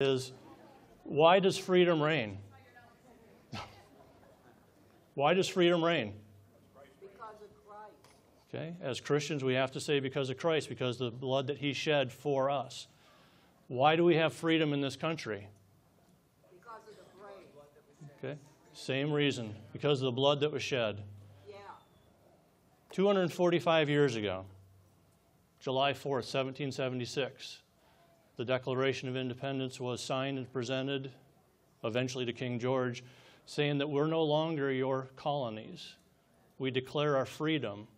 is 0.00 0.30
why 1.02 1.40
does 1.40 1.58
freedom 1.58 2.00
reign? 2.00 2.38
why 5.14 5.34
does 5.34 5.48
freedom 5.48 5.84
reign? 5.84 6.12
Because 7.00 7.34
of 7.42 7.66
Christ. 7.66 8.54
Okay, 8.54 8.76
as 8.80 9.00
Christians, 9.00 9.42
we 9.42 9.54
have 9.54 9.72
to 9.72 9.80
say 9.80 9.98
because 9.98 10.30
of 10.30 10.36
Christ, 10.36 10.68
because 10.68 11.00
of 11.00 11.10
the 11.10 11.18
blood 11.18 11.48
that 11.48 11.58
He 11.58 11.72
shed 11.72 12.12
for 12.12 12.48
us. 12.48 12.86
Why 13.66 13.96
do 13.96 14.04
we 14.04 14.14
have 14.14 14.32
freedom 14.32 14.72
in 14.72 14.80
this 14.80 14.94
country? 14.94 15.48
Because 16.48 16.82
of 16.88 16.94
the 16.94 17.02
grace. 17.20 18.22
Okay, 18.22 18.38
same 18.74 19.10
reason, 19.10 19.52
because 19.72 20.00
of 20.00 20.04
the 20.04 20.12
blood 20.12 20.38
that 20.40 20.52
was 20.52 20.62
shed. 20.62 21.02
Yeah. 21.48 21.56
245 22.92 23.88
years 23.88 24.14
ago, 24.14 24.44
July 25.58 25.92
4th, 25.92 26.24
1776, 26.30 27.62
the 28.38 28.44
Declaration 28.44 29.08
of 29.08 29.16
Independence 29.16 29.80
was 29.80 30.00
signed 30.00 30.38
and 30.38 30.50
presented 30.52 31.10
eventually 31.82 32.24
to 32.24 32.32
King 32.32 32.60
George, 32.60 33.02
saying 33.46 33.78
that 33.78 33.90
we're 33.90 34.06
no 34.06 34.22
longer 34.22 34.70
your 34.70 35.08
colonies. 35.16 35.96
We 36.56 36.70
declare 36.70 37.16
our 37.16 37.26
freedom, 37.26 37.88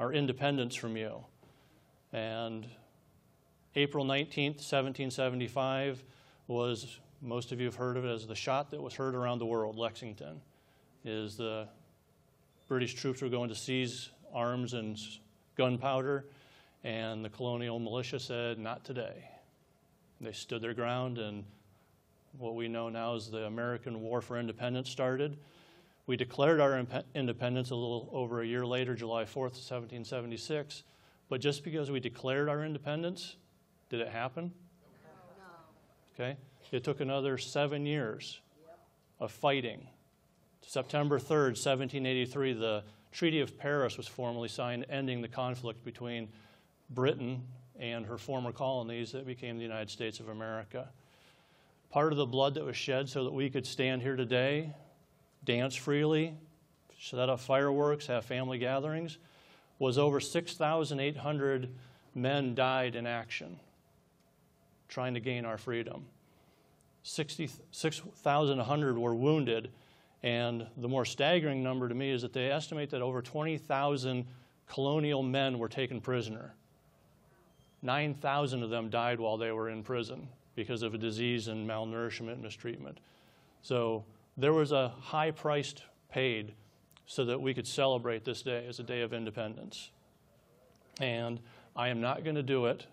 our 0.00 0.12
independence 0.12 0.74
from 0.74 0.96
you. 0.96 1.24
And 2.12 2.66
April 3.76 4.04
19th, 4.04 4.58
1775 4.58 6.02
was, 6.48 6.98
most 7.22 7.52
of 7.52 7.60
you 7.60 7.66
have 7.66 7.76
heard 7.76 7.96
of 7.96 8.04
it 8.04 8.10
as 8.10 8.26
the 8.26 8.34
shot 8.34 8.72
that 8.72 8.82
was 8.82 8.94
heard 8.94 9.14
around 9.14 9.38
the 9.38 9.46
world, 9.46 9.76
Lexington, 9.76 10.40
is 11.04 11.36
the 11.36 11.68
British 12.66 12.94
troops 12.94 13.22
were 13.22 13.28
going 13.28 13.48
to 13.48 13.54
seize 13.54 14.10
arms 14.32 14.74
and 14.74 14.98
gunpowder, 15.54 16.26
and 16.82 17.24
the 17.24 17.30
colonial 17.30 17.78
militia 17.78 18.18
said, 18.18 18.58
not 18.58 18.84
today. 18.84 19.28
They 20.24 20.32
stood 20.32 20.62
their 20.62 20.72
ground, 20.72 21.18
and 21.18 21.44
what 22.38 22.54
we 22.54 22.66
know 22.66 22.88
now 22.88 23.14
as 23.14 23.30
the 23.30 23.44
American 23.44 24.00
War 24.00 24.22
for 24.22 24.38
Independence 24.38 24.88
started. 24.88 25.36
We 26.06 26.16
declared 26.16 26.60
our 26.60 26.72
impe- 26.82 27.04
independence 27.14 27.70
a 27.70 27.74
little 27.74 28.08
over 28.12 28.40
a 28.40 28.46
year 28.46 28.64
later, 28.64 28.94
July 28.94 29.24
4th, 29.24 29.56
1776. 29.56 30.82
But 31.28 31.40
just 31.40 31.62
because 31.62 31.90
we 31.90 32.00
declared 32.00 32.48
our 32.48 32.64
independence, 32.64 33.36
did 33.90 34.00
it 34.00 34.08
happen? 34.08 34.52
No. 35.38 36.24
Okay? 36.24 36.38
It 36.72 36.84
took 36.84 37.00
another 37.00 37.36
seven 37.36 37.84
years 37.84 38.40
of 39.20 39.30
fighting. 39.30 39.86
September 40.62 41.18
3rd, 41.18 41.56
1783, 41.56 42.52
the 42.54 42.82
Treaty 43.12 43.40
of 43.40 43.58
Paris 43.58 43.96
was 43.96 44.06
formally 44.06 44.48
signed, 44.48 44.86
ending 44.88 45.20
the 45.20 45.28
conflict 45.28 45.84
between 45.84 46.28
Britain 46.90 47.42
and 47.78 48.06
her 48.06 48.18
former 48.18 48.52
colonies 48.52 49.12
that 49.12 49.26
became 49.26 49.56
the 49.56 49.62
United 49.62 49.90
States 49.90 50.20
of 50.20 50.28
America. 50.28 50.88
Part 51.90 52.12
of 52.12 52.18
the 52.18 52.26
blood 52.26 52.54
that 52.54 52.64
was 52.64 52.76
shed 52.76 53.08
so 53.08 53.24
that 53.24 53.32
we 53.32 53.50
could 53.50 53.66
stand 53.66 54.02
here 54.02 54.16
today, 54.16 54.72
dance 55.44 55.74
freely, 55.74 56.34
set 57.00 57.28
up 57.28 57.40
fireworks, 57.40 58.06
have 58.06 58.24
family 58.24 58.58
gatherings, 58.58 59.18
was 59.78 59.98
over 59.98 60.20
6,800 60.20 61.74
men 62.14 62.54
died 62.54 62.96
in 62.96 63.06
action 63.06 63.58
trying 64.88 65.14
to 65.14 65.20
gain 65.20 65.44
our 65.44 65.58
freedom. 65.58 66.04
66,100 67.02 68.96
were 68.96 69.14
wounded, 69.14 69.70
and 70.22 70.66
the 70.76 70.88
more 70.88 71.04
staggering 71.04 71.62
number 71.62 71.88
to 71.88 71.94
me 71.94 72.10
is 72.10 72.22
that 72.22 72.32
they 72.32 72.50
estimate 72.50 72.90
that 72.90 73.02
over 73.02 73.20
20,000 73.20 74.24
colonial 74.68 75.22
men 75.22 75.58
were 75.58 75.68
taken 75.68 76.00
prisoner. 76.00 76.54
9,000 77.84 78.62
of 78.62 78.70
them 78.70 78.88
died 78.88 79.20
while 79.20 79.36
they 79.36 79.52
were 79.52 79.68
in 79.68 79.82
prison 79.82 80.26
because 80.56 80.82
of 80.82 80.94
a 80.94 80.98
disease 80.98 81.48
and 81.48 81.68
malnourishment 81.68 82.32
and 82.32 82.42
mistreatment. 82.42 82.98
So 83.62 84.04
there 84.36 84.54
was 84.54 84.72
a 84.72 84.88
high 85.00 85.30
price 85.30 85.74
paid 86.10 86.54
so 87.06 87.26
that 87.26 87.40
we 87.40 87.52
could 87.52 87.66
celebrate 87.66 88.24
this 88.24 88.40
day 88.40 88.66
as 88.66 88.80
a 88.80 88.82
day 88.82 89.02
of 89.02 89.12
independence. 89.12 89.90
And 90.98 91.40
I 91.76 91.88
am 91.88 92.00
not 92.00 92.24
going 92.24 92.36
to 92.36 92.42
do 92.42 92.66
it, 92.66 92.86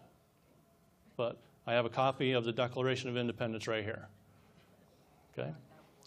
but 1.16 1.38
I 1.66 1.74
have 1.74 1.86
a 1.86 1.90
copy 1.90 2.34
of 2.34 2.44
the 2.44 2.52
Declaration 2.52 3.10
of 3.10 3.16
Independence 3.16 3.68
right 3.68 3.84
here. 3.84 4.10
Okay? 5.38 5.52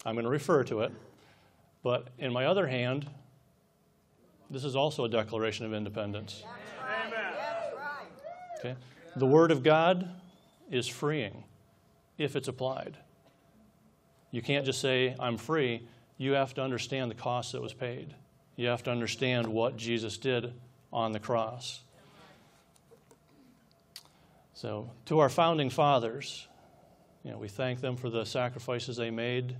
I'm 0.05 0.13
going 0.13 0.25
to 0.25 0.29
refer 0.29 0.63
to 0.65 0.81
it. 0.81 0.91
But 1.81 2.09
in 2.19 2.31
my 2.31 2.45
other 2.45 2.67
hand, 2.67 3.09
this 4.51 4.63
is 4.63 4.75
also 4.75 5.05
a 5.05 5.09
Declaration 5.09 5.65
of 5.65 5.73
Independence. 5.73 6.43
Right. 6.45 6.74
Okay? 8.65 8.75
The 9.15 9.25
Word 9.25 9.51
of 9.51 9.63
God 9.63 10.09
is 10.69 10.87
freeing 10.87 11.43
if 12.17 12.35
it's 12.35 12.47
applied. 12.47 12.97
You 14.31 14.41
can't 14.41 14.65
just 14.65 14.81
say, 14.81 15.15
I'm 15.19 15.37
free. 15.37 15.87
You 16.17 16.33
have 16.33 16.53
to 16.55 16.61
understand 16.61 17.11
the 17.11 17.15
cost 17.15 17.51
that 17.53 17.61
was 17.61 17.73
paid. 17.73 18.13
You 18.55 18.67
have 18.67 18.83
to 18.83 18.91
understand 18.91 19.47
what 19.47 19.77
Jesus 19.77 20.17
did 20.17 20.53
on 20.91 21.11
the 21.11 21.19
cross. 21.19 21.81
So, 24.53 24.89
to 25.05 25.19
our 25.19 25.29
founding 25.29 25.69
fathers, 25.69 26.47
you 27.23 27.31
know, 27.31 27.37
we 27.37 27.49
thank 27.49 27.81
them 27.81 27.97
for 27.97 28.09
the 28.09 28.25
sacrifices 28.25 28.95
they 28.95 29.11
made. 29.11 29.55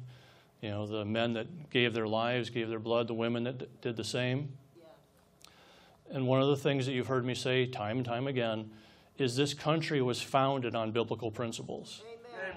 You 0.61 0.69
know, 0.69 0.88
the 0.88 1.03
men 1.03 1.33
that 1.33 1.69
gave 1.69 1.94
their 1.94 2.07
lives, 2.07 2.49
gave 2.49 2.69
their 2.69 2.79
blood, 2.79 3.07
the 3.07 3.13
women 3.13 3.44
that 3.44 3.81
did 3.81 3.97
the 3.97 4.03
same. 4.03 4.53
And 6.09 6.27
one 6.27 6.41
of 6.41 6.47
the 6.47 6.55
things 6.55 6.85
that 6.85 6.94
you've 6.94 7.07
heard 7.07 7.25
me 7.25 7.35
say 7.35 7.65
time 7.65 7.97
and 7.97 8.05
time 8.05 8.27
again 8.27 8.69
is 9.17 9.35
this 9.35 9.53
country 9.53 10.01
was 10.01 10.21
founded 10.21 10.75
on 10.75 10.91
biblical 10.91 11.31
principles. 11.31 12.01
Amen. 12.05 12.55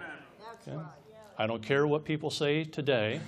Okay? 0.62 0.76
right. 0.76 0.86
I 1.38 1.46
don't 1.46 1.62
care 1.62 1.86
what 1.86 2.04
people 2.04 2.30
say 2.30 2.64
today. 2.64 3.20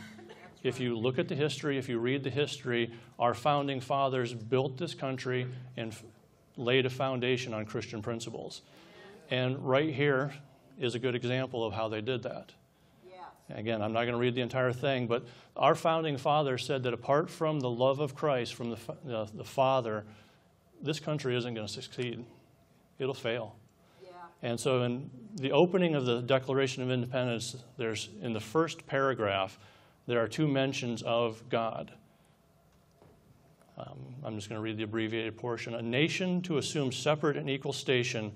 If 0.62 0.78
you 0.78 0.98
look 0.98 1.18
at 1.18 1.28
the 1.28 1.34
history, 1.34 1.78
if 1.78 1.88
you 1.88 1.98
read 1.98 2.22
the 2.22 2.30
history, 2.30 2.92
our 3.18 3.34
founding 3.34 3.80
fathers 3.80 4.34
built 4.34 4.76
this 4.76 4.94
country 4.94 5.46
and 5.76 5.92
f- 5.92 6.02
laid 6.56 6.84
a 6.84 6.90
foundation 6.90 7.54
on 7.54 7.64
Christian 7.64 8.02
principles. 8.02 8.60
And 9.30 9.58
right 9.66 9.94
here 9.94 10.34
is 10.78 10.94
a 10.94 10.98
good 10.98 11.14
example 11.14 11.64
of 11.64 11.72
how 11.72 11.88
they 11.88 12.02
did 12.02 12.24
that. 12.24 12.52
Yes. 13.08 13.22
Again, 13.54 13.80
I'm 13.80 13.92
not 13.92 14.02
going 14.02 14.12
to 14.12 14.18
read 14.18 14.34
the 14.34 14.42
entire 14.42 14.72
thing, 14.72 15.06
but 15.06 15.24
our 15.56 15.74
founding 15.74 16.18
father 16.18 16.58
said 16.58 16.82
that 16.82 16.92
apart 16.92 17.30
from 17.30 17.60
the 17.60 17.70
love 17.70 18.00
of 18.00 18.14
Christ, 18.14 18.54
from 18.54 18.76
the, 19.04 19.28
the 19.32 19.44
Father, 19.44 20.04
this 20.82 21.00
country 21.00 21.36
isn't 21.36 21.54
going 21.54 21.66
to 21.66 21.72
succeed. 21.72 22.24
It'll 23.00 23.14
fail. 23.14 23.56
And 24.42 24.58
so, 24.58 24.82
in 24.84 25.10
the 25.36 25.52
opening 25.52 25.94
of 25.94 26.06
the 26.06 26.22
Declaration 26.22 26.82
of 26.82 26.90
Independence, 26.90 27.56
there's 27.76 28.08
in 28.22 28.32
the 28.32 28.40
first 28.40 28.86
paragraph, 28.86 29.58
there 30.06 30.22
are 30.22 30.28
two 30.28 30.48
mentions 30.48 31.02
of 31.02 31.42
God. 31.50 31.92
Um, 33.76 33.98
I'm 34.24 34.36
just 34.36 34.48
going 34.48 34.58
to 34.58 34.62
read 34.62 34.76
the 34.76 34.84
abbreviated 34.84 35.36
portion. 35.36 35.74
A 35.74 35.82
nation 35.82 36.42
to 36.42 36.58
assume 36.58 36.92
separate 36.92 37.36
and 37.36 37.48
equal 37.48 37.72
station 37.72 38.32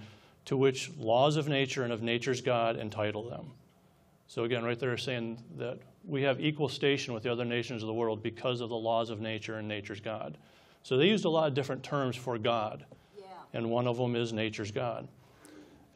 to 0.47 0.57
which 0.57 0.91
laws 0.99 1.37
of 1.37 1.49
nature 1.49 1.85
and 1.85 1.93
of 1.93 2.03
nature's 2.03 2.41
God 2.41 2.77
entitle 2.77 3.29
them. 3.29 3.51
So, 4.27 4.45
again, 4.45 4.65
right 4.65 4.79
there 4.79 4.97
saying 4.97 5.43
that 5.57 5.79
we 6.05 6.23
have 6.23 6.41
equal 6.41 6.69
station 6.69 7.15
with 7.15 7.23
the 7.23 7.33
other 7.33 7.45
nations 7.45 7.83
of 7.83 7.87
the 7.87 7.95
world 7.95 8.23
because 8.23 8.61
of 8.61 8.69
the 8.69 8.77
laws 8.77 9.11
of 9.11 9.21
nature 9.21 9.57
and 9.57 9.69
nature's 9.69 10.01
God. 10.01 10.37
So, 10.83 10.97
they 10.99 11.07
used 11.07 11.25
a 11.25 11.31
lot 11.31 11.49
of 11.49 11.55
different 11.55 11.83
terms 11.83 12.15
for 12.15 12.37
God. 12.37 12.85
And 13.55 13.71
one 13.71 13.87
of 13.87 13.97
them 13.97 14.15
is 14.17 14.33
nature's 14.33 14.71
God. 14.71 15.09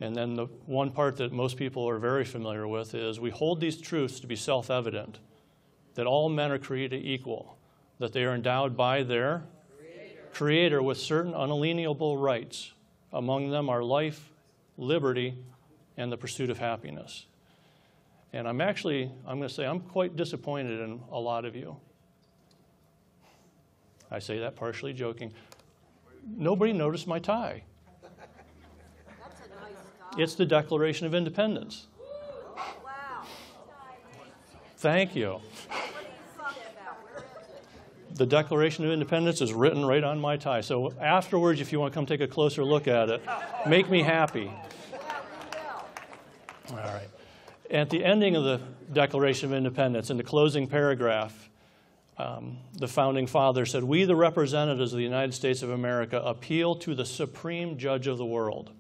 And 0.00 0.14
then 0.16 0.34
the 0.34 0.46
one 0.66 0.90
part 0.92 1.16
that 1.16 1.32
most 1.32 1.56
people 1.56 1.86
are 1.88 1.98
very 1.98 2.24
familiar 2.24 2.66
with 2.66 2.94
is 2.94 3.18
we 3.18 3.30
hold 3.30 3.60
these 3.60 3.78
truths 3.78 4.20
to 4.20 4.26
be 4.26 4.36
self 4.36 4.70
evident 4.70 5.18
that 5.94 6.06
all 6.06 6.28
men 6.28 6.52
are 6.52 6.58
created 6.58 7.04
equal, 7.04 7.58
that 7.98 8.12
they 8.12 8.24
are 8.24 8.34
endowed 8.34 8.76
by 8.76 9.02
their 9.02 9.42
creator. 10.32 10.80
with 10.80 10.98
certain 10.98 11.34
unalienable 11.34 12.16
rights. 12.16 12.72
Among 13.12 13.50
them 13.50 13.68
are 13.68 13.82
life, 13.82 14.30
liberty, 14.76 15.34
and 15.96 16.12
the 16.12 16.16
pursuit 16.16 16.50
of 16.50 16.58
happiness. 16.58 17.26
And 18.32 18.46
I'm 18.46 18.60
actually, 18.60 19.10
I'm 19.26 19.38
going 19.38 19.48
to 19.48 19.54
say, 19.54 19.66
I'm 19.66 19.80
quite 19.80 20.14
disappointed 20.14 20.80
in 20.80 21.00
a 21.10 21.18
lot 21.18 21.44
of 21.44 21.56
you. 21.56 21.76
I 24.10 24.20
say 24.20 24.38
that 24.38 24.54
partially 24.54 24.92
joking. 24.92 25.32
Nobody 26.36 26.72
noticed 26.72 27.06
my 27.06 27.18
tie. 27.18 27.62
That's 28.02 29.40
a 29.40 29.48
nice. 29.48 29.74
It's 30.16 30.34
the 30.34 30.46
Declaration 30.46 31.06
of 31.06 31.14
Independence. 31.14 31.86
Wow. 32.56 33.24
Thank 34.76 35.16
you. 35.16 35.40
The 38.14 38.26
Declaration 38.26 38.84
of 38.84 38.90
Independence 38.90 39.40
is 39.40 39.52
written 39.52 39.84
right 39.84 40.02
on 40.02 40.20
my 40.20 40.36
tie. 40.36 40.60
So 40.60 40.92
afterwards, 41.00 41.60
if 41.60 41.70
you 41.70 41.78
want 41.78 41.92
to 41.92 41.94
come 41.96 42.04
take 42.04 42.20
a 42.20 42.26
closer 42.26 42.64
look 42.64 42.88
at 42.88 43.10
it, 43.10 43.22
make 43.66 43.88
me 43.88 44.02
happy. 44.02 44.50
All 46.70 46.76
right. 46.76 47.08
At 47.70 47.90
the 47.90 48.04
ending 48.04 48.34
of 48.34 48.42
the 48.44 48.60
Declaration 48.92 49.50
of 49.50 49.56
Independence, 49.56 50.10
in 50.10 50.16
the 50.16 50.24
closing 50.24 50.66
paragraph, 50.66 51.47
um, 52.18 52.58
the 52.74 52.88
founding 52.88 53.26
father 53.26 53.64
said, 53.64 53.84
We, 53.84 54.04
the 54.04 54.16
representatives 54.16 54.92
of 54.92 54.96
the 54.96 55.04
United 55.04 55.34
States 55.34 55.62
of 55.62 55.70
America, 55.70 56.20
appeal 56.24 56.74
to 56.76 56.94
the 56.94 57.06
supreme 57.06 57.78
judge 57.78 58.06
of 58.06 58.18
the 58.18 58.26
world. 58.26 58.72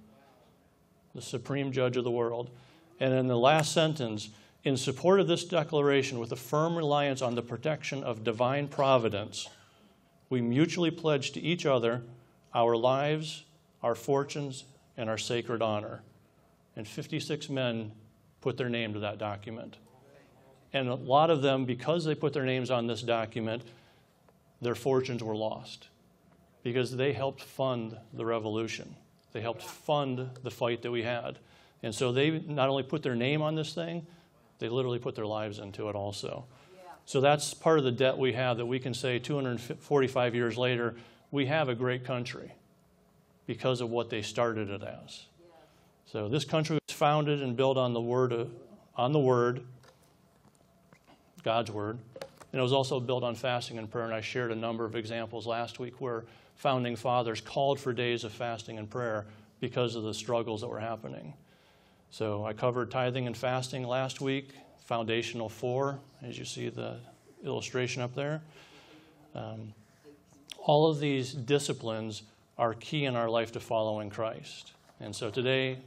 The 1.14 1.22
supreme 1.22 1.70
judge 1.70 1.96
of 1.96 2.04
the 2.04 2.10
world. 2.10 2.50
And 2.98 3.14
in 3.14 3.28
the 3.28 3.38
last 3.38 3.72
sentence, 3.72 4.30
in 4.64 4.76
support 4.76 5.20
of 5.20 5.28
this 5.28 5.44
declaration, 5.44 6.18
with 6.18 6.32
a 6.32 6.36
firm 6.36 6.76
reliance 6.76 7.22
on 7.22 7.36
the 7.36 7.42
protection 7.42 8.02
of 8.02 8.24
divine 8.24 8.66
providence, 8.66 9.48
we 10.30 10.40
mutually 10.40 10.90
pledge 10.90 11.30
to 11.32 11.40
each 11.40 11.64
other 11.64 12.02
our 12.54 12.76
lives, 12.76 13.44
our 13.82 13.94
fortunes, 13.94 14.64
and 14.96 15.08
our 15.08 15.18
sacred 15.18 15.62
honor. 15.62 16.02
And 16.74 16.86
56 16.86 17.48
men 17.48 17.92
put 18.40 18.56
their 18.56 18.68
name 18.68 18.94
to 18.94 19.00
that 19.00 19.18
document. 19.18 19.76
And 20.72 20.88
a 20.88 20.94
lot 20.94 21.30
of 21.30 21.42
them, 21.42 21.64
because 21.64 22.04
they 22.04 22.14
put 22.14 22.32
their 22.32 22.44
names 22.44 22.70
on 22.70 22.86
this 22.86 23.02
document, 23.02 23.62
their 24.60 24.74
fortunes 24.74 25.22
were 25.22 25.36
lost 25.36 25.88
because 26.62 26.96
they 26.96 27.12
helped 27.12 27.42
fund 27.42 27.96
the 28.12 28.24
revolution. 28.24 28.94
They 29.32 29.40
helped 29.40 29.62
fund 29.62 30.30
the 30.42 30.50
fight 30.50 30.82
that 30.82 30.90
we 30.90 31.02
had. 31.02 31.38
And 31.82 31.94
so 31.94 32.12
they 32.12 32.30
not 32.46 32.68
only 32.68 32.82
put 32.82 33.02
their 33.02 33.14
name 33.14 33.40
on 33.40 33.54
this 33.54 33.72
thing, 33.72 34.06
they 34.58 34.68
literally 34.68 34.98
put 34.98 35.14
their 35.14 35.26
lives 35.26 35.58
into 35.58 35.88
it 35.88 35.94
also. 35.94 36.44
So 37.04 37.20
that's 37.20 37.54
part 37.54 37.78
of 37.78 37.84
the 37.84 37.92
debt 37.92 38.18
we 38.18 38.32
have 38.34 38.58
that 38.58 38.66
we 38.66 38.78
can 38.78 38.92
say 38.92 39.18
245 39.18 40.34
years 40.34 40.58
later, 40.58 40.96
we 41.30 41.46
have 41.46 41.68
a 41.68 41.74
great 41.74 42.04
country 42.04 42.52
because 43.46 43.80
of 43.80 43.88
what 43.88 44.10
they 44.10 44.20
started 44.20 44.68
it 44.68 44.82
as. 44.82 45.24
So 46.04 46.28
this 46.28 46.44
country 46.44 46.78
was 46.86 46.94
founded 46.94 47.42
and 47.42 47.56
built 47.56 47.78
on 47.78 47.94
the 47.94 48.00
word, 48.00 48.32
of, 48.32 48.50
on 48.96 49.12
the 49.12 49.18
word, 49.18 49.62
God's 51.48 51.70
word, 51.70 51.98
and 52.52 52.58
it 52.58 52.62
was 52.62 52.74
also 52.74 53.00
built 53.00 53.24
on 53.24 53.34
fasting 53.34 53.78
and 53.78 53.90
prayer. 53.90 54.04
And 54.04 54.12
I 54.12 54.20
shared 54.20 54.52
a 54.52 54.54
number 54.54 54.84
of 54.84 54.94
examples 54.94 55.46
last 55.46 55.78
week 55.78 55.98
where 55.98 56.26
founding 56.56 56.94
fathers 56.94 57.40
called 57.40 57.80
for 57.80 57.94
days 57.94 58.22
of 58.22 58.32
fasting 58.32 58.76
and 58.76 58.90
prayer 58.90 59.24
because 59.58 59.94
of 59.94 60.02
the 60.02 60.12
struggles 60.12 60.60
that 60.60 60.68
were 60.68 60.78
happening. 60.78 61.32
So 62.10 62.44
I 62.44 62.52
covered 62.52 62.90
tithing 62.90 63.26
and 63.26 63.34
fasting 63.34 63.82
last 63.86 64.20
week, 64.20 64.50
foundational 64.84 65.48
four, 65.48 65.98
as 66.22 66.38
you 66.38 66.44
see 66.44 66.68
the 66.68 66.96
illustration 67.42 68.02
up 68.02 68.14
there. 68.14 68.42
Um, 69.34 69.72
all 70.58 70.90
of 70.90 71.00
these 71.00 71.32
disciplines 71.32 72.24
are 72.58 72.74
key 72.74 73.06
in 73.06 73.16
our 73.16 73.30
life 73.30 73.52
to 73.52 73.60
following 73.60 74.10
Christ. 74.10 74.72
And 75.00 75.16
so 75.16 75.30
today, 75.30 75.78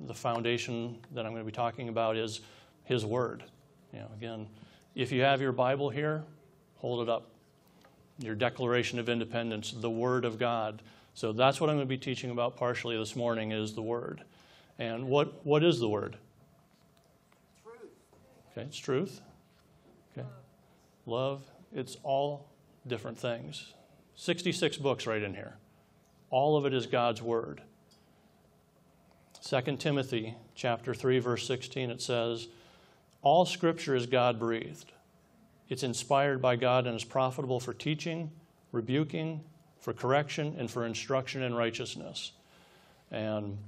the 0.00 0.14
foundation 0.14 0.98
that 1.12 1.24
I'm 1.24 1.30
going 1.30 1.44
to 1.44 1.46
be 1.46 1.54
talking 1.54 1.88
about 1.88 2.16
is 2.16 2.40
His 2.82 3.06
Word. 3.06 3.44
You 3.92 4.00
know, 4.00 4.10
again, 4.16 4.48
if 4.94 5.12
you 5.12 5.22
have 5.22 5.40
your 5.40 5.52
Bible 5.52 5.90
here, 5.90 6.22
hold 6.76 7.02
it 7.02 7.08
up. 7.10 7.28
Your 8.18 8.34
Declaration 8.34 8.98
of 8.98 9.08
Independence, 9.08 9.72
the 9.72 9.90
Word 9.90 10.24
of 10.24 10.38
God. 10.38 10.82
So 11.14 11.32
that's 11.32 11.60
what 11.60 11.68
I'm 11.68 11.76
going 11.76 11.86
to 11.86 11.88
be 11.88 11.98
teaching 11.98 12.30
about 12.30 12.56
partially 12.56 12.96
this 12.96 13.16
morning 13.16 13.52
is 13.52 13.74
the 13.74 13.82
Word. 13.82 14.22
And 14.78 15.08
what, 15.08 15.44
what 15.44 15.64
is 15.64 15.80
the 15.80 15.88
Word? 15.88 16.16
Truth. 17.64 17.90
Okay, 18.52 18.66
it's 18.66 18.78
truth. 18.78 19.20
Okay. 20.16 20.26
Love. 21.06 21.42
It's 21.72 21.96
all 22.04 22.46
different 22.86 23.18
things. 23.18 23.74
66 24.16 24.76
books 24.76 25.06
right 25.06 25.22
in 25.22 25.34
here. 25.34 25.56
All 26.30 26.56
of 26.56 26.66
it 26.66 26.74
is 26.74 26.86
God's 26.86 27.20
Word. 27.20 27.62
2 29.44 29.76
Timothy 29.76 30.34
chapter 30.54 30.94
3 30.94 31.18
verse 31.18 31.46
16 31.46 31.90
it 31.90 32.00
says 32.00 32.48
all 33.24 33.44
scripture 33.46 33.96
is 33.96 34.06
God 34.06 34.38
breathed. 34.38 34.92
It's 35.68 35.82
inspired 35.82 36.40
by 36.40 36.56
God 36.56 36.86
and 36.86 36.94
is 36.94 37.04
profitable 37.04 37.58
for 37.58 37.72
teaching, 37.72 38.30
rebuking, 38.70 39.40
for 39.80 39.92
correction 39.92 40.54
and 40.58 40.70
for 40.70 40.86
instruction 40.86 41.42
in 41.42 41.54
righteousness. 41.54 42.32
And 43.10 43.58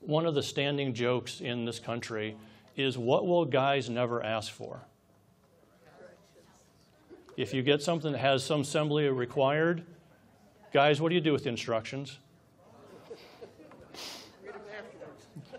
one 0.00 0.26
of 0.26 0.34
the 0.34 0.42
standing 0.42 0.94
jokes 0.94 1.40
in 1.40 1.64
this 1.64 1.78
country 1.78 2.36
is 2.74 2.96
what 2.96 3.26
will 3.26 3.44
guys 3.44 3.90
never 3.90 4.24
ask 4.24 4.50
for? 4.50 4.80
If 7.36 7.54
you 7.54 7.62
get 7.62 7.82
something 7.82 8.12
that 8.12 8.18
has 8.18 8.42
some 8.44 8.62
assembly 8.62 9.08
required, 9.08 9.84
guys, 10.72 11.00
what 11.00 11.10
do 11.10 11.14
you 11.14 11.20
do 11.20 11.32
with 11.32 11.44
the 11.44 11.50
instructions? 11.50 12.18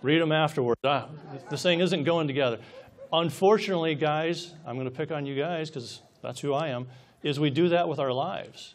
Read 0.02 0.22
them 0.22 0.32
afterwards. 0.32 0.80
Ah, 0.84 1.08
this 1.50 1.64
thing 1.64 1.80
isn't 1.80 2.04
going 2.04 2.28
together. 2.28 2.60
Unfortunately, 3.14 3.94
guys, 3.94 4.56
I'm 4.66 4.76
going 4.76 4.90
to 4.90 4.92
pick 4.92 5.12
on 5.12 5.28
you 5.28 5.36
guys 5.36 5.70
because 5.70 6.02
that's 6.24 6.40
who 6.40 6.54
I 6.54 6.70
am, 6.70 6.88
is 7.22 7.40
we 7.40 7.52
do 7.52 7.70
that 7.70 7.88
with 7.88 8.00
our 8.00 8.12
lives. 8.12 8.74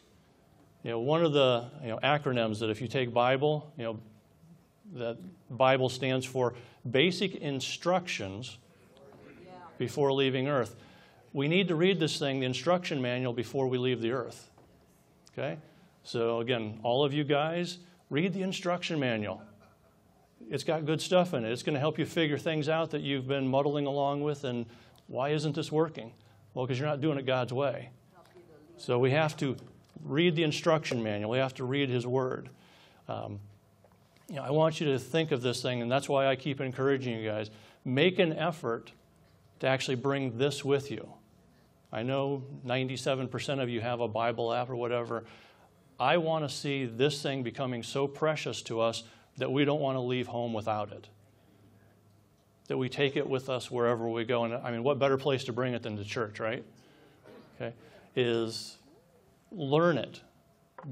You 0.85 0.93
know, 0.93 1.01
one 1.01 1.25
of 1.25 1.33
the 1.33 1.69
you 1.83 1.89
know, 1.89 1.99
acronyms 2.05 2.61
that 2.61 2.71
if 2.71 2.81
you 2.81 2.87
take 2.87 3.13
Bible, 3.13 3.73
you 3.77 3.83
know, 3.83 3.99
that 4.95 5.19
Bible 5.51 5.89
stands 5.89 6.25
for 6.25 6.55
basic 6.89 7.35
instructions 7.35 8.59
before 9.77 10.13
leaving 10.13 10.47
earth. 10.47 10.77
We 11.33 11.49
need 11.49 11.67
to 11.69 11.75
read 11.75 11.99
this 11.99 12.19
thing, 12.21 12.39
the 12.39 12.47
instruction 12.47 13.03
manual, 13.03 13.33
before 13.33 13.67
we 13.67 13.77
leave 13.77 14.01
the 14.01 14.13
earth. 14.13 14.49
Okay? 15.33 15.59
So, 16.05 16.39
again, 16.39 16.79
all 16.85 17.05
of 17.05 17.13
you 17.13 17.25
guys, 17.25 17.79
read 18.09 18.33
the 18.33 18.43
instruction 18.43 19.01
manual. 19.01 19.43
It's 20.51 20.65
got 20.65 20.87
good 20.87 21.01
stuff 21.01 21.35
in 21.35 21.45
it. 21.45 21.53
It's 21.53 21.63
going 21.63 21.75
to 21.75 21.81
help 21.81 21.99
you 21.99 22.07
figure 22.07 22.39
things 22.39 22.69
out 22.69 22.91
that 22.91 23.03
you've 23.03 23.29
been 23.29 23.47
muddling 23.49 23.87
along 23.87 24.23
with 24.23 24.45
and 24.45 24.67
why 25.07 25.31
isn't 25.31 25.55
this 25.55 25.73
working? 25.73 26.13
Well, 26.55 26.67
because 26.67 26.79
you're 26.79 26.89
not 26.89 27.01
doing 27.01 27.19
it 27.19 27.27
God's 27.27 27.53
way. 27.53 27.91
So 28.77 28.99
we 28.99 29.11
have 29.11 29.37
to 29.39 29.57
read 30.03 30.37
the 30.37 30.45
instruction 30.45 31.03
manual. 31.03 31.31
We 31.31 31.39
have 31.39 31.55
to 31.55 31.65
read 31.65 31.89
His 31.89 32.07
Word. 32.07 32.49
Um, 33.09 33.41
you 34.29 34.37
know, 34.37 34.43
I 34.43 34.51
want 34.51 34.81
you 34.81 34.87
to 34.93 34.99
think 34.99 35.33
of 35.33 35.43
this 35.43 35.63
thing, 35.63 35.83
and 35.83 35.91
that's 35.91 36.09
why 36.09 36.27
I 36.27 36.37
keep 36.37 36.61
encouraging 36.61 37.19
you 37.19 37.29
guys. 37.29 37.51
Make 37.85 38.19
an 38.19 38.33
effort 38.35 38.93
to 39.61 39.67
actually 39.67 39.97
bring 39.97 40.39
this 40.39 40.65
with 40.65 40.91
you. 40.91 41.09
I 41.93 42.03
know 42.03 42.45
97% 42.67 43.63
of 43.63 43.69
you 43.69 43.81
have 43.81 44.01
a 44.01 44.09
Bible 44.09 44.53
app 44.53 44.69
or 44.69 44.77
whatever. 44.77 45.25
I 45.99 46.19
want 46.19 46.49
to 46.49 46.55
see 46.55 46.85
this 46.85 47.23
thing 47.23 47.43
becoming 47.43 47.83
so 47.83 48.07
precious 48.07 48.63
to 48.63 48.81
us 48.81 49.03
that 49.39 49.51
we 49.51 49.65
don't 49.65 49.81
want 49.81 49.97
to 49.97 50.01
leave 50.01 50.27
home 50.27 50.53
without 50.53 50.93
it. 50.93 51.09
That 52.67 52.77
we 52.77 52.89
take 52.89 53.17
it 53.17 53.27
with 53.27 53.49
us 53.49 53.71
wherever 53.71 54.09
we 54.09 54.25
go. 54.25 54.45
And 54.45 54.55
I 54.55 54.71
mean, 54.71 54.83
what 54.83 54.99
better 54.99 55.17
place 55.17 55.45
to 55.45 55.53
bring 55.53 55.75
it 55.75 55.83
than 55.83 55.97
to 55.97 56.05
church, 56.05 56.39
right? 56.39 56.65
Okay. 57.57 57.73
Is 58.15 58.77
learn 59.51 59.97
it, 59.97 60.21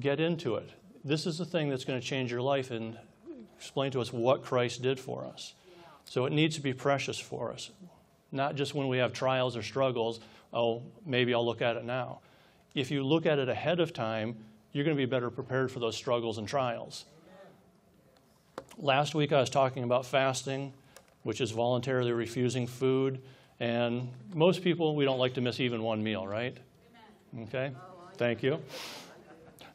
get 0.00 0.20
into 0.20 0.56
it. 0.56 0.70
This 1.04 1.26
is 1.26 1.38
the 1.38 1.44
thing 1.44 1.68
that's 1.68 1.84
going 1.84 2.00
to 2.00 2.04
change 2.04 2.30
your 2.30 2.42
life 2.42 2.70
and 2.70 2.96
explain 3.56 3.90
to 3.92 4.00
us 4.00 4.12
what 4.12 4.42
Christ 4.42 4.82
did 4.82 4.98
for 4.98 5.24
us. 5.24 5.54
So 6.04 6.24
it 6.24 6.32
needs 6.32 6.56
to 6.56 6.62
be 6.62 6.72
precious 6.72 7.18
for 7.18 7.52
us, 7.52 7.70
not 8.32 8.54
just 8.54 8.74
when 8.74 8.88
we 8.88 8.98
have 8.98 9.12
trials 9.12 9.56
or 9.56 9.62
struggles. 9.62 10.20
Oh, 10.52 10.82
maybe 11.04 11.34
I'll 11.34 11.44
look 11.44 11.62
at 11.62 11.76
it 11.76 11.84
now. 11.84 12.20
If 12.74 12.90
you 12.90 13.04
look 13.04 13.26
at 13.26 13.38
it 13.38 13.48
ahead 13.48 13.80
of 13.80 13.92
time, 13.92 14.36
you're 14.72 14.84
going 14.84 14.96
to 14.96 15.00
be 15.00 15.06
better 15.06 15.30
prepared 15.30 15.70
for 15.70 15.80
those 15.80 15.96
struggles 15.96 16.38
and 16.38 16.46
trials. 16.46 17.06
Last 18.78 19.14
week 19.14 19.32
I 19.32 19.40
was 19.40 19.48
talking 19.48 19.84
about 19.84 20.04
fasting, 20.04 20.74
which 21.22 21.40
is 21.40 21.50
voluntarily 21.50 22.12
refusing 22.12 22.66
food. 22.66 23.22
And 23.58 24.10
most 24.34 24.62
people, 24.62 24.94
we 24.94 25.06
don't 25.06 25.18
like 25.18 25.32
to 25.34 25.40
miss 25.40 25.60
even 25.60 25.82
one 25.82 26.02
meal, 26.02 26.26
right? 26.26 26.54
Okay? 27.44 27.72
Thank 28.18 28.42
you. 28.42 28.60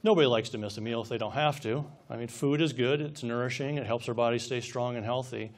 Nobody 0.04 0.28
likes 0.28 0.50
to 0.50 0.60
miss 0.60 0.78
a 0.78 0.82
meal 0.82 1.02
if 1.02 1.10
they 1.10 1.18
don't 1.18 1.34
have 1.34 1.60
to. 1.62 1.84
I 2.12 2.16
mean, 2.16 2.28
food 2.28 2.62
is 2.62 2.74
good, 2.74 3.02
it's 3.02 3.24
nourishing, 3.24 3.78
it 3.78 3.88
helps 3.88 4.08
our 4.08 4.14
body 4.14 4.38
stay 4.38 4.62
strong 4.62 4.96
and 4.96 5.04
healthy. 5.04 5.52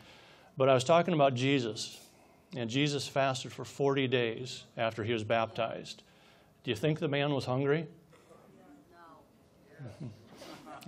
But 0.57 0.69
I 0.69 0.73
was 0.73 0.85
talking 0.85 1.13
about 1.13 1.33
Jesus, 1.33 1.99
and 2.55 2.69
Jesus 2.69 3.07
fasted 3.07 3.51
for 3.51 3.65
40 3.65 4.07
days 4.07 4.63
after 4.77 5.03
he 5.03 5.11
was 5.11 5.25
baptized. 5.25 6.03
Do 6.63 6.71
you 6.71 6.77
think 6.77 6.99
the 6.99 7.09
man 7.09 7.33
was 7.33 7.43
hungry? 7.43 7.87
No. 10.01 10.09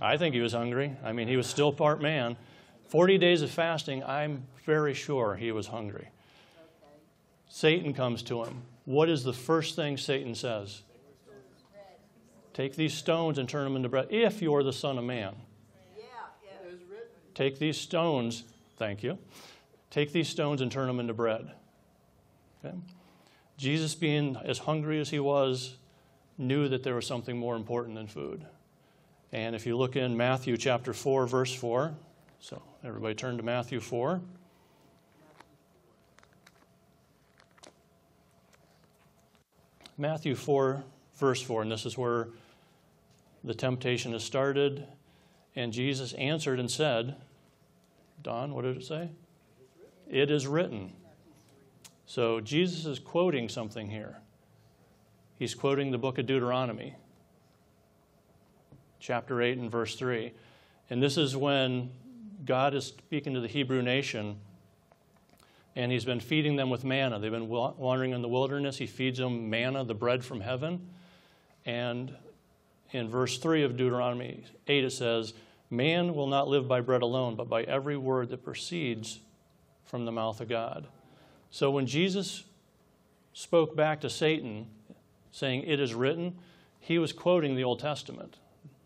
I 0.00 0.16
think 0.16 0.34
he 0.34 0.40
was 0.40 0.52
hungry. 0.52 0.96
I 1.04 1.12
mean, 1.12 1.28
he 1.28 1.36
was 1.36 1.46
still 1.46 1.72
part 1.72 2.00
man. 2.00 2.36
40 2.88 3.18
days 3.18 3.42
of 3.42 3.50
fasting, 3.50 4.02
I'm 4.04 4.44
very 4.64 4.94
sure 4.94 5.34
he 5.36 5.52
was 5.52 5.66
hungry. 5.66 6.08
Okay. 6.08 6.94
Satan 7.48 7.92
comes 7.94 8.22
to 8.24 8.44
him. 8.44 8.62
What 8.84 9.08
is 9.08 9.24
the 9.24 9.32
first 9.32 9.76
thing 9.76 9.96
Satan 9.96 10.34
says? 10.34 10.82
Take 12.54 12.74
these 12.74 12.94
stones 12.94 13.36
and 13.38 13.46
turn 13.46 13.64
them 13.64 13.76
into 13.76 13.90
bread, 13.90 14.06
if 14.10 14.40
you're 14.40 14.62
the 14.62 14.72
Son 14.72 14.96
of 14.96 15.04
Man. 15.04 15.34
Yeah. 15.94 16.04
Take 17.34 17.58
these 17.58 17.76
stones, 17.76 18.44
thank 18.78 19.02
you. 19.02 19.18
Take 19.90 20.12
these 20.12 20.28
stones 20.28 20.62
and 20.62 20.72
turn 20.72 20.86
them 20.86 20.98
into 20.98 21.12
bread. 21.12 21.50
Okay? 22.64 22.74
Jesus, 23.58 23.94
being 23.94 24.36
as 24.42 24.58
hungry 24.58 25.00
as 25.00 25.10
he 25.10 25.18
was, 25.18 25.76
knew 26.38 26.68
that 26.68 26.82
there 26.82 26.94
was 26.94 27.06
something 27.06 27.36
more 27.36 27.56
important 27.56 27.94
than 27.94 28.06
food. 28.06 28.46
And 29.32 29.54
if 29.54 29.66
you 29.66 29.76
look 29.76 29.96
in 29.96 30.16
Matthew 30.16 30.56
chapter 30.56 30.94
4, 30.94 31.26
verse 31.26 31.54
4, 31.54 31.92
so 31.92 32.05
everybody 32.86 33.14
turn 33.14 33.36
to 33.36 33.42
Matthew 33.42 33.80
4. 33.80 34.20
Matthew 39.98 40.36
4, 40.36 40.84
verse 41.16 41.42
4, 41.42 41.62
and 41.62 41.72
this 41.72 41.84
is 41.84 41.98
where 41.98 42.28
the 43.42 43.54
temptation 43.54 44.14
is 44.14 44.22
started. 44.22 44.86
And 45.56 45.72
Jesus 45.72 46.12
answered 46.12 46.60
and 46.60 46.70
said, 46.70 47.16
Don, 48.22 48.54
what 48.54 48.62
did 48.62 48.76
it 48.76 48.84
say? 48.84 49.10
It 50.08 50.30
is 50.30 50.46
written. 50.46 50.92
So 52.04 52.40
Jesus 52.40 52.86
is 52.86 53.00
quoting 53.00 53.48
something 53.48 53.90
here. 53.90 54.18
He's 55.38 55.56
quoting 55.56 55.90
the 55.90 55.98
book 55.98 56.18
of 56.18 56.26
Deuteronomy, 56.26 56.94
chapter 59.00 59.42
8 59.42 59.58
and 59.58 59.70
verse 59.70 59.96
3. 59.96 60.32
And 60.88 61.02
this 61.02 61.16
is 61.16 61.36
when 61.36 61.90
God 62.46 62.74
is 62.74 62.86
speaking 62.86 63.34
to 63.34 63.40
the 63.40 63.48
Hebrew 63.48 63.82
nation, 63.82 64.36
and 65.74 65.90
He's 65.90 66.04
been 66.04 66.20
feeding 66.20 66.56
them 66.56 66.70
with 66.70 66.84
manna. 66.84 67.18
They've 67.18 67.30
been 67.30 67.48
wandering 67.48 68.12
in 68.12 68.22
the 68.22 68.28
wilderness. 68.28 68.78
He 68.78 68.86
feeds 68.86 69.18
them 69.18 69.50
manna, 69.50 69.84
the 69.84 69.94
bread 69.94 70.24
from 70.24 70.40
heaven. 70.40 70.88
And 71.66 72.14
in 72.92 73.08
verse 73.08 73.38
3 73.38 73.64
of 73.64 73.76
Deuteronomy 73.76 74.44
8, 74.68 74.84
it 74.84 74.90
says, 74.92 75.34
Man 75.70 76.14
will 76.14 76.28
not 76.28 76.46
live 76.46 76.68
by 76.68 76.80
bread 76.80 77.02
alone, 77.02 77.34
but 77.34 77.48
by 77.48 77.64
every 77.64 77.96
word 77.96 78.30
that 78.30 78.44
proceeds 78.44 79.18
from 79.84 80.04
the 80.04 80.12
mouth 80.12 80.40
of 80.40 80.48
God. 80.48 80.86
So 81.50 81.70
when 81.70 81.86
Jesus 81.86 82.44
spoke 83.32 83.74
back 83.74 84.00
to 84.02 84.10
Satan, 84.10 84.68
saying, 85.32 85.64
It 85.64 85.80
is 85.80 85.94
written, 85.94 86.36
he 86.78 86.98
was 86.98 87.12
quoting 87.12 87.56
the 87.56 87.64
Old 87.64 87.80
Testament, 87.80 88.36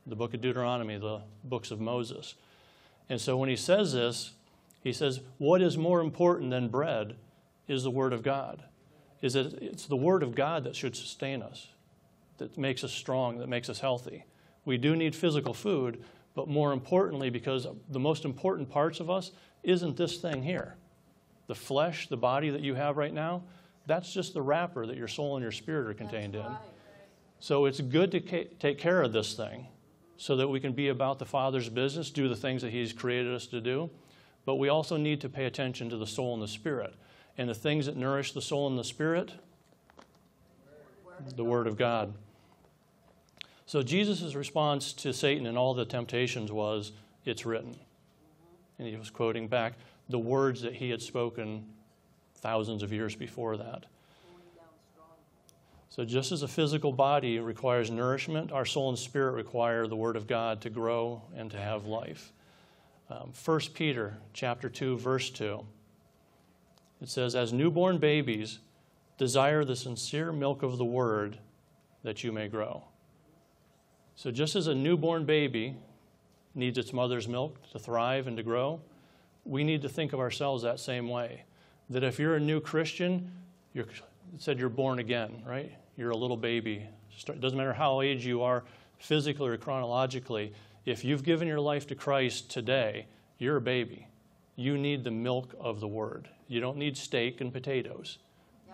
the 0.06 0.16
book 0.16 0.32
of 0.32 0.40
Deuteronomy, 0.40 0.96
the 0.96 1.20
books 1.44 1.70
of 1.70 1.80
Moses. 1.80 2.34
And 3.10 3.20
so 3.20 3.36
when 3.36 3.48
he 3.48 3.56
says 3.56 3.92
this, 3.92 4.32
he 4.82 4.92
says, 4.92 5.20
What 5.36 5.60
is 5.60 5.76
more 5.76 6.00
important 6.00 6.50
than 6.50 6.68
bread 6.68 7.16
is 7.68 7.82
the 7.82 7.90
Word 7.90 8.12
of 8.12 8.22
God. 8.22 8.62
Is 9.20 9.34
that 9.34 9.52
it's 9.54 9.86
the 9.86 9.96
Word 9.96 10.22
of 10.22 10.34
God 10.34 10.64
that 10.64 10.74
should 10.74 10.96
sustain 10.96 11.42
us, 11.42 11.68
that 12.38 12.56
makes 12.56 12.84
us 12.84 12.92
strong, 12.92 13.38
that 13.38 13.48
makes 13.48 13.68
us 13.68 13.80
healthy. 13.80 14.24
We 14.64 14.78
do 14.78 14.94
need 14.96 15.14
physical 15.14 15.52
food, 15.52 16.02
but 16.34 16.48
more 16.48 16.72
importantly, 16.72 17.28
because 17.28 17.66
the 17.90 17.98
most 17.98 18.24
important 18.24 18.70
parts 18.70 19.00
of 19.00 19.10
us 19.10 19.32
isn't 19.64 19.96
this 19.96 20.18
thing 20.18 20.42
here. 20.42 20.76
The 21.48 21.54
flesh, 21.54 22.08
the 22.08 22.16
body 22.16 22.48
that 22.50 22.60
you 22.60 22.74
have 22.76 22.96
right 22.96 23.12
now, 23.12 23.42
that's 23.86 24.12
just 24.12 24.34
the 24.34 24.42
wrapper 24.42 24.86
that 24.86 24.96
your 24.96 25.08
soul 25.08 25.36
and 25.36 25.42
your 25.42 25.52
spirit 25.52 25.88
are 25.88 25.94
contained 25.94 26.36
in. 26.36 26.46
So 27.40 27.64
it's 27.64 27.80
good 27.80 28.12
to 28.12 28.20
ca- 28.20 28.48
take 28.60 28.78
care 28.78 29.02
of 29.02 29.12
this 29.12 29.34
thing 29.34 29.66
so 30.20 30.36
that 30.36 30.48
we 30.48 30.60
can 30.60 30.72
be 30.72 30.88
about 30.88 31.18
the 31.18 31.24
Father's 31.24 31.70
business, 31.70 32.10
do 32.10 32.28
the 32.28 32.36
things 32.36 32.60
that 32.60 32.70
He's 32.70 32.92
created 32.92 33.32
us 33.34 33.46
to 33.46 33.58
do. 33.58 33.88
But 34.44 34.56
we 34.56 34.68
also 34.68 34.98
need 34.98 35.18
to 35.22 35.30
pay 35.30 35.46
attention 35.46 35.88
to 35.88 35.96
the 35.96 36.06
soul 36.06 36.34
and 36.34 36.42
the 36.42 36.48
spirit. 36.48 36.92
And 37.38 37.48
the 37.48 37.54
things 37.54 37.86
that 37.86 37.96
nourish 37.96 38.32
the 38.32 38.42
soul 38.42 38.66
and 38.66 38.78
the 38.78 38.84
spirit, 38.84 39.32
the 41.36 41.42
Word 41.42 41.66
of 41.66 41.78
God. 41.78 42.12
So 43.64 43.82
Jesus' 43.82 44.34
response 44.34 44.92
to 44.92 45.14
Satan 45.14 45.46
and 45.46 45.56
all 45.56 45.72
the 45.72 45.86
temptations 45.86 46.52
was, 46.52 46.92
It's 47.24 47.46
written. 47.46 47.74
And 48.78 48.88
he 48.88 48.96
was 48.96 49.08
quoting 49.08 49.48
back 49.48 49.72
the 50.10 50.18
words 50.18 50.60
that 50.60 50.74
he 50.74 50.90
had 50.90 51.00
spoken 51.00 51.64
thousands 52.34 52.82
of 52.82 52.92
years 52.92 53.16
before 53.16 53.56
that. 53.56 53.86
So, 55.90 56.04
just 56.04 56.30
as 56.30 56.44
a 56.44 56.48
physical 56.48 56.92
body 56.92 57.40
requires 57.40 57.90
nourishment, 57.90 58.52
our 58.52 58.64
soul 58.64 58.90
and 58.90 58.98
spirit 58.98 59.32
require 59.32 59.88
the 59.88 59.96
Word 59.96 60.14
of 60.14 60.28
God 60.28 60.60
to 60.60 60.70
grow 60.70 61.20
and 61.36 61.50
to 61.50 61.58
have 61.58 61.84
life. 61.84 62.32
Um, 63.10 63.32
1 63.44 63.60
Peter 63.74 64.16
chapter 64.32 64.68
2, 64.68 64.96
verse 64.98 65.30
2. 65.30 65.66
It 67.02 67.08
says, 67.08 67.34
As 67.34 67.52
newborn 67.52 67.98
babies, 67.98 68.60
desire 69.18 69.64
the 69.64 69.74
sincere 69.74 70.30
milk 70.30 70.62
of 70.62 70.78
the 70.78 70.84
Word 70.84 71.38
that 72.04 72.22
you 72.22 72.30
may 72.30 72.46
grow. 72.46 72.84
So, 74.14 74.30
just 74.30 74.54
as 74.54 74.68
a 74.68 74.74
newborn 74.76 75.24
baby 75.24 75.74
needs 76.54 76.78
its 76.78 76.92
mother's 76.92 77.26
milk 77.26 77.68
to 77.72 77.80
thrive 77.80 78.28
and 78.28 78.36
to 78.36 78.44
grow, 78.44 78.80
we 79.44 79.64
need 79.64 79.82
to 79.82 79.88
think 79.88 80.12
of 80.12 80.20
ourselves 80.20 80.62
that 80.62 80.78
same 80.78 81.08
way. 81.08 81.42
That 81.88 82.04
if 82.04 82.20
you're 82.20 82.36
a 82.36 82.40
new 82.40 82.60
Christian, 82.60 83.32
you're, 83.72 83.86
it 84.34 84.40
said 84.40 84.58
you're 84.58 84.68
born 84.68 84.98
again, 84.98 85.42
right? 85.46 85.72
You're 85.96 86.10
a 86.10 86.16
little 86.16 86.36
baby. 86.36 86.86
It 87.28 87.40
doesn't 87.40 87.58
matter 87.58 87.72
how 87.72 88.00
age 88.00 88.24
you 88.24 88.42
are, 88.42 88.64
physically 88.98 89.48
or 89.48 89.56
chronologically. 89.56 90.52
If 90.86 91.04
you've 91.04 91.22
given 91.22 91.48
your 91.48 91.60
life 91.60 91.86
to 91.88 91.94
Christ 91.94 92.50
today, 92.50 93.06
you're 93.38 93.56
a 93.56 93.60
baby. 93.60 94.06
You 94.56 94.78
need 94.78 95.04
the 95.04 95.10
milk 95.10 95.54
of 95.58 95.80
the 95.80 95.88
Word. 95.88 96.28
You 96.48 96.60
don't 96.60 96.76
need 96.76 96.96
steak 96.96 97.40
and 97.40 97.52
potatoes. 97.52 98.18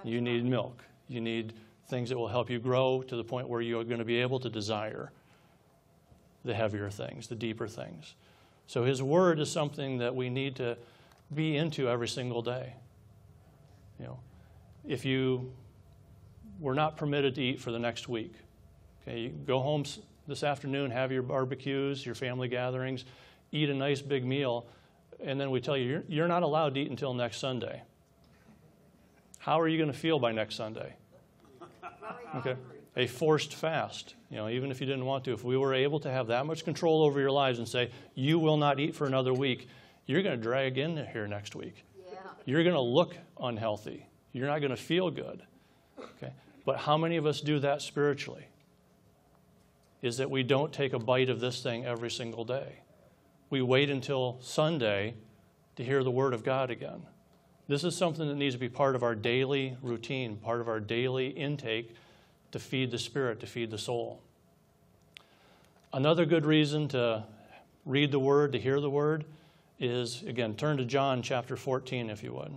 You 0.04 0.20
need 0.20 0.44
milk. 0.44 0.84
You 1.08 1.20
need 1.20 1.54
things 1.88 2.08
that 2.08 2.18
will 2.18 2.28
help 2.28 2.50
you 2.50 2.58
grow 2.58 3.02
to 3.02 3.16
the 3.16 3.24
point 3.24 3.48
where 3.48 3.60
you're 3.60 3.84
going 3.84 3.98
to 3.98 4.04
be 4.04 4.20
able 4.20 4.40
to 4.40 4.50
desire 4.50 5.12
the 6.44 6.54
heavier 6.54 6.90
things, 6.90 7.26
the 7.28 7.34
deeper 7.34 7.68
things. 7.68 8.14
So 8.66 8.84
His 8.84 9.02
Word 9.02 9.38
is 9.38 9.50
something 9.50 9.98
that 9.98 10.14
we 10.14 10.28
need 10.28 10.56
to 10.56 10.76
be 11.34 11.56
into 11.56 11.88
every 11.88 12.08
single 12.08 12.42
day. 12.42 12.74
You 13.98 14.06
know, 14.06 14.18
if 14.86 15.04
you 15.04 15.52
were 16.60 16.74
not 16.74 16.96
permitted 16.96 17.34
to 17.34 17.42
eat 17.42 17.60
for 17.60 17.70
the 17.70 17.78
next 17.78 18.08
week, 18.08 18.32
okay, 19.02 19.20
you 19.20 19.28
go 19.30 19.60
home 19.60 19.84
this 20.26 20.42
afternoon, 20.42 20.90
have 20.90 21.12
your 21.12 21.22
barbecues, 21.22 22.04
your 22.04 22.14
family 22.14 22.48
gatherings, 22.48 23.04
eat 23.52 23.68
a 23.68 23.74
nice 23.74 24.00
big 24.00 24.24
meal, 24.24 24.66
and 25.22 25.40
then 25.40 25.50
we 25.50 25.60
tell 25.60 25.76
you 25.76 25.84
you're, 25.84 26.04
you're 26.08 26.28
not 26.28 26.42
allowed 26.42 26.74
to 26.74 26.80
eat 26.80 26.90
until 26.90 27.14
next 27.14 27.38
Sunday. 27.38 27.82
How 29.38 29.60
are 29.60 29.68
you 29.68 29.78
going 29.78 29.92
to 29.92 29.98
feel 29.98 30.18
by 30.18 30.32
next 30.32 30.56
Sunday? 30.56 30.96
Okay. 32.36 32.56
A 32.96 33.06
forced 33.06 33.54
fast. 33.54 34.14
You 34.30 34.38
know, 34.38 34.48
even 34.48 34.70
if 34.70 34.80
you 34.80 34.86
didn't 34.86 35.04
want 35.04 35.24
to, 35.24 35.32
if 35.32 35.44
we 35.44 35.56
were 35.56 35.74
able 35.74 36.00
to 36.00 36.10
have 36.10 36.28
that 36.28 36.46
much 36.46 36.64
control 36.64 37.04
over 37.04 37.20
your 37.20 37.30
lives 37.30 37.58
and 37.58 37.68
say, 37.68 37.90
you 38.14 38.38
will 38.38 38.56
not 38.56 38.80
eat 38.80 38.94
for 38.94 39.06
another 39.06 39.32
week, 39.32 39.68
you're 40.06 40.22
going 40.22 40.36
to 40.36 40.42
drag 40.42 40.78
in 40.78 40.96
here 41.12 41.28
next 41.28 41.54
week. 41.54 41.84
Yeah. 42.10 42.18
You're 42.44 42.64
going 42.64 42.74
to 42.74 42.80
look 42.80 43.16
unhealthy. 43.40 44.06
You're 44.36 44.48
not 44.48 44.58
going 44.58 44.70
to 44.70 44.76
feel 44.76 45.10
good. 45.10 45.42
Okay. 45.98 46.30
But 46.66 46.76
how 46.76 46.98
many 46.98 47.16
of 47.16 47.24
us 47.24 47.40
do 47.40 47.58
that 47.60 47.80
spiritually? 47.80 48.46
Is 50.02 50.18
that 50.18 50.30
we 50.30 50.42
don't 50.42 50.70
take 50.74 50.92
a 50.92 50.98
bite 50.98 51.30
of 51.30 51.40
this 51.40 51.62
thing 51.62 51.86
every 51.86 52.10
single 52.10 52.44
day. 52.44 52.80
We 53.48 53.62
wait 53.62 53.88
until 53.88 54.36
Sunday 54.42 55.14
to 55.76 55.82
hear 55.82 56.04
the 56.04 56.10
Word 56.10 56.34
of 56.34 56.44
God 56.44 56.70
again. 56.70 57.00
This 57.66 57.82
is 57.82 57.96
something 57.96 58.28
that 58.28 58.34
needs 58.34 58.54
to 58.54 58.58
be 58.58 58.68
part 58.68 58.94
of 58.94 59.02
our 59.02 59.14
daily 59.14 59.78
routine, 59.80 60.36
part 60.36 60.60
of 60.60 60.68
our 60.68 60.80
daily 60.80 61.28
intake 61.28 61.94
to 62.52 62.58
feed 62.58 62.90
the 62.90 62.98
spirit, 62.98 63.40
to 63.40 63.46
feed 63.46 63.70
the 63.70 63.78
soul. 63.78 64.20
Another 65.94 66.26
good 66.26 66.44
reason 66.44 66.88
to 66.88 67.24
read 67.86 68.12
the 68.12 68.18
Word, 68.18 68.52
to 68.52 68.58
hear 68.58 68.80
the 68.80 68.90
Word, 68.90 69.24
is 69.80 70.22
again, 70.24 70.54
turn 70.56 70.76
to 70.76 70.84
John 70.84 71.22
chapter 71.22 71.56
14, 71.56 72.10
if 72.10 72.22
you 72.22 72.34
would. 72.34 72.52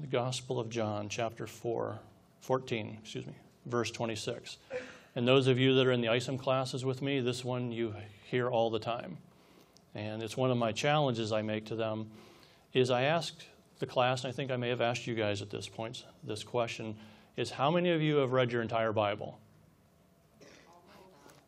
The 0.00 0.06
Gospel 0.06 0.58
of 0.58 0.70
John, 0.70 1.10
chapter 1.10 1.46
4, 1.46 1.98
14, 2.40 2.98
excuse 3.02 3.26
me, 3.26 3.34
verse 3.66 3.90
26. 3.90 4.56
And 5.14 5.28
those 5.28 5.48
of 5.48 5.58
you 5.58 5.74
that 5.74 5.86
are 5.86 5.92
in 5.92 6.00
the 6.00 6.06
ISOM 6.06 6.38
classes 6.38 6.82
with 6.82 7.02
me, 7.02 7.20
this 7.20 7.44
one 7.44 7.70
you 7.70 7.94
hear 8.24 8.48
all 8.48 8.70
the 8.70 8.78
time. 8.78 9.18
And 9.94 10.22
it's 10.22 10.34
one 10.34 10.50
of 10.50 10.56
my 10.56 10.72
challenges 10.72 11.30
I 11.30 11.42
make 11.42 11.66
to 11.66 11.76
them 11.76 12.10
is 12.72 12.90
I 12.90 13.02
ask 13.02 13.34
the 13.80 13.86
class, 13.86 14.24
and 14.24 14.32
I 14.32 14.34
think 14.34 14.50
I 14.50 14.56
may 14.56 14.70
have 14.70 14.80
asked 14.80 15.06
you 15.06 15.14
guys 15.14 15.42
at 15.42 15.50
this 15.50 15.68
point 15.68 16.04
this 16.24 16.42
question, 16.42 16.96
is 17.36 17.50
how 17.50 17.70
many 17.70 17.90
of 17.90 18.00
you 18.00 18.16
have 18.16 18.32
read 18.32 18.50
your 18.50 18.62
entire 18.62 18.92
Bible? 18.92 19.38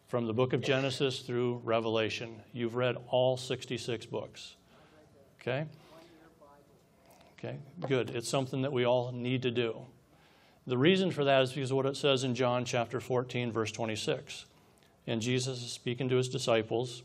From 0.08 0.26
the 0.26 0.34
book 0.34 0.52
of 0.52 0.60
Genesis 0.60 1.20
through 1.20 1.62
Revelation. 1.64 2.42
You've 2.52 2.74
read 2.74 2.96
all 3.08 3.38
66 3.38 4.04
books. 4.04 4.56
Okay? 5.40 5.64
Okay, 7.44 7.58
good. 7.86 8.10
It's 8.10 8.28
something 8.28 8.62
that 8.62 8.72
we 8.72 8.86
all 8.86 9.12
need 9.12 9.42
to 9.42 9.50
do. 9.50 9.76
The 10.66 10.78
reason 10.78 11.10
for 11.10 11.24
that 11.24 11.42
is 11.42 11.52
because 11.52 11.70
of 11.70 11.76
what 11.76 11.84
it 11.84 11.96
says 11.96 12.24
in 12.24 12.34
John 12.34 12.64
chapter 12.64 13.00
14, 13.00 13.52
verse 13.52 13.70
26. 13.70 14.46
And 15.06 15.20
Jesus 15.20 15.62
is 15.62 15.70
speaking 15.70 16.08
to 16.08 16.16
his 16.16 16.30
disciples, 16.30 17.02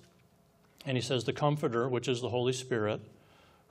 and 0.85 0.95
he 0.95 1.01
says, 1.01 1.25
The 1.25 1.33
Comforter, 1.33 1.89
which 1.89 2.07
is 2.07 2.21
the 2.21 2.29
Holy 2.29 2.53
Spirit, 2.53 3.01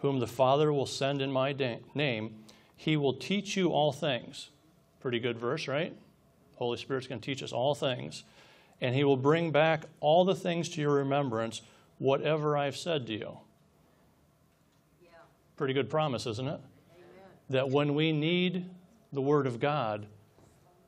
whom 0.00 0.20
the 0.20 0.26
Father 0.26 0.70
will 0.70 0.84
send 0.84 1.22
in 1.22 1.32
my 1.32 1.54
name, 1.94 2.34
he 2.76 2.98
will 2.98 3.14
teach 3.14 3.56
you 3.56 3.70
all 3.70 3.90
things. 3.90 4.50
Pretty 5.00 5.20
good 5.20 5.38
verse, 5.38 5.68
right? 5.68 5.96
Holy 6.56 6.76
Spirit's 6.76 7.06
going 7.06 7.20
to 7.20 7.25
teach 7.25 7.42
us 7.42 7.52
all 7.52 7.75
things. 7.75 8.25
And 8.82 8.94
he 8.94 9.04
will 9.04 9.16
bring 9.16 9.52
back 9.52 9.87
all 10.00 10.26
the 10.26 10.34
things 10.34 10.68
to 10.70 10.82
your 10.82 10.92
remembrance, 10.96 11.62
whatever 11.96 12.58
I've 12.58 12.76
said 12.76 13.06
to 13.06 13.14
you. 13.14 13.38
Pretty 15.58 15.74
good 15.74 15.90
promise, 15.90 16.26
isn't 16.26 16.46
it? 16.46 16.52
Amen. 16.52 16.62
That 17.50 17.68
when 17.68 17.94
we 17.94 18.12
need 18.12 18.70
the 19.12 19.20
Word 19.20 19.46
of 19.46 19.58
God, 19.58 20.06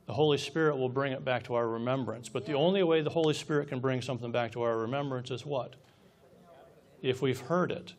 the 0.05 0.13
Holy 0.13 0.37
Spirit 0.37 0.77
will 0.77 0.89
bring 0.89 1.11
it 1.11 1.23
back 1.25 1.43
to 1.43 1.55
our 1.55 1.67
remembrance. 1.67 2.29
But 2.29 2.45
the 2.45 2.53
only 2.53 2.81
way 2.81 3.01
the 3.01 3.09
Holy 3.09 3.33
Spirit 3.33 3.67
can 3.67 3.79
bring 3.79 4.01
something 4.01 4.31
back 4.31 4.53
to 4.53 4.61
our 4.61 4.77
remembrance 4.77 5.29
is 5.29 5.45
what? 5.45 5.75
If 7.01 7.21
we've 7.21 7.39
heard 7.39 7.71
it, 7.71 7.93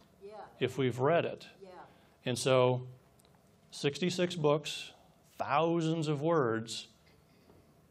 if 0.61 0.79
we've 0.79 0.99
read 0.99 1.27
it. 1.27 1.47
And 2.25 2.39
so, 2.39 2.87
66 3.71 4.37
books, 4.37 4.93
thousands 5.39 6.09
of 6.09 6.23
words, 6.23 6.89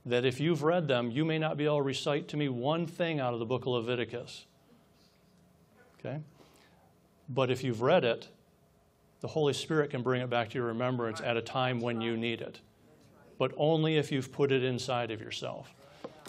that 0.05 0.25
if 0.25 0.39
you've 0.39 0.63
read 0.63 0.87
them, 0.87 1.11
you 1.11 1.23
may 1.23 1.37
not 1.37 1.57
be 1.57 1.65
able 1.65 1.77
to 1.77 1.83
recite 1.83 2.27
to 2.29 2.37
me 2.37 2.49
one 2.49 2.87
thing 2.87 3.19
out 3.19 3.33
of 3.33 3.39
the 3.39 3.45
book 3.45 3.63
of 3.63 3.67
Leviticus. 3.67 4.45
Okay? 5.99 6.19
But 7.29 7.51
if 7.51 7.63
you've 7.63 7.81
read 7.81 8.05
it, 8.05 8.29
the 9.21 9.27
Holy 9.27 9.53
Spirit 9.53 9.91
can 9.91 10.01
bring 10.01 10.21
it 10.21 10.29
back 10.29 10.49
to 10.49 10.57
your 10.57 10.67
remembrance 10.67 11.21
at 11.21 11.37
a 11.37 11.41
time 11.41 11.79
when 11.79 12.01
you 12.01 12.17
need 12.17 12.41
it. 12.41 12.59
But 13.37 13.53
only 13.55 13.97
if 13.97 14.11
you've 14.11 14.31
put 14.31 14.51
it 14.51 14.63
inside 14.63 15.11
of 15.11 15.21
yourself. 15.21 15.73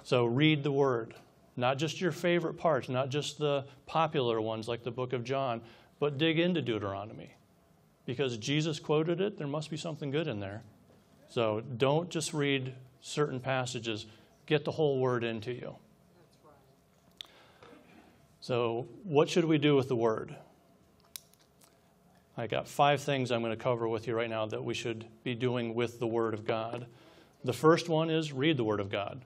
So 0.04 0.26
read 0.26 0.62
the 0.62 0.72
Word, 0.72 1.14
not 1.56 1.78
just 1.78 2.00
your 2.00 2.12
favorite 2.12 2.54
parts, 2.54 2.88
not 2.88 3.08
just 3.08 3.38
the 3.38 3.64
popular 3.86 4.40
ones 4.40 4.68
like 4.68 4.82
the 4.82 4.90
book 4.90 5.12
of 5.12 5.24
John, 5.24 5.60
but 5.98 6.18
dig 6.18 6.38
into 6.38 6.60
Deuteronomy. 6.60 7.34
Because 8.04 8.36
Jesus 8.36 8.78
quoted 8.78 9.20
it, 9.20 9.38
there 9.38 9.46
must 9.46 9.70
be 9.70 9.76
something 9.76 10.10
good 10.10 10.26
in 10.26 10.40
there. 10.40 10.62
So 11.28 11.62
don't 11.78 12.10
just 12.10 12.34
read 12.34 12.74
certain 13.00 13.40
passages, 13.40 14.06
get 14.46 14.64
the 14.64 14.72
whole 14.72 14.98
Word 14.98 15.24
into 15.24 15.52
you. 15.52 15.76
So, 18.40 18.88
what 19.04 19.28
should 19.28 19.44
we 19.44 19.56
do 19.56 19.76
with 19.76 19.86
the 19.86 19.94
Word? 19.94 20.34
I 22.36 22.46
got 22.46 22.66
five 22.66 23.02
things 23.02 23.30
I'm 23.30 23.42
going 23.42 23.56
to 23.56 23.62
cover 23.62 23.86
with 23.86 24.06
you 24.06 24.14
right 24.14 24.30
now 24.30 24.46
that 24.46 24.64
we 24.64 24.72
should 24.72 25.04
be 25.22 25.34
doing 25.34 25.74
with 25.74 25.98
the 25.98 26.06
Word 26.06 26.32
of 26.32 26.46
God. 26.46 26.86
The 27.44 27.52
first 27.52 27.88
one 27.88 28.08
is 28.08 28.32
read 28.32 28.56
the 28.56 28.64
Word 28.64 28.80
of 28.80 28.90
God. 28.90 29.20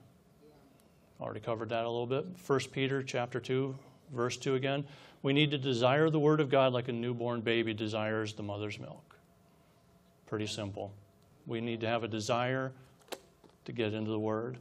Already 1.21 1.39
covered 1.39 1.69
that 1.69 1.85
a 1.85 1.89
little 1.89 2.05
bit. 2.05 2.25
1 2.45 2.59
Peter 2.71 3.01
chapter 3.01 3.39
2, 3.39 3.75
verse 4.13 4.35
2 4.37 4.55
again. 4.55 4.85
We 5.23 5.33
need 5.33 5.51
to 5.51 5.57
desire 5.57 6.09
the 6.09 6.19
Word 6.19 6.41
of 6.41 6.49
God 6.49 6.73
like 6.73 6.89
a 6.89 6.91
newborn 6.91 7.41
baby 7.41 7.73
desires 7.73 8.33
the 8.33 8.43
mother's 8.43 8.77
milk. 8.77 9.15
Pretty 10.27 10.47
simple. 10.47 10.93
We 11.45 11.61
need 11.61 11.79
to 11.81 11.87
have 11.87 12.03
a 12.03 12.07
desire 12.07 12.73
to 13.65 13.71
get 13.71 13.93
into 13.93 14.11
the 14.11 14.19
Word. 14.19 14.57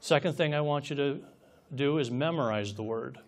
Second 0.00 0.36
thing 0.36 0.54
I 0.54 0.60
want 0.60 0.88
you 0.88 0.96
to 0.96 1.20
do 1.74 1.98
is 1.98 2.10
memorize 2.10 2.74
the 2.74 2.82
Word. 2.84 3.18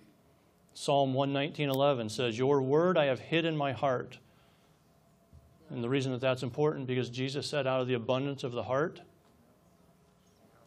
Psalm 0.75 1.13
119.11 1.13 2.11
says, 2.11 2.39
Your 2.39 2.63
Word 2.63 2.97
I 2.97 3.07
have 3.07 3.19
hid 3.19 3.45
in 3.45 3.57
my 3.57 3.73
heart. 3.73 4.19
And 5.71 5.83
the 5.83 5.89
reason 5.89 6.13
that 6.13 6.21
that's 6.21 6.43
important 6.43 6.87
because 6.87 7.09
Jesus 7.11 7.47
said, 7.47 7.67
out 7.67 7.81
of 7.81 7.89
the 7.89 7.95
abundance 7.95 8.45
of 8.45 8.53
the 8.53 8.63
heart, 8.63 9.01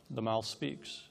the 0.09 0.21
mouth 0.21 0.45
speaks. 0.45 1.03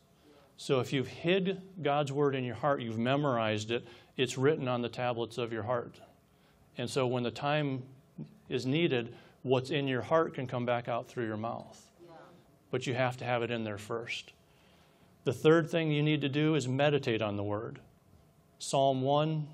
So 0.57 0.81
if 0.81 0.93
you've 0.93 1.09
hid 1.09 1.61
God's 1.83 2.13
word 2.13 2.35
in 2.35 2.45
your 2.45 2.55
heart, 2.55 2.81
you've 2.81 2.99
memorized 2.99 3.71
it, 3.71 3.87
it's 4.17 4.39
written 4.39 4.69
on 4.69 4.83
the 4.83 4.89
tablets 4.89 5.39
of 5.39 5.53
your 5.53 5.63
heart. 5.63 6.01
And 6.79 6.89
so 6.89 7.07
when 7.07 7.23
the 7.23 7.31
time 7.31 7.83
is 8.49 8.67
needed, 8.67 9.15
what's 9.43 9.71
in 9.71 9.87
your 9.87 10.03
heart 10.03 10.35
can 10.35 10.47
come 10.47 10.65
back 10.65 10.89
out 10.89 11.09
through 11.09 11.27
your 11.27 11.37
mouth. 11.37 11.83
But 12.71 12.87
you 12.87 12.95
have 12.95 13.17
to 13.19 13.25
have 13.25 13.43
it 13.43 13.51
in 13.51 13.65
there 13.65 13.79
first. 13.79 14.33
The 15.25 15.33
third 15.33 15.71
thing 15.71 15.91
you 15.91 16.03
need 16.03 16.21
to 16.23 16.29
do 16.29 16.55
is 16.55 16.69
meditate 16.69 17.23
on 17.23 17.37
the 17.37 17.43
word. 17.43 17.81
Psalm 18.59 19.03
1, 19.03 19.47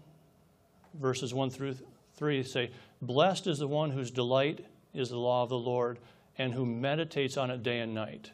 verses 0.94 1.34
1 1.34 1.50
through 1.50 1.76
3 2.14 2.42
say, 2.42 2.70
Blessed 3.02 3.48
is 3.48 3.58
the 3.58 3.66
one 3.66 3.90
whose 3.90 4.12
delight 4.12 4.64
is 4.94 5.10
the 5.10 5.18
law 5.18 5.42
of 5.42 5.48
the 5.48 5.58
Lord 5.58 5.98
and 6.38 6.54
who 6.54 6.64
meditates 6.64 7.36
on 7.36 7.50
it 7.50 7.62
day 7.62 7.80
and 7.80 7.92
night. 7.92 8.30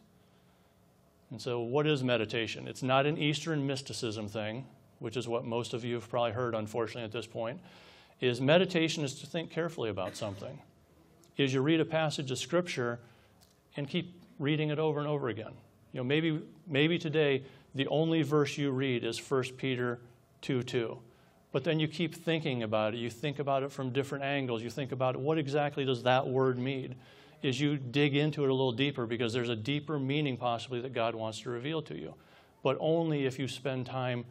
And 1.31 1.41
so, 1.41 1.61
what 1.61 1.87
is 1.87 2.05
meditation? 2.05 2.69
It's 2.69 2.83
not 2.83 3.07
an 3.07 3.19
Eastern 3.19 3.67
mysticism 3.67 4.29
thing, 4.29 4.67
which 4.99 5.17
is 5.17 5.27
what 5.27 5.45
most 5.45 5.75
of 5.75 5.85
you 5.85 5.95
have 5.95 6.09
probably 6.09 6.33
heard, 6.33 6.55
unfortunately, 6.55 7.05
at 7.05 7.13
this 7.13 7.27
point. 7.27 7.61
Is 8.21 8.41
meditation 8.41 9.05
is 9.05 9.15
to 9.21 9.27
think 9.27 9.51
carefully 9.51 9.91
about 9.91 10.17
something. 10.17 10.61
Is 11.37 11.55
you 11.55 11.61
read 11.61 11.81
a 11.81 11.85
passage 11.85 12.31
of 12.31 12.39
Scripture 12.39 12.99
and 13.77 13.89
keep 13.89 14.21
reading 14.39 14.71
it 14.71 14.79
over 14.79 14.99
and 14.99 15.09
over 15.09 15.29
again. 15.29 15.53
You 15.93 16.01
know, 16.01 16.05
maybe 16.05 16.43
maybe 16.67 16.99
today 16.99 17.45
the 17.75 17.87
only 17.89 18.23
verse 18.23 18.59
you 18.59 18.71
read 18.71 19.05
is 19.05 19.19
1 19.19 19.45
Peter 19.57 20.01
2 20.43 20.63
2. 20.63 20.99
But 21.51 21.65
then 21.65 21.81
you 21.81 21.89
keep 21.89 22.15
thinking 22.15 22.63
about 22.63 22.95
it. 22.95 22.99
You 22.99 23.09
think 23.09 23.39
about 23.39 23.63
it 23.63 23.73
from 23.73 23.91
different 23.91 24.25
angles. 24.25 24.63
You 24.63 24.71
think 24.71 24.93
about 24.93 25.17
what 25.17 25.39
exactly 25.39 25.85
does 25.85 26.03
that 26.03 26.27
word 26.27 26.59
mean? 26.59 26.95
Is 27.43 27.61
you 27.61 27.77
dig 27.77 28.17
into 28.17 28.45
it 28.45 28.51
a 28.51 28.53
little 28.53 28.73
deeper 28.73 29.07
because 29.07 29.33
there's 29.33 29.49
a 29.49 29.57
deeper 29.57 29.99
meaning 29.99 30.37
possibly 30.37 30.81
that 30.81 30.93
God 30.93 31.15
wants 31.15 31.41
to 31.41 31.51
reveal 31.51 31.81
to 31.83 31.97
you. 31.99 32.15
But 32.63 32.77
only 32.81 33.25
if 33.25 33.39
you 33.39 33.49
spend 33.49 33.87
time 33.87 34.25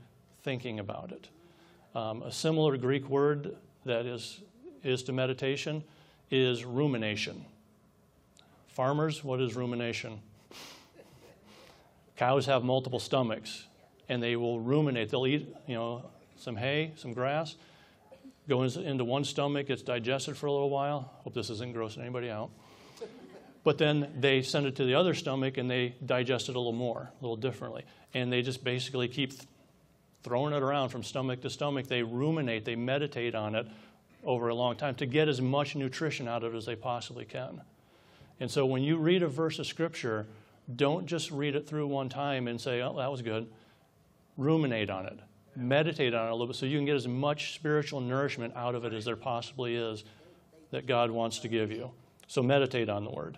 thinking 0.44 0.80
about 0.80 1.12
it. 1.12 1.30
Um, 1.96 2.22
a 2.22 2.32
similar 2.32 2.78
Greek 2.78 3.10
word 3.10 3.56
that 3.86 4.06
is, 4.06 4.42
is 4.84 5.02
to 5.04 5.14
meditation 5.14 5.84
is 6.30 6.66
rumination. 6.66 7.46
Farmers, 8.68 9.24
what 9.24 9.42
is 9.42 9.56
rumination? 9.56 10.20
Cows 12.16 12.46
have 12.46 12.64
multiple 12.64 13.00
stomachs 13.00 13.66
and 14.10 14.22
they 14.22 14.36
will 14.36 14.60
ruminate. 14.60 15.10
They'll 15.10 15.26
eat, 15.28 15.48
you 15.66 15.76
know, 15.76 16.06
some 16.38 16.56
hay, 16.56 16.94
some 16.96 17.14
grass, 17.14 17.56
goes 18.48 18.78
into 18.78 19.04
one 19.04 19.24
stomach, 19.24 19.68
gets 19.68 19.82
digested 19.82 20.38
for 20.38 20.48
a 20.48 20.52
little 20.52 20.70
while. 20.70 21.12
Hope 21.24 21.34
this 21.34 21.50
isn't 21.50 21.76
grossing 21.76 22.00
anybody 22.00 22.30
out. 22.30 22.50
But 23.64 23.78
then 23.78 24.14
they 24.18 24.44
send 24.44 24.66
it 24.66 24.78
to 24.78 24.86
the 24.86 24.96
other 24.96 25.14
stomach 25.14 25.58
and 25.58 25.70
they 25.70 25.96
digest 26.06 26.48
it 26.48 26.56
a 26.56 26.60
little 26.60 26.72
more, 26.72 27.12
a 27.20 27.24
little 27.24 27.36
differently. 27.36 27.84
And 28.14 28.32
they 28.32 28.42
just 28.42 28.64
basically 28.64 29.10
keep 29.10 29.34
throwing 30.24 30.54
it 30.54 30.64
around 30.64 30.90
from 30.90 31.04
stomach 31.04 31.42
to 31.42 31.50
stomach. 31.50 31.88
They 31.88 32.02
ruminate, 32.02 32.64
they 32.64 32.78
meditate 32.78 33.36
on 33.36 33.56
it 33.56 33.68
over 34.24 34.48
a 34.48 34.56
long 34.56 34.78
time 34.78 34.96
to 34.96 35.06
get 35.06 35.28
as 35.28 35.42
much 35.42 35.76
nutrition 35.76 36.30
out 36.30 36.44
of 36.44 36.54
it 36.54 36.58
as 36.58 36.66
they 36.66 36.76
possibly 36.76 37.26
can. 37.26 37.62
And 38.40 38.50
so 38.50 38.66
when 38.66 38.84
you 38.84 38.98
read 38.98 39.22
a 39.22 39.28
verse 39.28 39.60
of 39.60 39.68
Scripture, 39.68 40.28
don't 40.74 41.06
just 41.06 41.32
read 41.32 41.56
it 41.56 41.68
through 41.68 41.88
one 41.88 42.08
time 42.08 42.48
and 42.48 42.62
say, 42.62 42.82
oh, 42.82 42.96
that 42.98 43.12
was 43.12 43.22
good. 43.22 43.48
Ruminate 44.38 44.90
on 44.90 45.08
it 45.08 45.20
meditate 45.58 46.14
on 46.14 46.28
it 46.28 46.30
a 46.30 46.34
little 46.34 46.48
bit 46.48 46.56
so 46.56 46.66
you 46.66 46.78
can 46.78 46.86
get 46.86 46.96
as 46.96 47.08
much 47.08 47.56
spiritual 47.56 48.00
nourishment 48.00 48.56
out 48.56 48.76
of 48.76 48.86
it 48.86 48.94
as 48.94 49.06
there 49.06 49.16
possibly 49.16 49.76
is 49.76 50.04
that 50.72 50.86
God 50.86 51.10
wants 51.12 51.40
to 51.40 51.48
give 51.48 51.72
you. 51.72 51.92
So 52.28 52.44
meditate 52.44 52.90
on 52.90 53.04
the 53.04 53.10
Word. 53.10 53.38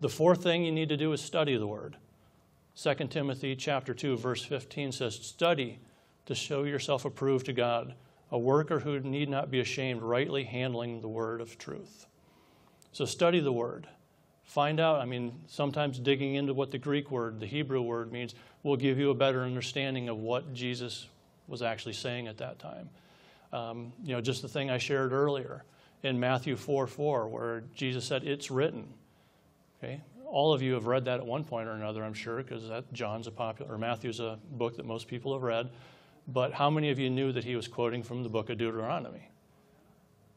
The 0.00 0.08
fourth 0.08 0.42
thing 0.42 0.64
you 0.64 0.72
need 0.72 0.88
to 0.90 0.96
do 0.96 1.12
is 1.12 1.20
study 1.20 1.56
the 1.56 1.66
Word. 1.66 1.96
2 2.76 2.94
Timothy 3.08 3.54
chapter 3.56 3.94
2 3.94 4.16
verse 4.16 4.44
15 4.44 4.92
says, 4.92 5.14
"Study 5.14 5.78
to 6.26 6.34
show 6.34 6.64
yourself 6.64 7.04
approved 7.04 7.46
to 7.46 7.52
God, 7.52 7.94
a 8.30 8.38
worker 8.38 8.80
who 8.80 8.98
need 9.00 9.28
not 9.28 9.50
be 9.50 9.60
ashamed, 9.60 10.02
rightly 10.02 10.44
handling 10.44 11.00
the 11.00 11.08
word 11.08 11.40
of 11.40 11.56
truth." 11.56 12.06
So 12.92 13.04
study 13.04 13.40
the 13.40 13.52
word. 13.52 13.88
Find 14.44 14.78
out, 14.78 15.00
I 15.00 15.04
mean, 15.04 15.40
sometimes 15.46 15.98
digging 15.98 16.34
into 16.34 16.54
what 16.54 16.70
the 16.70 16.78
Greek 16.78 17.10
word, 17.10 17.40
the 17.40 17.46
Hebrew 17.46 17.82
word 17.82 18.12
means, 18.12 18.34
will 18.62 18.76
give 18.76 18.98
you 18.98 19.10
a 19.10 19.14
better 19.14 19.42
understanding 19.42 20.08
of 20.08 20.18
what 20.18 20.54
Jesus 20.54 21.08
was 21.48 21.62
actually 21.62 21.94
saying 21.94 22.28
at 22.28 22.38
that 22.38 22.58
time. 22.58 22.88
Um, 23.52 23.92
you 24.02 24.14
know, 24.14 24.20
just 24.20 24.42
the 24.42 24.48
thing 24.48 24.70
I 24.70 24.78
shared 24.78 25.12
earlier 25.12 25.64
in 26.02 26.20
Matthew 26.20 26.56
4 26.56 26.86
4, 26.86 27.28
where 27.28 27.64
Jesus 27.74 28.04
said, 28.04 28.24
It's 28.24 28.50
written. 28.50 28.92
Okay? 29.82 30.00
All 30.26 30.52
of 30.52 30.62
you 30.62 30.74
have 30.74 30.86
read 30.86 31.04
that 31.06 31.20
at 31.20 31.26
one 31.26 31.44
point 31.44 31.68
or 31.68 31.72
another, 31.72 32.04
I'm 32.04 32.14
sure, 32.14 32.36
because 32.36 32.68
that 32.68 32.92
John's 32.92 33.26
a 33.26 33.30
popular, 33.30 33.72
or 33.72 33.78
Matthew's 33.78 34.20
a 34.20 34.38
book 34.52 34.76
that 34.76 34.86
most 34.86 35.08
people 35.08 35.32
have 35.32 35.42
read. 35.42 35.70
But 36.26 36.52
how 36.52 36.70
many 36.70 36.90
of 36.90 36.98
you 36.98 37.10
knew 37.10 37.32
that 37.32 37.44
he 37.44 37.54
was 37.54 37.68
quoting 37.68 38.02
from 38.02 38.22
the 38.22 38.28
book 38.28 38.50
of 38.50 38.58
Deuteronomy? 38.58 39.28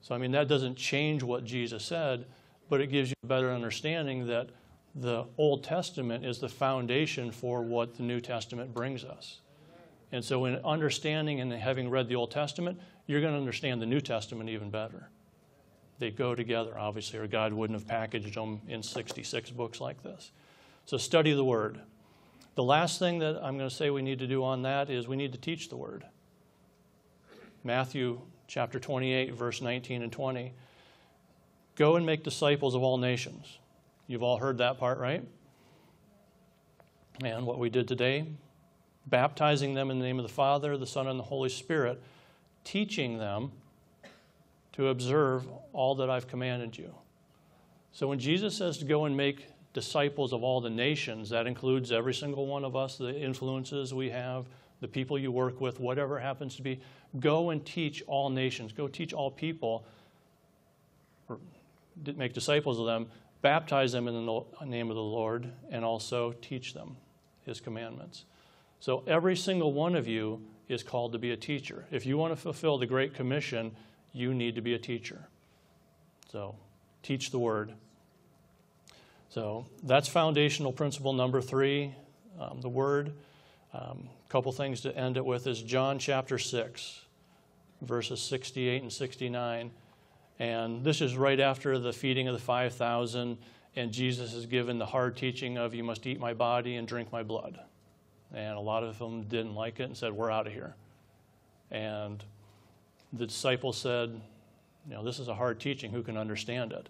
So, 0.02 0.13
I 0.13 0.17
mean, 0.17 0.32
that 0.32 0.48
doesn't 0.48 0.76
change 0.76 1.24
what 1.24 1.43
Jesus 1.43 1.84
said, 1.84 2.26
but 2.70 2.82
it 2.82 2.88
gives 2.88 3.10
you 3.10 3.16
a 3.24 3.28
better 3.28 3.52
understanding 3.52 4.28
that 4.28 4.50
the 4.96 5.26
Old 5.38 5.64
Testament 5.64 6.26
is 6.26 6.40
the 6.40 6.50
foundation 6.50 7.32
for 7.32 7.62
what 7.62 7.96
the 7.96 8.04
New 8.04 8.20
Testament 8.20 8.74
brings 8.74 9.04
us. 9.04 9.42
And 10.12 10.24
so, 10.24 10.46
in 10.46 10.56
understanding 10.66 11.42
and 11.42 11.52
having 11.52 11.90
read 11.90 12.08
the 12.08 12.16
Old 12.16 12.32
Testament, 12.32 12.80
you're 13.06 13.22
going 13.22 13.34
to 13.34 13.40
understand 13.40 13.82
the 13.82 13.86
New 13.86 14.02
Testament 14.02 14.50
even 14.50 14.70
better. 14.70 15.10
They 16.00 16.12
go 16.12 16.34
together, 16.34 16.78
obviously, 16.78 17.20
or 17.20 17.28
God 17.28 17.54
wouldn't 17.54 17.78
have 17.78 17.88
packaged 17.88 18.36
them 18.36 18.62
in 18.68 18.82
66 18.82 19.52
books 19.52 19.82
like 19.82 20.02
this. 20.04 20.32
So, 20.86 20.98
study 20.98 21.34
the 21.34 21.44
Word. 21.44 21.82
The 22.56 22.64
last 22.64 23.00
thing 23.00 23.20
that 23.20 23.36
I'm 23.44 23.58
going 23.58 23.70
to 23.70 23.76
say 23.76 23.90
we 23.90 24.02
need 24.02 24.20
to 24.20 24.28
do 24.28 24.44
on 24.44 24.64
that 24.64 24.90
is 24.90 25.08
we 25.08 25.16
need 25.16 25.34
to 25.34 25.40
teach 25.40 25.70
the 25.70 25.78
Word. 25.78 26.06
Matthew 27.64 28.22
chapter 28.48 28.80
28, 28.80 29.34
verse 29.34 29.62
19 29.62 30.02
and 30.02 30.12
20 30.12 30.54
Go 31.78 31.96
and 31.96 32.06
make 32.06 32.24
disciples 32.24 32.74
of 32.74 32.82
all 32.82 32.98
nations. 32.98 33.60
You've 34.08 34.24
all 34.24 34.38
heard 34.38 34.58
that 34.58 34.80
part, 34.80 34.98
right? 34.98 35.24
And 37.24 37.46
what 37.46 37.60
we 37.60 37.70
did 37.70 37.88
today, 37.88 38.26
baptizing 39.06 39.76
them 39.76 39.92
in 39.92 40.00
the 40.00 40.06
name 40.06 40.18
of 40.18 40.24
the 40.24 40.34
Father, 40.34 40.76
the 40.76 40.88
Son, 40.88 41.08
and 41.08 41.20
the 41.20 41.24
Holy 41.24 41.50
Spirit, 41.50 42.02
teaching 42.63 43.20
them 43.20 43.52
to 44.74 44.88
observe 44.88 45.48
all 45.72 45.96
that 45.96 46.10
I've 46.10 46.28
commanded 46.28 46.78
you. 46.78 46.94
So 47.92 48.08
when 48.08 48.18
Jesus 48.18 48.56
says 48.56 48.80
to 48.80 48.86
go 48.86 49.06
and 49.06 49.16
make 49.16 49.48
disciples 49.74 50.34
of 50.34 50.44
all 50.44 50.62
the 50.62 50.70
nations, 50.70 51.30
that 51.30 51.46
includes 51.46 51.92
every 51.92 52.13
single 52.13 52.48
one 52.48 52.66
of 52.66 52.76
us, 52.76 52.98
the 52.98 53.16
influences 53.16 53.94
we 53.94 54.10
have, 54.10 54.46
the 54.82 54.88
people 54.88 55.18
you 55.18 55.32
work 55.32 55.62
with, 55.62 55.80
whatever 55.80 56.20
happens 56.20 56.56
to 56.56 56.63
be. 56.63 56.80
Go 57.20 57.52
and 57.52 57.63
teach 57.63 58.04
all 58.08 58.32
nations. 58.32 58.72
Go 58.72 58.88
teach 58.88 59.13
all 59.13 59.30
people 59.30 59.86
make 62.16 62.34
disciples 62.34 62.80
of 62.80 62.86
them, 62.86 63.08
baptize 63.42 63.92
them 63.92 64.08
in 64.08 64.26
the 64.26 64.44
name 64.66 64.90
of 64.90 64.96
the 64.96 65.02
Lord, 65.02 65.52
and 65.70 65.84
also 65.86 66.34
teach 66.42 66.74
them 66.74 66.98
his 67.46 67.60
commandments. 67.60 68.26
So 68.80 69.04
every 69.08 69.36
single 69.36 69.74
one 69.74 69.96
of 69.96 70.08
you 70.08 70.42
is 70.68 70.84
called 70.84 71.14
to 71.14 71.20
be 71.20 71.32
a 71.32 71.38
teacher. 71.38 71.86
If 71.92 72.06
you 72.06 72.18
want 72.18 72.34
to 72.34 72.36
fulfill 72.36 72.78
the 72.78 72.86
Great 72.86 73.14
Commission, 73.14 73.76
you 74.14 74.34
need 74.34 74.56
to 74.56 74.62
be 74.62 74.74
a 74.74 74.80
teacher. 74.80 75.28
So 76.32 76.56
teach 77.04 77.32
the 77.32 77.40
word. 77.40 77.74
So 79.30 79.66
that's 79.84 80.08
foundational 80.08 80.72
principle 80.72 81.14
number 81.14 81.42
three, 81.42 81.96
um, 82.40 82.62
the 82.62 82.70
word. 82.70 83.14
A 83.74 83.92
um, 83.92 84.10
couple 84.30 84.52
things 84.52 84.82
to 84.82 84.96
end 84.98 85.18
it 85.18 85.26
with 85.26 85.48
is 85.48 85.62
John 85.62 86.00
chapter 86.00 86.38
6, 86.38 87.02
verses 87.82 88.22
68 88.22 88.82
and 88.82 88.92
69. 88.92 89.72
And 90.39 90.84
this 90.84 91.02
is 91.02 91.17
right 91.17 91.39
after 91.39 91.80
the 91.80 91.91
feeding 91.91 92.28
of 92.28 92.34
the 92.34 92.41
5,000, 92.41 93.38
and 93.76 93.91
Jesus 93.91 94.34
is 94.34 94.45
given 94.45 94.78
the 94.78 94.86
hard 94.86 95.17
teaching 95.17 95.58
of, 95.58 95.73
You 95.73 95.84
must 95.84 96.06
eat 96.06 96.19
my 96.19 96.34
body 96.34 96.76
and 96.76 96.88
drink 96.88 97.12
my 97.12 97.23
blood. 97.23 97.60
And 98.34 98.58
a 98.58 98.60
lot 98.60 98.84
of 98.84 99.00
them 99.00 99.23
didn't 99.23 99.56
like 99.56 99.80
it 99.80 99.84
and 99.84 99.97
said, 99.97 100.13
We're 100.13 100.32
out 100.32 100.47
of 100.47 100.54
here. 100.54 100.76
And 101.71 102.23
the 103.13 103.26
disciples 103.26 103.78
said, 103.78 104.19
You 104.88 104.95
know, 104.95 105.04
this 105.04 105.19
is 105.19 105.28
a 105.28 105.36
hard 105.36 105.60
teaching. 105.60 105.91
Who 105.91 106.04
can 106.04 106.17
understand 106.17 106.71
it? 106.71 106.89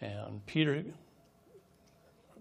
And 0.00 0.44
Peter, 0.46 0.84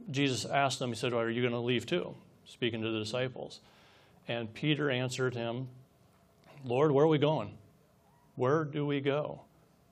Jesus 0.10 0.46
asked 0.46 0.80
them, 0.80 0.90
He 0.90 0.96
said, 0.96 1.14
well, 1.14 1.22
Are 1.22 1.30
you 1.30 1.42
going 1.42 1.54
to 1.54 1.60
leave 1.60 1.86
too? 1.86 2.16
Speaking 2.46 2.82
to 2.82 2.90
the 2.90 3.00
disciples. 3.00 3.60
And 4.28 4.54
Peter 4.54 4.90
answered 4.90 5.34
him, 5.34 5.68
Lord, 6.64 6.92
where 6.92 7.06
are 7.06 7.10
we 7.10 7.18
going? 7.18 7.58
Where 8.36 8.64
do 8.64 8.86
we 8.86 9.02
go? 9.02 9.42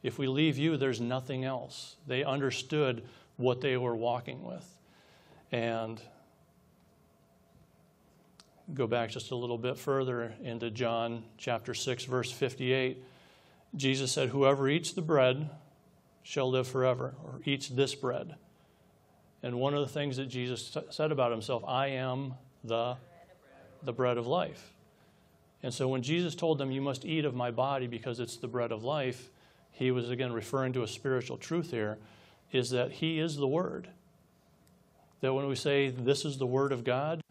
If 0.03 0.17
we 0.17 0.27
leave 0.27 0.57
you, 0.57 0.77
there's 0.77 0.99
nothing 0.99 1.45
else. 1.45 1.95
They 2.07 2.23
understood 2.23 3.03
what 3.37 3.61
they 3.61 3.77
were 3.77 3.95
walking 3.95 4.43
with. 4.43 4.67
And 5.51 6.01
go 8.73 8.87
back 8.87 9.09
just 9.09 9.31
a 9.31 9.35
little 9.35 9.57
bit 9.57 9.77
further 9.77 10.33
into 10.43 10.71
John 10.71 11.23
chapter 11.37 11.73
6, 11.73 12.05
verse 12.05 12.31
58. 12.31 13.03
Jesus 13.75 14.11
said, 14.11 14.29
Whoever 14.29 14.69
eats 14.69 14.91
the 14.91 15.01
bread 15.01 15.49
shall 16.23 16.49
live 16.49 16.67
forever, 16.67 17.15
or 17.23 17.41
eats 17.45 17.67
this 17.67 17.95
bread. 17.95 18.35
And 19.43 19.59
one 19.59 19.73
of 19.73 19.81
the 19.81 19.87
things 19.87 20.17
that 20.17 20.27
Jesus 20.27 20.77
said 20.89 21.11
about 21.11 21.31
himself, 21.31 21.63
I 21.67 21.87
am 21.87 22.35
the, 22.63 22.95
the 23.83 23.93
bread 23.93 24.17
of 24.17 24.27
life. 24.27 24.73
And 25.63 25.73
so 25.73 25.87
when 25.87 26.01
Jesus 26.01 26.35
told 26.35 26.57
them, 26.57 26.71
You 26.71 26.81
must 26.81 27.05
eat 27.05 27.25
of 27.25 27.33
my 27.33 27.51
body 27.51 27.87
because 27.87 28.19
it's 28.19 28.37
the 28.37 28.47
bread 28.47 28.71
of 28.71 28.83
life, 28.83 29.29
he 29.71 29.91
was 29.91 30.09
again 30.09 30.31
referring 30.31 30.73
to 30.73 30.83
a 30.83 30.87
spiritual 30.87 31.37
truth 31.37 31.71
here, 31.71 31.97
is 32.51 32.69
that 32.71 32.91
he 32.91 33.19
is 33.19 33.37
the 33.37 33.47
Word. 33.47 33.87
That 35.21 35.33
when 35.33 35.47
we 35.47 35.55
say 35.55 35.89
this 35.89 36.25
is 36.25 36.37
the 36.37 36.45
Word 36.47 36.71
of 36.71 36.83
God, 36.83 37.21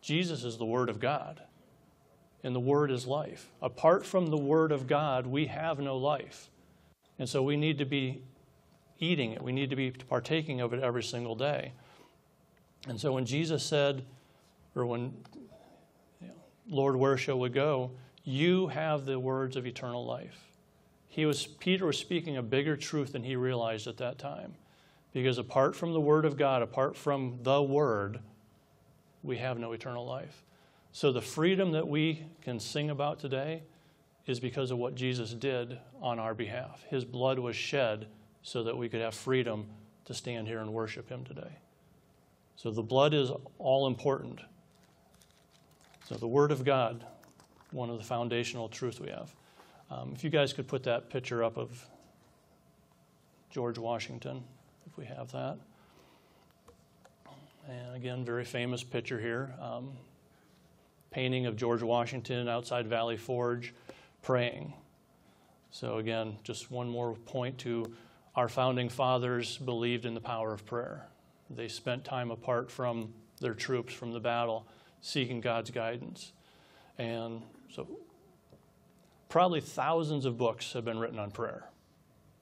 Jesus 0.00 0.44
is 0.44 0.58
the 0.58 0.64
Word 0.64 0.88
of 0.88 1.00
God, 1.00 1.42
and 2.42 2.54
the 2.54 2.60
Word 2.60 2.90
is 2.90 3.06
life. 3.06 3.50
Apart 3.60 4.06
from 4.06 4.28
the 4.28 4.36
Word 4.36 4.72
of 4.72 4.86
God, 4.86 5.26
we 5.26 5.46
have 5.46 5.78
no 5.78 5.96
life. 5.96 6.48
And 7.18 7.28
so 7.28 7.42
we 7.42 7.56
need 7.56 7.78
to 7.78 7.84
be 7.84 8.22
eating 9.00 9.32
it, 9.32 9.42
we 9.42 9.52
need 9.52 9.70
to 9.70 9.76
be 9.76 9.90
partaking 9.90 10.60
of 10.60 10.72
it 10.72 10.82
every 10.82 11.02
single 11.02 11.34
day. 11.34 11.72
And 12.86 13.00
so 13.00 13.12
when 13.12 13.26
Jesus 13.26 13.62
said, 13.62 14.04
or 14.74 14.86
when, 14.86 15.14
you 16.20 16.28
know, 16.28 16.34
Lord, 16.68 16.96
where 16.96 17.16
shall 17.16 17.38
we 17.38 17.48
go? 17.48 17.90
You 18.24 18.68
have 18.68 19.04
the 19.04 19.18
words 19.18 19.56
of 19.56 19.66
eternal 19.66 20.04
life. 20.04 20.47
He 21.08 21.26
was, 21.26 21.46
Peter 21.46 21.86
was 21.86 21.98
speaking 21.98 22.36
a 22.36 22.42
bigger 22.42 22.76
truth 22.76 23.12
than 23.12 23.24
he 23.24 23.34
realized 23.34 23.86
at 23.86 23.96
that 23.96 24.18
time. 24.18 24.54
Because 25.12 25.38
apart 25.38 25.74
from 25.74 25.92
the 25.92 26.00
Word 26.00 26.24
of 26.24 26.36
God, 26.36 26.62
apart 26.62 26.96
from 26.96 27.38
the 27.42 27.62
Word, 27.62 28.20
we 29.22 29.38
have 29.38 29.58
no 29.58 29.72
eternal 29.72 30.06
life. 30.06 30.44
So 30.92 31.12
the 31.12 31.22
freedom 31.22 31.72
that 31.72 31.88
we 31.88 32.26
can 32.42 32.60
sing 32.60 32.90
about 32.90 33.18
today 33.18 33.62
is 34.26 34.38
because 34.38 34.70
of 34.70 34.78
what 34.78 34.94
Jesus 34.94 35.32
did 35.32 35.78
on 36.00 36.18
our 36.18 36.34
behalf. 36.34 36.84
His 36.88 37.04
blood 37.04 37.38
was 37.38 37.56
shed 37.56 38.06
so 38.42 38.62
that 38.64 38.76
we 38.76 38.88
could 38.88 39.00
have 39.00 39.14
freedom 39.14 39.66
to 40.04 40.14
stand 40.14 40.46
here 40.46 40.60
and 40.60 40.72
worship 40.72 41.08
Him 41.08 41.24
today. 41.24 41.58
So 42.56 42.70
the 42.70 42.82
blood 42.82 43.14
is 43.14 43.30
all 43.58 43.86
important. 43.86 44.40
So 46.06 46.16
the 46.16 46.28
Word 46.28 46.50
of 46.50 46.64
God, 46.64 47.04
one 47.70 47.90
of 47.90 47.98
the 47.98 48.04
foundational 48.04 48.68
truths 48.68 49.00
we 49.00 49.08
have. 49.08 49.34
Um, 49.90 50.12
if 50.14 50.22
you 50.22 50.30
guys 50.30 50.52
could 50.52 50.68
put 50.68 50.82
that 50.84 51.08
picture 51.08 51.42
up 51.42 51.56
of 51.56 51.86
George 53.50 53.78
Washington, 53.78 54.44
if 54.86 54.96
we 54.98 55.06
have 55.06 55.32
that. 55.32 55.56
And 57.68 57.96
again, 57.96 58.24
very 58.24 58.44
famous 58.44 58.82
picture 58.82 59.18
here. 59.18 59.54
Um, 59.60 59.92
painting 61.10 61.46
of 61.46 61.56
George 61.56 61.82
Washington 61.82 62.48
outside 62.48 62.86
Valley 62.86 63.16
Forge 63.16 63.74
praying. 64.22 64.72
So, 65.70 65.98
again, 65.98 66.36
just 66.44 66.70
one 66.70 66.88
more 66.88 67.14
point 67.14 67.58
to 67.58 67.92
our 68.36 68.48
founding 68.48 68.88
fathers 68.88 69.58
believed 69.58 70.06
in 70.06 70.14
the 70.14 70.20
power 70.20 70.52
of 70.52 70.64
prayer. 70.64 71.06
They 71.50 71.68
spent 71.68 72.04
time 72.04 72.30
apart 72.30 72.70
from 72.70 73.12
their 73.40 73.54
troops, 73.54 73.92
from 73.92 74.12
the 74.12 74.20
battle, 74.20 74.66
seeking 75.00 75.40
God's 75.40 75.70
guidance. 75.70 76.32
And 76.98 77.42
so, 77.74 77.86
probably 79.28 79.60
thousands 79.60 80.24
of 80.24 80.36
books 80.36 80.72
have 80.72 80.84
been 80.84 80.98
written 80.98 81.18
on 81.18 81.30
prayer. 81.30 81.68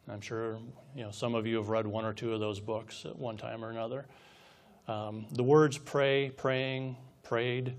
I'm 0.08 0.20
sure 0.20 0.58
you 0.94 1.02
know 1.02 1.10
some 1.10 1.34
of 1.34 1.46
you 1.46 1.56
have 1.56 1.68
read 1.68 1.86
one 1.86 2.04
or 2.04 2.12
two 2.12 2.32
of 2.32 2.40
those 2.40 2.60
books 2.60 3.04
at 3.04 3.16
one 3.18 3.36
time 3.36 3.64
or 3.64 3.70
another. 3.70 4.06
Um, 4.88 5.26
the 5.32 5.42
words 5.42 5.78
pray, 5.78 6.30
praying, 6.30 6.96
prayed 7.24 7.74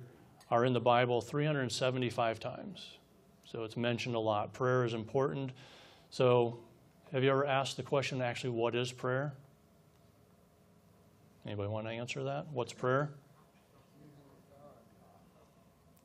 are 0.52 0.66
in 0.66 0.74
the 0.74 0.80
Bible 0.80 1.22
375 1.22 2.40
times. 2.40 2.98
So 3.46 3.64
it's 3.64 3.78
mentioned 3.78 4.16
a 4.16 4.20
lot. 4.20 4.54
Prayer 4.54 4.84
is 4.84 4.94
important. 4.94 5.52
So 6.10 6.60
have 7.14 7.24
you 7.24 7.32
ever 7.32 7.46
asked 7.46 7.78
the 7.78 7.84
question 7.84 8.22
actually, 8.22 8.50
what 8.50 8.76
is 8.76 8.92
prayer? 8.92 9.34
Anybody 11.46 11.70
want 11.70 11.88
to 11.88 11.94
answer 11.94 12.24
that? 12.24 12.48
What's 12.52 12.74
prayer? 12.74 13.12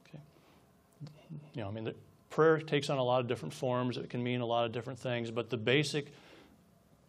Okay. 0.07 0.23
You 1.55 1.63
know, 1.63 1.69
I 1.69 1.73
mean, 1.73 1.93
prayer 2.33 2.59
takes 2.59 2.89
on 2.91 2.99
a 2.99 3.05
lot 3.05 3.21
of 3.21 3.29
different 3.29 3.53
forms. 3.53 3.99
It 3.99 4.09
can 4.11 4.23
mean 4.23 4.41
a 4.41 4.47
lot 4.47 4.65
of 4.65 4.73
different 4.73 4.99
things, 4.99 5.31
but 5.31 5.51
the 5.51 5.59
basic 5.59 6.13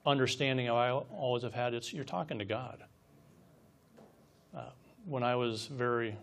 understanding 0.06 0.70
I 0.70 0.92
always 0.92 1.44
have 1.44 1.54
had 1.54 1.74
is 1.74 1.94
you're 1.94 2.04
talking 2.04 2.40
to 2.40 2.46
God. 2.46 2.84
Uh, 4.56 4.66
when 5.06 5.24
I 5.24 5.36
was 5.36 5.66
very, 5.68 6.16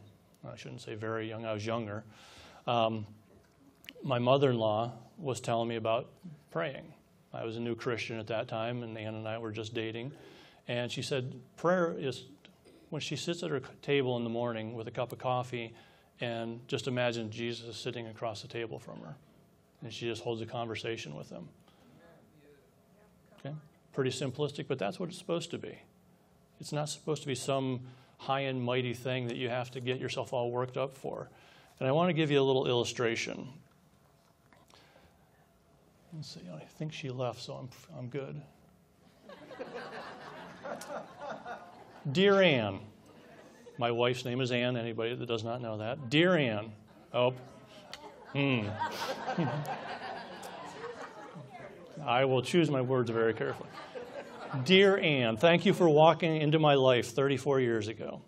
I 0.46 0.54
shouldn't 0.56 0.82
say 0.82 0.94
very 0.94 1.28
young, 1.28 1.46
I 1.46 1.54
was 1.54 1.64
younger, 1.64 2.04
um, 2.66 3.06
my 4.02 4.18
mother 4.18 4.50
in 4.50 4.58
law 4.58 4.92
was 5.16 5.40
telling 5.40 5.68
me 5.68 5.76
about 5.76 6.10
praying. 6.50 6.92
I 7.32 7.44
was 7.44 7.56
a 7.56 7.60
new 7.60 7.74
Christian 7.74 8.18
at 8.18 8.26
that 8.26 8.48
time, 8.48 8.82
and 8.82 8.96
Anne 8.98 9.14
and 9.14 9.26
I 9.26 9.38
were 9.38 9.50
just 9.50 9.72
dating. 9.72 10.12
And 10.68 10.92
she 10.92 11.00
said, 11.00 11.34
Prayer 11.56 11.94
is 11.98 12.24
when 12.90 13.00
she 13.00 13.16
sits 13.16 13.42
at 13.42 13.50
her 13.50 13.62
table 13.80 14.18
in 14.18 14.24
the 14.24 14.30
morning 14.30 14.74
with 14.74 14.88
a 14.88 14.90
cup 14.90 15.12
of 15.12 15.18
coffee, 15.18 15.72
and 16.20 16.60
just 16.68 16.86
imagine 16.86 17.30
Jesus 17.30 17.76
sitting 17.76 18.06
across 18.08 18.42
the 18.42 18.48
table 18.48 18.78
from 18.78 19.00
her. 19.00 19.16
And 19.82 19.92
she 19.92 20.06
just 20.06 20.22
holds 20.22 20.42
a 20.42 20.46
conversation 20.46 21.14
with 21.14 21.30
him. 21.30 21.48
Okay? 23.38 23.54
Pretty 23.92 24.10
simplistic, 24.10 24.66
but 24.68 24.78
that's 24.78 25.00
what 25.00 25.08
it's 25.08 25.18
supposed 25.18 25.50
to 25.52 25.58
be. 25.58 25.78
It's 26.60 26.72
not 26.72 26.90
supposed 26.90 27.22
to 27.22 27.28
be 27.28 27.34
some 27.34 27.80
high 28.18 28.40
and 28.40 28.62
mighty 28.62 28.92
thing 28.92 29.28
that 29.28 29.36
you 29.36 29.48
have 29.48 29.70
to 29.70 29.80
get 29.80 29.98
yourself 29.98 30.34
all 30.34 30.50
worked 30.50 30.76
up 30.76 30.94
for. 30.94 31.30
And 31.78 31.88
I 31.88 31.92
want 31.92 32.10
to 32.10 32.12
give 32.12 32.30
you 32.30 32.38
a 32.38 32.44
little 32.44 32.66
illustration. 32.66 33.48
Let's 36.12 36.34
see, 36.34 36.40
I 36.54 36.60
think 36.60 36.92
she 36.92 37.08
left, 37.08 37.40
so 37.40 37.54
I'm, 37.54 37.70
I'm 37.98 38.08
good. 38.08 38.42
Dear 42.12 42.42
Anne, 42.42 42.80
my 43.80 43.90
wife's 43.90 44.26
name 44.26 44.42
is 44.42 44.52
Anne, 44.52 44.76
anybody 44.76 45.14
that 45.14 45.24
does 45.24 45.42
not 45.42 45.62
know 45.62 45.78
that. 45.78 46.10
Dear 46.10 46.36
Anne, 46.36 46.70
oh, 47.14 47.32
hmm. 48.34 48.66
I 52.06 52.26
will 52.26 52.42
choose 52.42 52.70
my 52.70 52.82
words 52.82 53.08
very 53.08 53.32
carefully. 53.32 53.70
Dear 54.66 54.98
Anne, 54.98 55.38
thank 55.38 55.64
you 55.64 55.72
for 55.72 55.88
walking 55.88 56.42
into 56.42 56.58
my 56.58 56.74
life 56.74 57.12
34 57.12 57.60
years 57.60 57.88
ago. 57.88 58.20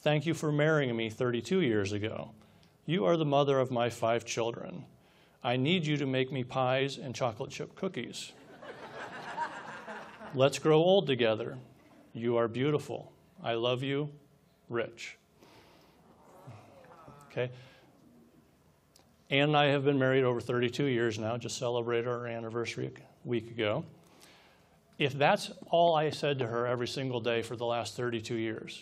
Thank 0.00 0.26
you 0.26 0.34
for 0.34 0.50
marrying 0.50 0.96
me 0.96 1.08
32 1.08 1.60
years 1.60 1.92
ago. 1.92 2.32
You 2.84 3.04
are 3.04 3.16
the 3.16 3.24
mother 3.24 3.60
of 3.60 3.70
my 3.70 3.90
five 3.90 4.24
children. 4.24 4.86
I 5.40 5.56
need 5.56 5.86
you 5.86 5.96
to 5.98 6.06
make 6.06 6.32
me 6.32 6.42
pies 6.42 6.98
and 6.98 7.14
chocolate 7.14 7.50
chip 7.50 7.76
cookies. 7.76 8.32
Let's 10.34 10.58
grow 10.58 10.78
old 10.78 11.06
together. 11.06 11.58
You 12.12 12.38
are 12.38 12.48
beautiful. 12.48 13.12
I 13.40 13.54
love 13.54 13.84
you, 13.84 14.10
Rich. 14.68 15.16
Okay. 17.30 17.50
Anne 19.28 19.48
and 19.48 19.56
I 19.56 19.66
have 19.66 19.84
been 19.84 19.98
married 19.98 20.24
over 20.24 20.40
32 20.40 20.84
years 20.84 21.18
now, 21.18 21.36
just 21.36 21.58
celebrated 21.58 22.08
our 22.08 22.26
anniversary 22.26 22.86
a 22.86 23.28
week 23.28 23.50
ago 23.50 23.84
if 24.98 25.12
that's 25.12 25.50
all 25.70 25.94
I 25.94 26.10
said 26.10 26.38
to 26.38 26.46
her 26.46 26.66
every 26.66 26.88
single 26.88 27.20
day 27.20 27.42
for 27.42 27.56
the 27.56 27.66
last 27.66 27.96
32 27.96 28.34
years, 28.34 28.80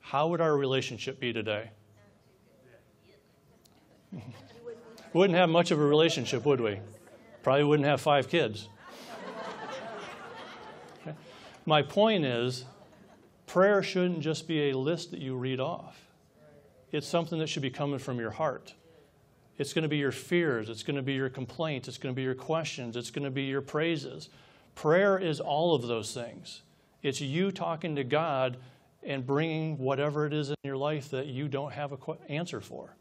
how 0.00 0.28
would 0.28 0.40
our 0.40 0.56
relationship 0.56 1.18
be 1.18 1.32
today? 1.32 1.70
wouldn't 5.14 5.38
have 5.38 5.48
much 5.48 5.70
of 5.70 5.78
a 5.78 5.84
relationship, 5.84 6.44
would 6.44 6.60
we? 6.60 6.78
Probably 7.42 7.64
wouldn't 7.64 7.88
have 7.88 8.00
five 8.00 8.28
kids. 8.28 8.68
Okay. 11.04 11.16
My 11.66 11.82
point 11.82 12.24
is, 12.24 12.64
prayer 13.52 13.82
shouldn't 13.82 14.20
just 14.20 14.48
be 14.48 14.70
a 14.70 14.78
list 14.78 15.10
that 15.10 15.20
you 15.20 15.36
read 15.36 15.60
off. 15.60 16.00
It's 16.90 17.06
something 17.06 17.38
that 17.38 17.48
should 17.48 17.60
be 17.60 17.68
coming 17.68 17.98
from 17.98 18.18
your 18.18 18.30
heart. 18.30 18.72
It's 19.58 19.74
going 19.74 19.82
to 19.82 19.90
be 19.90 19.98
your 19.98 20.10
fears, 20.10 20.70
it's 20.70 20.82
going 20.82 20.96
to 20.96 21.02
be 21.02 21.12
your 21.12 21.28
complaints, 21.28 21.86
it's 21.86 21.98
going 21.98 22.14
to 22.14 22.16
be 22.16 22.22
your 22.22 22.34
questions, 22.34 22.96
it's 22.96 23.10
going 23.10 23.26
to 23.26 23.30
be 23.30 23.42
your 23.42 23.60
praises. 23.60 24.30
Prayer 24.74 25.18
is 25.18 25.38
all 25.38 25.74
of 25.74 25.82
those 25.82 26.14
things. 26.14 26.62
It's 27.02 27.20
you 27.20 27.52
talking 27.52 27.94
to 27.96 28.04
God 28.04 28.56
and 29.02 29.26
bringing 29.26 29.76
whatever 29.76 30.24
it 30.24 30.32
is 30.32 30.48
in 30.48 30.56
your 30.64 30.78
life 30.78 31.10
that 31.10 31.26
you 31.26 31.46
don't 31.46 31.74
have 31.74 31.92
an 31.92 31.98
answer 32.30 32.62
for. 32.62 32.96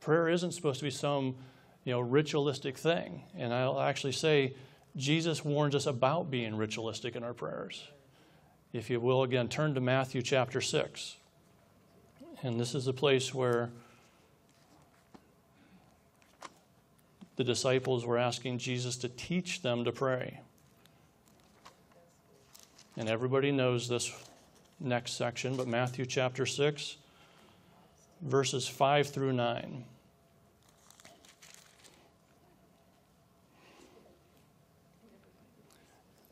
Prayer 0.00 0.30
isn't 0.30 0.52
supposed 0.52 0.78
to 0.78 0.84
be 0.84 0.90
some, 0.90 1.36
you 1.84 1.92
know, 1.92 2.00
ritualistic 2.00 2.78
thing. 2.78 3.24
And 3.36 3.52
I'll 3.52 3.80
actually 3.80 4.12
say 4.12 4.54
Jesus 4.96 5.44
warns 5.44 5.74
us 5.74 5.84
about 5.84 6.30
being 6.30 6.56
ritualistic 6.56 7.16
in 7.16 7.22
our 7.22 7.34
prayers. 7.34 7.86
If 8.72 8.88
you 8.88 9.00
will, 9.00 9.22
again, 9.22 9.48
turn 9.48 9.74
to 9.74 9.80
Matthew 9.80 10.22
chapter 10.22 10.62
6. 10.62 11.16
And 12.42 12.58
this 12.58 12.74
is 12.74 12.86
a 12.86 12.92
place 12.92 13.34
where 13.34 13.70
the 17.36 17.44
disciples 17.44 18.06
were 18.06 18.16
asking 18.16 18.58
Jesus 18.58 18.96
to 18.98 19.08
teach 19.10 19.60
them 19.60 19.84
to 19.84 19.92
pray. 19.92 20.40
And 22.96 23.08
everybody 23.08 23.52
knows 23.52 23.88
this 23.88 24.10
next 24.80 25.12
section, 25.12 25.54
but 25.54 25.68
Matthew 25.68 26.06
chapter 26.06 26.46
6, 26.46 26.96
verses 28.22 28.66
5 28.66 29.08
through 29.08 29.32
9. 29.32 29.84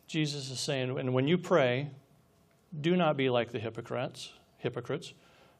Jesus 0.06 0.50
is 0.50 0.58
saying, 0.58 0.98
and 0.98 1.14
when 1.14 1.28
you 1.28 1.38
pray, 1.38 1.88
do 2.78 2.96
not 2.96 3.16
be 3.16 3.30
like 3.30 3.52
the 3.52 3.58
hypocrites, 3.58 4.32
hypocrites, 4.58 5.12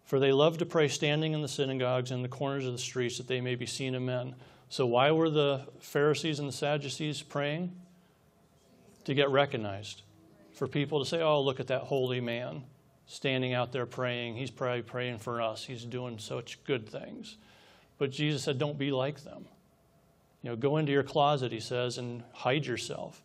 for 0.05 0.19
they 0.19 0.33
love 0.33 0.59
to 0.59 0.67
pray 0.67 0.89
standing 0.89 1.33
in 1.33 1.43
the 1.43 1.49
synagogues 1.49 2.11
and 2.11 2.25
the 2.25 2.29
corners 2.29 2.67
of 2.67 2.73
the 2.73 2.79
streets 2.79 3.19
that 3.19 3.29
they 3.29 3.41
may 3.41 3.55
be 3.55 3.67
seen 3.67 3.95
of 3.95 4.03
men. 4.03 4.35
So 4.69 4.87
why 4.87 5.11
were 5.11 5.31
the 5.31 5.67
Pharisees 5.81 6.39
and 6.39 6.49
the 6.49 6.53
Sadducees 6.53 7.23
praying? 7.23 7.73
To 9.05 9.15
get 9.15 9.31
recognized. 9.31 10.03
For 10.53 10.69
people 10.69 11.01
to 11.01 11.05
say, 11.05 11.23
oh, 11.23 11.41
look 11.41 11.59
at 11.59 11.69
that 11.69 11.83
holy 11.83 12.21
man 12.21 12.65
standing 13.07 13.55
out 13.55 13.73
there 13.73 13.87
praying. 13.87 14.37
He's 14.37 14.51
probably 14.51 14.83
praying 14.83 15.19
for 15.19 15.43
us. 15.43 15.65
He's 15.65 15.85
doing 15.85 16.19
such 16.19 16.63
good 16.65 16.89
things. 16.89 17.37
But 17.99 18.13
Jesus 18.13 18.45
said, 18.45 18.59
don't 18.59 18.79
be 18.79 18.93
like 18.93 19.25
them. 19.25 19.47
You 20.43 20.51
know, 20.51 20.57
go 20.57 20.77
into 20.77 20.93
your 20.93 21.03
closet, 21.03 21.51
he 21.51 21.61
says, 21.61 21.99
and 21.99 22.23
hide 22.33 22.67
yourself. 22.67 23.23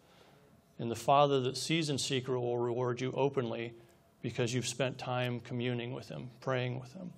And 0.80 0.92
the 0.92 0.96
Father 0.96 1.40
that 1.42 1.58
sees 1.58 1.90
in 1.90 1.98
secret 1.98 2.40
will 2.40 2.58
reward 2.58 3.00
you 3.00 3.12
openly 3.16 3.74
because 4.22 4.54
you've 4.54 4.68
spent 4.68 4.98
time 4.98 5.40
communing 5.40 5.94
with 5.94 6.10
Him, 6.10 6.30
praying 6.42 6.80
with 6.80 6.94
Him. 6.94 7.12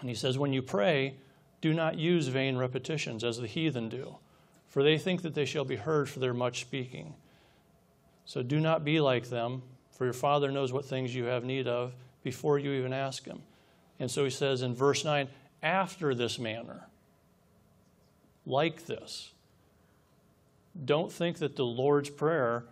And 0.00 0.08
He 0.08 0.14
says, 0.14 0.38
When 0.38 0.52
you 0.52 0.62
pray, 0.62 1.16
do 1.60 1.74
not 1.74 1.98
use 1.98 2.28
vain 2.28 2.56
repetitions 2.56 3.24
as 3.24 3.38
the 3.38 3.46
heathen 3.46 3.88
do, 3.88 4.16
for 4.68 4.82
they 4.82 4.96
think 4.96 5.22
that 5.22 5.34
they 5.34 5.44
shall 5.44 5.64
be 5.64 5.76
heard 5.76 6.08
for 6.08 6.20
their 6.20 6.32
much 6.32 6.60
speaking. 6.60 7.14
So 8.24 8.42
do 8.42 8.60
not 8.60 8.84
be 8.84 9.00
like 9.00 9.28
them, 9.28 9.62
for 9.90 10.04
your 10.04 10.14
Father 10.14 10.50
knows 10.50 10.72
what 10.72 10.84
things 10.84 11.14
you 11.14 11.24
have 11.24 11.44
need 11.44 11.66
of 11.66 11.92
before 12.22 12.58
you 12.58 12.72
even 12.72 12.92
ask 12.92 13.26
Him. 13.26 13.42
And 13.98 14.10
so 14.10 14.24
He 14.24 14.30
says 14.30 14.62
in 14.62 14.74
verse 14.74 15.04
9, 15.04 15.28
after 15.62 16.14
this 16.14 16.38
manner, 16.38 16.86
like 18.46 18.86
this. 18.86 19.32
Don't 20.84 21.12
think 21.12 21.38
that 21.38 21.56
the 21.56 21.64
Lord's 21.64 22.10
Prayer 22.10 22.64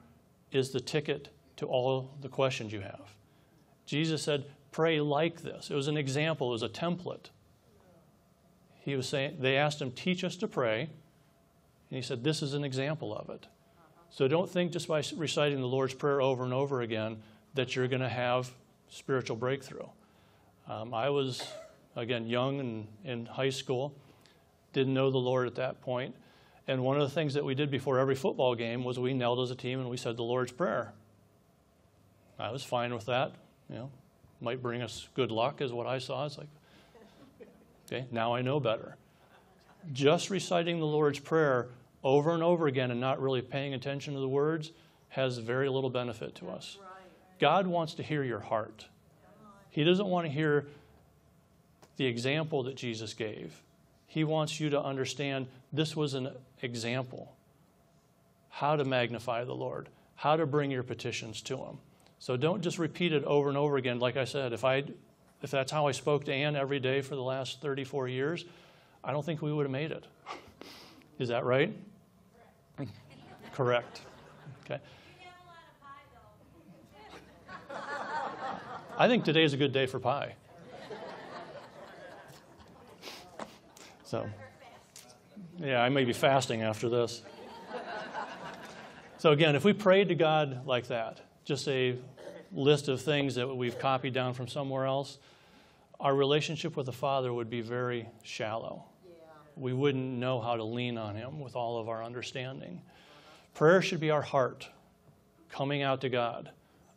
is 0.52 0.70
the 0.70 0.80
ticket 0.80 1.28
to 1.56 1.66
all 1.66 2.10
the 2.20 2.28
questions 2.28 2.72
you 2.72 2.80
have. 2.80 3.14
Jesus 3.86 4.22
said, 4.22 4.44
Pray 4.70 5.00
like 5.00 5.42
this. 5.42 5.70
It 5.70 5.74
was 5.74 5.88
an 5.88 5.96
example, 5.96 6.48
it 6.48 6.52
was 6.52 6.62
a 6.62 6.68
template. 6.68 7.30
He 8.80 8.96
was 8.96 9.08
saying, 9.08 9.36
they 9.40 9.56
asked 9.56 9.80
him, 9.80 9.90
Teach 9.90 10.24
us 10.24 10.36
to 10.36 10.48
pray. 10.48 10.82
And 10.82 11.96
he 11.96 12.02
said, 12.02 12.22
This 12.22 12.42
is 12.42 12.54
an 12.54 12.64
example 12.64 13.16
of 13.16 13.30
it. 13.30 13.46
So 14.10 14.28
don't 14.28 14.48
think 14.48 14.72
just 14.72 14.88
by 14.88 15.02
reciting 15.16 15.60
the 15.60 15.66
Lord's 15.66 15.94
Prayer 15.94 16.20
over 16.20 16.44
and 16.44 16.54
over 16.54 16.80
again 16.80 17.18
that 17.54 17.74
you're 17.74 17.88
going 17.88 18.02
to 18.02 18.08
have 18.08 18.50
spiritual 18.88 19.36
breakthrough. 19.36 19.86
Um, 20.68 20.94
I 20.94 21.10
was, 21.10 21.46
again, 21.96 22.26
young 22.26 22.60
and 22.60 22.86
in 23.04 23.26
high 23.26 23.50
school, 23.50 23.94
didn't 24.72 24.94
know 24.94 25.10
the 25.10 25.18
Lord 25.18 25.46
at 25.46 25.54
that 25.56 25.80
point. 25.80 26.14
And 26.68 26.84
one 26.84 27.00
of 27.00 27.02
the 27.02 27.14
things 27.14 27.32
that 27.34 27.44
we 27.44 27.54
did 27.54 27.70
before 27.70 27.98
every 27.98 28.14
football 28.14 28.54
game 28.54 28.84
was 28.84 28.98
we 28.98 29.14
knelt 29.14 29.40
as 29.40 29.50
a 29.50 29.54
team 29.54 29.80
and 29.80 29.88
we 29.88 29.96
said 29.96 30.18
the 30.18 30.22
Lord's 30.22 30.52
Prayer. 30.52 30.92
I 32.38 32.50
was 32.50 32.62
fine 32.62 32.92
with 32.92 33.06
that. 33.06 33.32
You 33.70 33.76
know, 33.76 33.90
might 34.42 34.62
bring 34.62 34.82
us 34.82 35.08
good 35.14 35.30
luck, 35.30 35.62
is 35.62 35.72
what 35.72 35.86
I 35.86 35.98
saw. 35.98 36.26
It's 36.26 36.36
like, 36.36 36.48
okay, 37.86 38.06
now 38.12 38.34
I 38.34 38.42
know 38.42 38.60
better. 38.60 38.96
Just 39.94 40.28
reciting 40.28 40.78
the 40.78 40.86
Lord's 40.86 41.18
Prayer 41.18 41.68
over 42.04 42.34
and 42.34 42.42
over 42.42 42.66
again 42.66 42.90
and 42.90 43.00
not 43.00 43.20
really 43.20 43.40
paying 43.40 43.72
attention 43.72 44.12
to 44.12 44.20
the 44.20 44.28
words 44.28 44.70
has 45.08 45.38
very 45.38 45.70
little 45.70 45.90
benefit 45.90 46.34
to 46.36 46.50
us. 46.50 46.76
God 47.40 47.66
wants 47.66 47.94
to 47.94 48.02
hear 48.02 48.22
your 48.22 48.40
heart. 48.40 48.86
He 49.70 49.84
doesn't 49.84 50.06
want 50.06 50.26
to 50.26 50.32
hear 50.32 50.66
the 51.96 52.04
example 52.04 52.62
that 52.64 52.76
Jesus 52.76 53.14
gave. 53.14 53.62
He 54.08 54.24
wants 54.24 54.58
you 54.58 54.70
to 54.70 54.82
understand 54.82 55.46
this 55.72 55.94
was 55.94 56.14
an 56.14 56.30
example 56.62 57.34
how 58.48 58.74
to 58.74 58.84
magnify 58.84 59.44
the 59.44 59.54
Lord, 59.54 59.88
how 60.16 60.34
to 60.34 60.44
bring 60.44 60.70
your 60.70 60.82
petitions 60.82 61.40
to 61.42 61.56
Him. 61.58 61.78
So 62.18 62.36
don't 62.36 62.60
just 62.60 62.78
repeat 62.78 63.12
it 63.12 63.22
over 63.24 63.48
and 63.48 63.56
over 63.56 63.76
again. 63.76 64.00
Like 64.00 64.16
I 64.16 64.24
said, 64.24 64.52
if, 64.52 64.64
I, 64.64 64.82
if 65.42 65.52
that's 65.52 65.70
how 65.70 65.86
I 65.86 65.92
spoke 65.92 66.24
to 66.24 66.32
Anne 66.32 66.56
every 66.56 66.80
day 66.80 67.00
for 67.00 67.14
the 67.14 67.22
last 67.22 67.60
34 67.60 68.08
years, 68.08 68.44
I 69.04 69.12
don't 69.12 69.24
think 69.24 69.42
we 69.42 69.52
would 69.52 69.64
have 69.64 69.70
made 69.70 69.92
it. 69.92 70.04
Is 71.20 71.28
that 71.28 71.44
right? 71.44 71.72
Correct. 73.52 74.00
Okay. 74.64 74.80
I 78.98 79.06
think 79.06 79.24
today 79.24 79.44
is 79.44 79.52
a 79.52 79.56
good 79.56 79.72
day 79.72 79.86
for 79.86 80.00
pie. 80.00 80.34
So, 84.08 84.26
yeah, 85.58 85.82
I 85.82 85.90
may 85.90 86.06
be 86.06 86.14
fasting 86.14 86.62
after 86.62 86.88
this. 86.88 87.20
So, 89.18 89.32
again, 89.32 89.54
if 89.54 89.64
we 89.64 89.74
prayed 89.74 90.08
to 90.08 90.14
God 90.14 90.64
like 90.64 90.86
that, 90.86 91.20
just 91.44 91.68
a 91.68 91.94
list 92.50 92.88
of 92.88 93.02
things 93.02 93.34
that 93.34 93.54
we've 93.54 93.78
copied 93.78 94.14
down 94.14 94.32
from 94.32 94.48
somewhere 94.48 94.86
else, 94.86 95.18
our 96.00 96.14
relationship 96.14 96.74
with 96.74 96.86
the 96.86 96.92
Father 96.92 97.34
would 97.34 97.50
be 97.50 97.60
very 97.60 98.08
shallow. 98.22 98.82
Yeah. 99.06 99.16
We 99.56 99.74
wouldn't 99.74 100.16
know 100.16 100.40
how 100.40 100.56
to 100.56 100.64
lean 100.64 100.96
on 100.96 101.14
Him 101.14 101.38
with 101.38 101.54
all 101.54 101.78
of 101.78 101.90
our 101.90 102.02
understanding. 102.02 102.80
Prayer 103.52 103.82
should 103.82 104.00
be 104.00 104.10
our 104.10 104.22
heart 104.22 104.70
coming 105.50 105.82
out 105.82 106.00
to 106.00 106.08
God, 106.08 106.48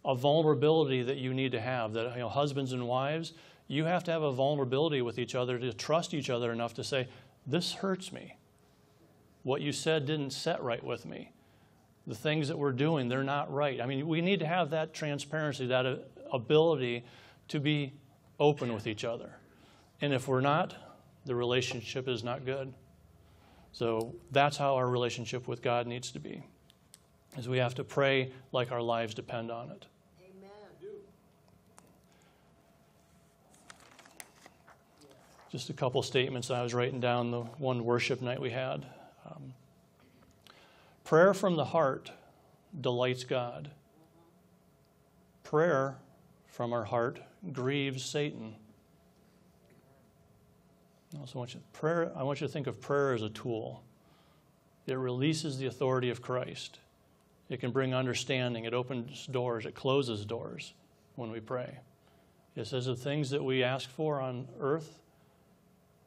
a 0.06 0.16
vulnerability 0.16 1.04
that 1.04 1.18
you 1.18 1.34
need 1.34 1.52
to 1.52 1.60
have. 1.60 1.92
That 1.92 2.14
you 2.14 2.22
know, 2.22 2.30
husbands 2.30 2.72
and 2.72 2.88
wives, 2.88 3.34
you 3.72 3.86
have 3.86 4.04
to 4.04 4.12
have 4.12 4.22
a 4.22 4.34
vulnerability 4.34 5.02
with 5.02 5.18
each 5.18 5.34
other 5.34 5.58
to 5.58 5.72
trust 5.72 6.14
each 6.14 6.30
other 6.30 6.52
enough 6.52 6.74
to 6.74 6.84
say, 6.84 7.08
This 7.48 7.72
hurts 7.72 8.12
me. 8.12 8.36
What 9.44 9.62
you 9.62 9.72
said 9.72 10.06
didn't 10.06 10.32
set 10.32 10.62
right 10.62 10.84
with 10.84 11.06
me. 11.06 11.32
The 12.06 12.14
things 12.14 12.50
that 12.50 12.60
we're 12.60 12.74
doing, 12.74 13.08
they're 13.08 13.24
not 13.24 13.52
right. 13.52 13.80
I 13.80 13.86
mean, 13.86 14.08
we 14.10 14.20
need 14.20 14.40
to 14.42 14.46
have 14.46 14.72
that 14.72 14.94
transparency, 14.94 15.68
that 15.68 15.86
ability 16.34 17.06
to 17.48 17.62
be 17.62 17.94
open 18.40 18.74
with 18.74 18.88
each 18.88 19.06
other. 19.06 19.32
And 20.02 20.14
if 20.14 20.28
we're 20.28 20.42
not, 20.42 20.76
the 21.26 21.36
relationship 21.36 22.10
is 22.10 22.26
not 22.26 22.44
good. 22.44 22.74
So 23.72 24.16
that's 24.32 24.58
how 24.58 24.76
our 24.76 24.90
relationship 24.90 25.48
with 25.48 25.62
God 25.62 25.88
needs 25.88 26.12
to 26.12 26.20
be. 26.20 26.44
Is 27.38 27.48
we 27.48 27.60
have 27.60 27.76
to 27.76 27.86
pray 27.86 28.34
like 28.52 28.74
our 28.74 28.82
lives 28.82 29.14
depend 29.14 29.50
on 29.50 29.72
it. 29.72 29.86
Just 35.52 35.70
a 35.70 35.74
couple 35.74 36.02
statements 36.02 36.50
I 36.50 36.64
was 36.64 36.74
writing 36.74 37.02
down 37.02 37.32
the 37.32 37.42
one 37.42 37.84
worship 37.84 38.22
night 38.22 38.40
we 38.40 38.52
had. 38.52 38.86
Um, 39.26 39.54
prayer 41.04 41.34
from 41.34 41.58
the 41.58 41.66
heart 41.66 42.12
delights 42.80 43.26
God. 43.26 43.70
Prayer 45.44 45.98
from 46.48 46.72
our 46.72 46.86
heart 46.86 47.20
grieves 47.52 48.06
Satan. 48.06 48.56
I 51.14 51.20
also 51.20 51.38
want 51.38 51.54
you, 51.54 51.60
prayer, 51.74 52.14
I 52.16 52.24
want 52.24 52.40
you 52.40 52.48
to 52.48 52.54
think 52.54 52.68
of 52.68 52.80
prayer 52.80 53.14
as 53.14 53.22
a 53.22 53.30
tool. 53.30 53.84
It 54.88 54.94
releases 54.94 55.58
the 55.58 55.66
authority 55.66 56.10
of 56.10 56.22
Christ. 56.22 56.80
It 57.50 57.60
can 57.60 57.72
bring 57.72 57.94
understanding. 57.94 58.64
It 58.64 58.74
opens 58.74 59.28
doors. 59.28 59.66
It 59.66 59.76
closes 59.76 60.24
doors 60.26 60.74
when 61.16 61.30
we 61.30 61.42
pray. 61.42 61.80
It 62.56 62.68
says 62.68 62.86
the 62.86 62.96
things 62.96 63.30
that 63.32 63.44
we 63.44 63.64
ask 63.64 63.90
for 63.90 64.22
on 64.22 64.48
earth, 64.60 65.01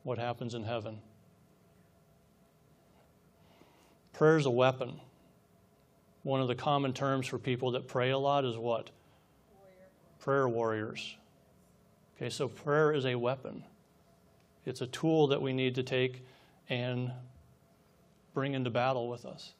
what 0.04 0.18
happens 0.18 0.54
in 0.54 0.62
heaven. 0.62 1.00
Prayer 4.12 4.36
is 4.36 4.46
a 4.46 4.50
weapon. 4.50 5.00
One 6.22 6.40
of 6.40 6.46
the 6.46 6.54
common 6.54 6.92
terms 6.92 7.26
for 7.26 7.38
people 7.38 7.72
that 7.72 7.88
pray 7.88 8.10
a 8.10 8.18
lot 8.18 8.44
is 8.44 8.56
what? 8.56 8.90
Prayer 10.20 10.48
warriors. 10.48 11.16
Okay, 12.16 12.30
so 12.30 12.48
prayer 12.48 12.92
is 12.92 13.04
a 13.04 13.16
weapon. 13.16 13.64
It's 14.64 14.80
a 14.80 14.86
tool 14.86 15.26
that 15.28 15.42
we 15.42 15.52
need 15.52 15.74
to 15.74 15.82
take 15.82 16.24
and 16.68 17.10
bring 18.32 18.54
into 18.54 18.70
battle 18.70 19.08
with 19.08 19.26
us. 19.26 19.52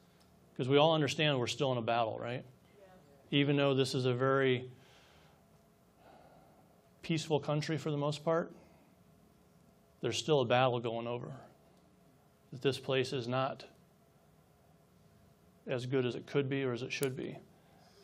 Because 0.53 0.69
we 0.69 0.77
all 0.77 0.93
understand 0.93 1.37
we're 1.37 1.47
still 1.47 1.71
in 1.71 1.77
a 1.77 1.81
battle, 1.81 2.17
right? 2.19 2.43
Even 3.31 3.57
though 3.57 3.73
this 3.73 3.93
is 3.93 4.05
a 4.05 4.13
very 4.13 4.69
peaceful 7.01 7.39
country 7.39 7.77
for 7.77 7.91
the 7.91 7.97
most 7.97 8.23
part, 8.23 8.51
there's 10.05 10.19
still 10.19 10.41
a 10.41 10.45
battle 10.45 10.79
going 10.79 11.07
over. 11.07 11.31
That 12.53 12.61
this 12.61 12.77
place 12.77 13.11
is 13.11 13.27
not 13.27 13.65
as 15.65 15.87
good 15.87 16.05
as 16.05 16.13
it 16.13 16.27
could 16.27 16.47
be 16.47 16.63
or 16.63 16.73
as 16.73 16.83
it 16.83 16.91
should 16.91 17.17
be. 17.17 17.39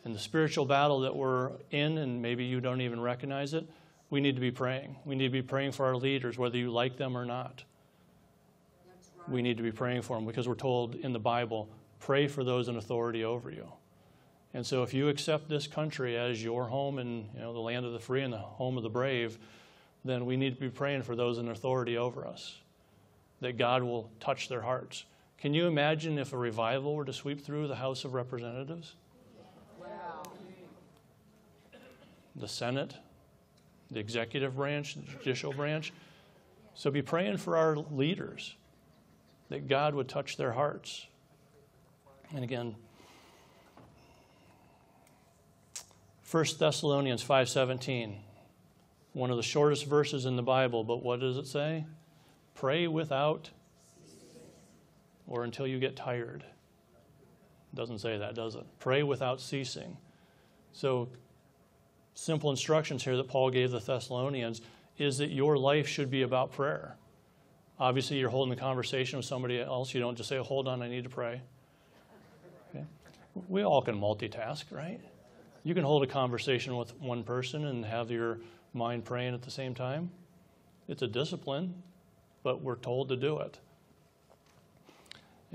And 0.04 0.12
the 0.12 0.18
spiritual 0.18 0.64
battle 0.64 0.98
that 1.02 1.14
we're 1.14 1.52
in, 1.70 1.98
and 1.98 2.20
maybe 2.20 2.42
you 2.42 2.60
don't 2.60 2.80
even 2.80 3.00
recognize 3.00 3.54
it, 3.54 3.68
we 4.10 4.20
need 4.20 4.34
to 4.34 4.40
be 4.40 4.50
praying. 4.50 4.96
We 5.04 5.14
need 5.14 5.28
to 5.28 5.30
be 5.30 5.42
praying 5.42 5.72
for 5.72 5.86
our 5.86 5.94
leaders, 5.94 6.36
whether 6.36 6.58
you 6.58 6.72
like 6.72 6.96
them 6.96 7.16
or 7.16 7.24
not. 7.24 7.62
Right. 9.18 9.28
We 9.28 9.40
need 9.40 9.58
to 9.58 9.62
be 9.62 9.70
praying 9.70 10.02
for 10.02 10.16
them 10.16 10.26
because 10.26 10.48
we're 10.48 10.56
told 10.56 10.96
in 10.96 11.12
the 11.12 11.20
Bible, 11.20 11.68
pray 12.00 12.26
for 12.26 12.42
those 12.42 12.66
in 12.66 12.74
authority 12.78 13.22
over 13.22 13.48
you. 13.48 13.70
And 14.54 14.66
so 14.66 14.82
if 14.82 14.92
you 14.92 15.08
accept 15.08 15.48
this 15.48 15.68
country 15.68 16.18
as 16.18 16.42
your 16.42 16.64
home 16.64 16.98
and 16.98 17.28
you 17.32 17.42
know 17.42 17.52
the 17.52 17.60
land 17.60 17.86
of 17.86 17.92
the 17.92 18.00
free 18.00 18.22
and 18.22 18.32
the 18.32 18.38
home 18.38 18.76
of 18.76 18.82
the 18.82 18.90
brave, 18.90 19.38
then 20.04 20.26
we 20.26 20.36
need 20.36 20.54
to 20.54 20.60
be 20.60 20.68
praying 20.68 21.02
for 21.02 21.14
those 21.14 21.38
in 21.38 21.48
authority 21.48 21.96
over 21.96 22.26
us. 22.26 22.58
That 23.40 23.58
God 23.58 23.82
will 23.82 24.10
touch 24.20 24.48
their 24.48 24.62
hearts. 24.62 25.04
Can 25.38 25.54
you 25.54 25.66
imagine 25.66 26.18
if 26.18 26.32
a 26.32 26.36
revival 26.36 26.94
were 26.94 27.04
to 27.04 27.12
sweep 27.12 27.44
through 27.44 27.68
the 27.68 27.76
House 27.76 28.04
of 28.04 28.14
Representatives, 28.14 28.94
Wow. 29.80 30.22
the 32.36 32.46
Senate, 32.46 32.94
the 33.90 33.98
executive 33.98 34.56
branch, 34.56 34.94
the 34.94 35.02
judicial 35.02 35.52
branch? 35.52 35.92
So 36.74 36.90
be 36.90 37.02
praying 37.02 37.38
for 37.38 37.56
our 37.56 37.76
leaders 37.76 38.54
that 39.48 39.68
God 39.68 39.94
would 39.94 40.08
touch 40.08 40.36
their 40.36 40.52
hearts. 40.52 41.06
And 42.34 42.44
again, 42.44 42.76
1 46.30 46.58
Thessalonians 46.58 47.22
5:17, 47.22 48.20
one 49.12 49.30
of 49.30 49.36
the 49.36 49.42
shortest 49.42 49.86
verses 49.86 50.26
in 50.26 50.36
the 50.36 50.42
Bible, 50.42 50.84
but 50.84 51.02
what 51.02 51.20
does 51.20 51.36
it 51.36 51.46
say? 51.46 51.84
Pray 52.54 52.86
without 52.86 53.50
or 55.26 55.44
until 55.44 55.66
you 55.66 55.78
get 55.78 55.96
tired. 55.96 56.44
Doesn't 57.74 57.98
say 57.98 58.18
that, 58.18 58.34
does 58.34 58.54
it? 58.54 58.64
Pray 58.78 59.02
without 59.02 59.40
ceasing. 59.40 59.96
So 60.72 61.08
simple 62.14 62.50
instructions 62.50 63.02
here 63.02 63.16
that 63.16 63.28
Paul 63.28 63.50
gave 63.50 63.70
the 63.70 63.78
Thessalonians 63.78 64.60
is 64.98 65.18
that 65.18 65.30
your 65.30 65.56
life 65.56 65.88
should 65.88 66.10
be 66.10 66.22
about 66.22 66.52
prayer. 66.52 66.96
Obviously, 67.78 68.18
you're 68.18 68.30
holding 68.30 68.52
a 68.52 68.60
conversation 68.60 69.16
with 69.16 69.26
somebody 69.26 69.60
else. 69.60 69.94
You 69.94 70.00
don't 70.00 70.16
just 70.16 70.28
say, 70.28 70.36
Hold 70.36 70.68
on, 70.68 70.82
I 70.82 70.88
need 70.88 71.04
to 71.04 71.10
pray. 71.10 71.40
Okay? 72.70 72.84
We 73.48 73.64
all 73.64 73.82
can 73.82 73.98
multitask, 73.98 74.64
right? 74.70 75.00
You 75.64 75.74
can 75.74 75.84
hold 75.84 76.02
a 76.02 76.06
conversation 76.06 76.76
with 76.76 76.94
one 77.00 77.24
person 77.24 77.66
and 77.66 77.84
have 77.84 78.10
your 78.10 78.38
mind 78.72 79.04
praying 79.04 79.34
at 79.34 79.42
the 79.42 79.50
same 79.50 79.74
time. 79.74 80.10
It's 80.88 81.02
a 81.02 81.06
discipline, 81.06 81.74
but 82.42 82.62
we're 82.62 82.76
told 82.76 83.08
to 83.10 83.16
do 83.16 83.38
it. 83.38 83.58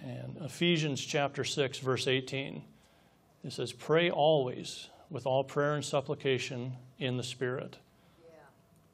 And 0.02 0.38
Ephesians 0.42 1.04
chapter 1.04 1.44
6, 1.44 1.80
verse 1.80 2.08
18, 2.08 2.64
it 3.44 3.52
says, 3.52 3.74
Pray 3.74 4.10
always 4.10 4.90
with 5.10 5.26
all 5.26 5.44
prayer 5.44 5.74
and 5.74 5.84
supplication 5.84 6.74
in 7.00 7.18
the 7.18 7.24
Spirit. 7.24 7.78
Yeah. 8.28 8.36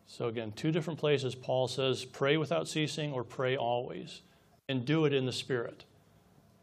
So, 0.07 0.27
again, 0.27 0.53
two 0.55 0.71
different 0.71 0.99
places 0.99 1.35
Paul 1.35 1.67
says, 1.67 2.05
pray 2.05 2.37
without 2.37 2.67
ceasing 2.67 3.11
or 3.11 3.23
pray 3.23 3.57
always, 3.57 4.21
and 4.69 4.85
do 4.85 5.05
it 5.05 5.13
in 5.13 5.25
the 5.25 5.33
Spirit. 5.33 5.85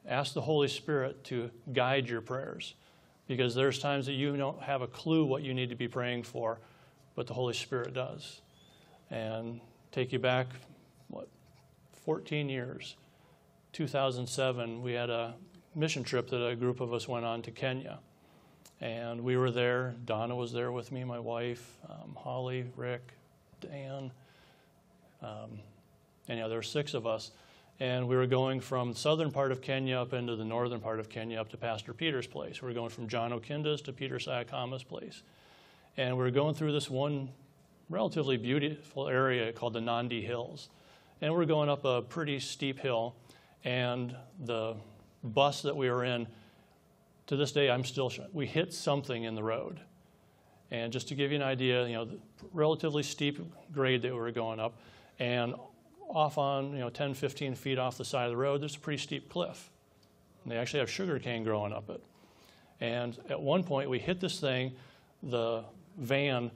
Ask 0.06 0.34
the 0.34 0.40
Holy 0.40 0.68
Spirit 0.68 1.24
to 1.24 1.50
guide 1.72 2.08
your 2.08 2.20
prayers 2.20 2.74
because 3.26 3.54
there's 3.54 3.78
times 3.78 4.06
that 4.06 4.14
you 4.14 4.36
don't 4.36 4.60
have 4.62 4.82
a 4.82 4.86
clue 4.86 5.24
what 5.24 5.42
you 5.42 5.54
need 5.54 5.68
to 5.68 5.76
be 5.76 5.86
praying 5.86 6.22
for, 6.22 6.58
but 7.14 7.26
the 7.26 7.34
Holy 7.34 7.54
Spirit 7.54 7.94
does. 7.94 8.40
And 9.10 9.60
take 9.92 10.12
you 10.12 10.18
back, 10.18 10.46
what, 11.08 11.28
14 12.04 12.48
years. 12.48 12.96
2007, 13.72 14.82
we 14.82 14.92
had 14.92 15.10
a 15.10 15.34
mission 15.74 16.02
trip 16.02 16.28
that 16.30 16.44
a 16.46 16.56
group 16.56 16.80
of 16.80 16.92
us 16.92 17.08
went 17.08 17.24
on 17.24 17.42
to 17.42 17.50
Kenya. 17.50 17.98
And 18.80 19.22
we 19.22 19.36
were 19.36 19.50
there. 19.50 19.94
Donna 20.04 20.34
was 20.34 20.52
there 20.52 20.72
with 20.72 20.90
me, 20.90 21.04
my 21.04 21.18
wife, 21.18 21.76
um, 21.88 22.16
Holly, 22.16 22.64
Rick, 22.76 23.12
Dan. 23.60 24.10
Um, 25.22 25.60
anyhow, 26.28 26.48
there 26.48 26.58
were 26.58 26.62
six 26.62 26.94
of 26.94 27.06
us. 27.06 27.32
And 27.78 28.08
we 28.08 28.16
were 28.16 28.26
going 28.26 28.60
from 28.60 28.92
the 28.92 28.98
southern 28.98 29.30
part 29.30 29.52
of 29.52 29.62
Kenya 29.62 29.96
up 29.98 30.12
into 30.12 30.36
the 30.36 30.44
northern 30.44 30.80
part 30.80 31.00
of 31.00 31.08
Kenya 31.08 31.40
up 31.40 31.48
to 31.50 31.56
Pastor 31.56 31.94
Peter's 31.94 32.26
place. 32.26 32.60
We 32.60 32.68
were 32.68 32.74
going 32.74 32.90
from 32.90 33.08
John 33.08 33.32
Okinda's 33.32 33.80
to 33.82 33.92
Peter 33.92 34.16
Sayakama's 34.16 34.84
place. 34.84 35.22
And 35.96 36.16
we 36.16 36.22
were 36.22 36.30
going 36.30 36.54
through 36.54 36.72
this 36.72 36.88
one 36.88 37.30
relatively 37.88 38.36
beautiful 38.36 39.08
area 39.08 39.52
called 39.52 39.72
the 39.72 39.80
Nandi 39.80 40.22
Hills. 40.22 40.68
And 41.20 41.34
we're 41.34 41.44
going 41.44 41.68
up 41.68 41.84
a 41.84 42.02
pretty 42.02 42.40
steep 42.40 42.78
hill. 42.78 43.16
And 43.64 44.16
the 44.38 44.76
bus 45.22 45.62
that 45.62 45.76
we 45.76 45.90
were 45.90 46.04
in, 46.04 46.26
to 47.26 47.36
this 47.36 47.52
day, 47.52 47.70
I'm 47.70 47.84
still, 47.84 48.10
we 48.32 48.46
hit 48.46 48.72
something 48.72 49.24
in 49.24 49.34
the 49.34 49.42
road. 49.42 49.80
And 50.70 50.92
just 50.92 51.08
to 51.08 51.14
give 51.14 51.32
you 51.32 51.36
an 51.36 51.42
idea, 51.42 51.86
you 51.86 51.94
know, 51.94 52.04
the 52.04 52.18
relatively 52.52 53.02
steep 53.02 53.40
grade 53.72 54.02
that 54.02 54.12
we 54.12 54.18
were 54.18 54.30
going 54.30 54.60
up, 54.60 54.78
and 55.18 55.54
off 56.08 56.38
on, 56.38 56.72
you 56.72 56.78
know, 56.78 56.90
10, 56.90 57.14
15 57.14 57.54
feet 57.54 57.78
off 57.78 57.98
the 57.98 58.04
side 58.04 58.24
of 58.24 58.30
the 58.30 58.36
road, 58.36 58.60
there's 58.60 58.76
a 58.76 58.80
pretty 58.80 59.00
steep 59.00 59.28
cliff. 59.28 59.70
And 60.42 60.52
they 60.52 60.56
actually 60.56 60.80
have 60.80 60.90
sugar 60.90 61.18
cane 61.18 61.44
growing 61.44 61.72
up 61.72 61.90
it. 61.90 62.02
And 62.80 63.18
at 63.28 63.40
one 63.40 63.62
point, 63.62 63.90
we 63.90 63.98
hit 63.98 64.20
this 64.20 64.40
thing, 64.40 64.72
the 65.22 65.64
van 66.00 66.50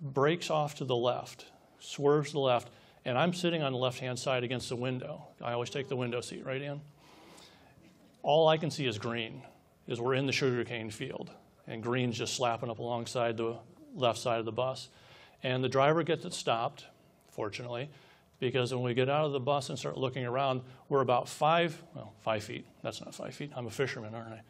breaks 0.00 0.50
off 0.50 0.76
to 0.76 0.84
the 0.84 0.96
left, 0.96 1.46
swerves 1.78 2.28
to 2.28 2.32
the 2.34 2.40
left, 2.40 2.68
and 3.04 3.16
I'm 3.16 3.32
sitting 3.32 3.62
on 3.62 3.72
the 3.72 3.78
left 3.78 4.00
hand 4.00 4.18
side 4.18 4.44
against 4.44 4.68
the 4.68 4.76
window. 4.76 5.28
I 5.42 5.52
always 5.52 5.70
take 5.70 5.88
the 5.88 5.96
window 5.96 6.20
seat 6.20 6.44
right 6.44 6.60
in. 6.60 6.80
All 8.22 8.48
I 8.48 8.56
can 8.56 8.70
see 8.70 8.86
is 8.86 8.98
green, 8.98 9.42
is 9.86 10.00
we're 10.00 10.14
in 10.14 10.26
the 10.26 10.32
sugarcane 10.32 10.90
field, 10.90 11.30
and 11.66 11.82
green's 11.82 12.18
just 12.18 12.34
slapping 12.34 12.70
up 12.70 12.78
alongside 12.78 13.36
the 13.36 13.56
left 13.94 14.18
side 14.18 14.38
of 14.38 14.44
the 14.44 14.52
bus. 14.52 14.88
And 15.42 15.62
the 15.62 15.68
driver 15.68 16.02
gets 16.02 16.24
it 16.24 16.34
stopped, 16.34 16.84
fortunately, 17.30 17.88
because 18.40 18.74
when 18.74 18.82
we 18.82 18.94
get 18.94 19.08
out 19.08 19.24
of 19.24 19.32
the 19.32 19.40
bus 19.40 19.68
and 19.68 19.78
start 19.78 19.96
looking 19.96 20.26
around, 20.26 20.62
we're 20.88 21.00
about 21.00 21.28
five, 21.28 21.80
well, 21.94 22.12
five 22.20 22.42
feet. 22.42 22.66
That's 22.82 23.00
not 23.00 23.14
five 23.14 23.34
feet. 23.34 23.52
I'm 23.56 23.66
a 23.66 23.70
fisherman, 23.70 24.14
aren't 24.14 24.34
I? 24.34 24.40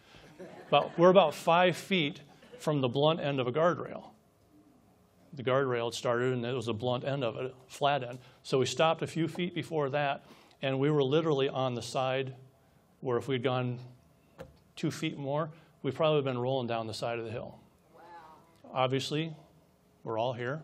But 0.70 0.98
we're 0.98 1.10
about 1.10 1.34
five 1.34 1.76
feet 1.76 2.20
from 2.58 2.80
the 2.80 2.88
blunt 2.88 3.20
end 3.20 3.40
of 3.40 3.46
a 3.46 3.52
guardrail. 3.52 4.04
The 5.34 5.42
guardrail 5.42 5.86
had 5.86 5.94
started, 5.94 6.32
and 6.32 6.44
it 6.44 6.54
was 6.54 6.68
a 6.68 6.72
blunt 6.72 7.04
end 7.04 7.22
of 7.22 7.36
it, 7.36 7.54
flat 7.66 8.02
end. 8.02 8.18
So 8.42 8.58
we 8.58 8.66
stopped 8.66 9.02
a 9.02 9.06
few 9.06 9.28
feet 9.28 9.54
before 9.54 9.90
that, 9.90 10.24
and 10.62 10.78
we 10.78 10.90
were 10.90 11.02
literally 11.02 11.48
on 11.48 11.74
the 11.74 11.82
side 11.82 12.34
where 13.00 13.16
if 13.18 13.28
we'd 13.28 13.42
gone 13.42 13.78
two 14.74 14.90
feet 14.90 15.18
more, 15.18 15.50
we'd 15.82 15.94
probably 15.94 16.22
been 16.22 16.38
rolling 16.38 16.66
down 16.66 16.86
the 16.86 16.94
side 16.94 17.18
of 17.18 17.24
the 17.24 17.30
hill. 17.30 17.58
Wow. 17.94 18.00
Obviously, 18.72 19.34
we're 20.04 20.18
all 20.18 20.32
here, 20.32 20.62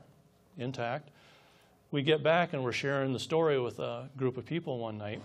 intact. 0.57 1.10
We 1.90 2.02
get 2.02 2.23
back 2.23 2.52
and 2.52 2.65
we're 2.65 2.73
sharing 2.73 3.12
the 3.12 3.21
story 3.21 3.60
with 3.60 3.79
a 3.79 4.08
group 4.17 4.37
of 4.37 4.44
people 4.44 4.79
one 4.79 4.98
night, 4.98 5.23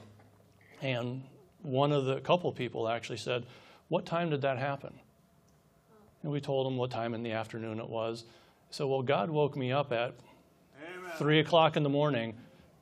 and 0.81 1.23
one 1.61 1.91
of 1.91 2.05
the 2.05 2.19
couple 2.19 2.51
people 2.51 2.87
actually 2.87 3.17
said, 3.17 3.45
What 3.87 4.05
time 4.05 4.29
did 4.29 4.41
that 4.41 4.57
happen? 4.57 4.93
And 6.21 6.31
we 6.31 6.41
told 6.41 6.67
them 6.67 6.77
what 6.77 6.91
time 6.91 7.13
in 7.13 7.23
the 7.23 7.31
afternoon 7.31 7.79
it 7.79 7.89
was. 7.89 8.25
So, 8.71 8.87
well, 8.87 9.01
God 9.01 9.29
woke 9.29 9.55
me 9.55 9.71
up 9.71 9.91
at 9.91 10.13
three 11.17 11.39
o'clock 11.39 11.75
in 11.75 11.83
the 11.83 11.89
morning 11.89 12.35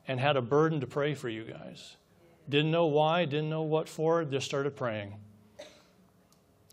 and 0.06 0.20
had 0.20 0.36
a 0.36 0.42
burden 0.42 0.80
to 0.80 0.86
pray 0.86 1.14
for 1.14 1.28
you 1.28 1.44
guys. 1.44 1.96
Didn't 2.48 2.70
know 2.70 2.86
why, 2.86 3.24
didn't 3.24 3.50
know 3.50 3.62
what 3.62 3.88
for, 3.88 4.24
just 4.24 4.46
started 4.46 4.76
praying. 4.76 5.14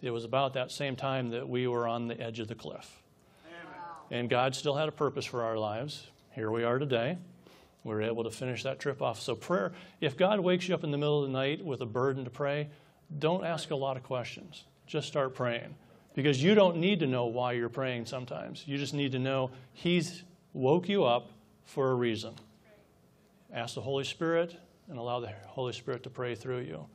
It 0.02 0.12
was 0.12 0.24
about 0.24 0.54
that 0.54 0.72
same 0.72 0.96
time 0.96 1.30
that 1.32 1.48
we 1.48 1.68
were 1.68 1.88
on 1.88 2.08
the 2.08 2.20
edge 2.20 2.40
of 2.40 2.48
the 2.48 2.56
cliff. 2.56 3.02
Wow. 3.44 3.96
And 4.12 4.30
God 4.30 4.56
still 4.56 4.76
had 4.76 4.88
a 4.88 4.92
purpose 4.92 5.26
for 5.26 5.44
our 5.44 5.58
lives. 5.58 6.08
Here 6.32 6.52
we 6.52 6.64
are 6.64 6.78
today. 6.78 7.18
We 7.84 7.94
were 7.94 8.02
able 8.02 8.24
to 8.24 8.32
finish 8.32 8.64
that 8.64 8.80
trip 8.80 9.02
off. 9.02 9.20
So, 9.20 9.36
prayer, 9.36 9.74
if 10.02 10.18
God 10.18 10.40
wakes 10.40 10.68
you 10.68 10.76
up 10.76 10.84
in 10.84 10.92
the 10.92 10.98
middle 10.98 11.24
of 11.24 11.30
the 11.30 11.34
night 11.34 11.64
with 11.64 11.82
a 11.82 11.86
burden 11.86 12.24
to 12.26 12.30
pray, 12.30 12.70
don't 13.20 13.46
ask 13.46 13.72
a 13.72 13.76
lot 13.76 13.96
of 13.96 14.04
questions. 14.04 14.66
Just 14.88 15.08
start 15.08 15.36
praying. 15.36 15.76
Because 16.16 16.42
you 16.42 16.56
don't 16.56 16.78
need 16.78 17.02
to 17.02 17.08
know 17.08 17.26
why 17.26 17.52
you're 17.52 17.70
praying 17.70 18.06
sometimes. 18.06 18.64
You 18.66 18.78
just 18.78 18.94
need 18.94 19.12
to 19.12 19.20
know 19.20 19.52
He's 19.74 20.24
woke 20.54 20.90
you 20.90 21.04
up 21.04 21.30
for 21.66 21.92
a 21.92 21.94
reason. 21.94 22.34
Ask 23.54 23.76
the 23.76 23.82
Holy 23.82 24.06
Spirit 24.06 24.56
and 24.90 24.98
allow 24.98 25.20
the 25.20 25.32
Holy 25.48 25.74
Spirit 25.74 26.04
to 26.04 26.10
pray 26.10 26.36
through 26.36 26.60
you. 26.60 26.86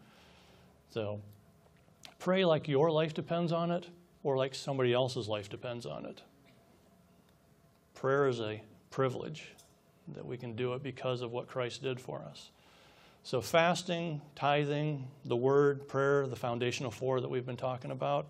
So 0.91 1.21
pray 2.19 2.45
like 2.45 2.67
your 2.67 2.91
life 2.91 3.15
depends 3.15 3.53
on 3.53 3.71
it 3.71 3.89
or 4.23 4.37
like 4.37 4.55
somebody 4.55 4.93
else's 4.93 5.29
life 5.29 5.49
depends 5.49 5.87
on 5.87 6.07
it. 6.07 6.23
Prayer 7.95 8.27
is 8.29 8.41
a 8.41 8.63
privilege 8.91 9.53
that 10.15 10.25
we 10.25 10.37
can 10.37 10.57
do 10.57 10.73
it 10.73 10.83
because 10.83 11.21
of 11.21 11.31
what 11.31 11.47
Christ 11.47 11.83
did 11.83 12.01
for 12.01 12.23
us. 12.23 12.51
So, 13.23 13.43
fasting, 13.43 14.23
tithing, 14.35 15.07
the 15.27 15.37
word, 15.37 15.87
prayer, 15.89 16.27
the 16.27 16.37
foundational 16.37 16.91
four 16.91 17.21
that 17.21 17.29
we've 17.29 17.45
been 17.45 17.59
talking 17.59 17.91
about, 17.91 18.27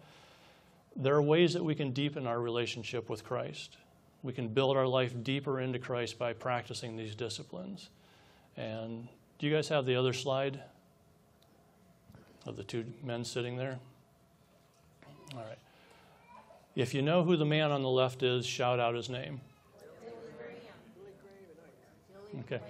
there 0.97 1.15
are 1.15 1.23
ways 1.23 1.53
that 1.55 1.65
we 1.65 1.75
can 1.75 1.93
deepen 1.93 2.27
our 2.27 2.41
relationship 2.41 3.09
with 3.09 3.25
Christ. 3.25 3.77
We 4.23 4.33
can 4.33 4.49
build 4.49 4.77
our 4.77 4.87
life 4.87 5.15
deeper 5.23 5.61
into 5.61 5.79
Christ 5.79 6.19
by 6.19 6.33
practicing 6.33 6.97
these 6.97 7.15
disciplines. 7.15 7.89
And 8.57 9.09
do 9.39 9.47
you 9.47 9.55
guys 9.55 9.69
have 9.69 9.87
the 9.87 9.97
other 9.97 10.13
slide 10.13 10.61
of 12.47 12.57
the 12.57 12.65
two 12.65 12.85
men 13.03 13.25
sitting 13.25 13.57
there? 13.57 13.79
All 15.35 15.45
right. 15.49 15.59
If 16.75 16.95
you 16.95 17.03
know 17.03 17.23
who 17.23 17.37
the 17.37 17.47
man 17.47 17.71
on 17.71 17.83
the 17.83 17.89
left 17.89 18.23
is, 18.23 18.45
shout 18.45 18.79
out 18.79 18.95
his 18.95 19.09
name. 19.09 19.41
Okay. 22.41 22.61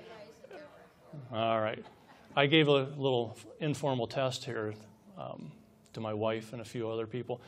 All 1.32 1.60
right. 1.60 1.84
I 2.36 2.46
gave 2.46 2.68
a 2.68 2.84
little 2.96 3.36
informal 3.58 4.06
test 4.06 4.44
here 4.44 4.74
um, 5.18 5.50
to 5.92 6.00
my 6.00 6.14
wife 6.14 6.52
and 6.52 6.62
a 6.62 6.64
few 6.64 6.88
other 6.88 7.06
people. 7.06 7.40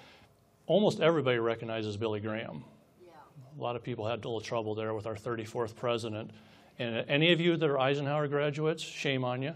Almost 0.66 1.00
everybody 1.00 1.38
recognizes 1.38 1.96
Billy 1.96 2.20
Graham. 2.20 2.64
Yeah. 3.04 3.12
A 3.58 3.60
lot 3.60 3.76
of 3.76 3.82
people 3.82 4.06
had 4.06 4.24
a 4.24 4.28
little 4.28 4.40
trouble 4.40 4.74
there 4.74 4.94
with 4.94 5.06
our 5.06 5.16
34th 5.16 5.74
president. 5.74 6.30
And 6.78 7.04
any 7.08 7.32
of 7.32 7.40
you 7.40 7.56
that 7.56 7.68
are 7.68 7.78
Eisenhower 7.78 8.28
graduates, 8.28 8.82
shame 8.82 9.24
on 9.24 9.42
you. 9.42 9.54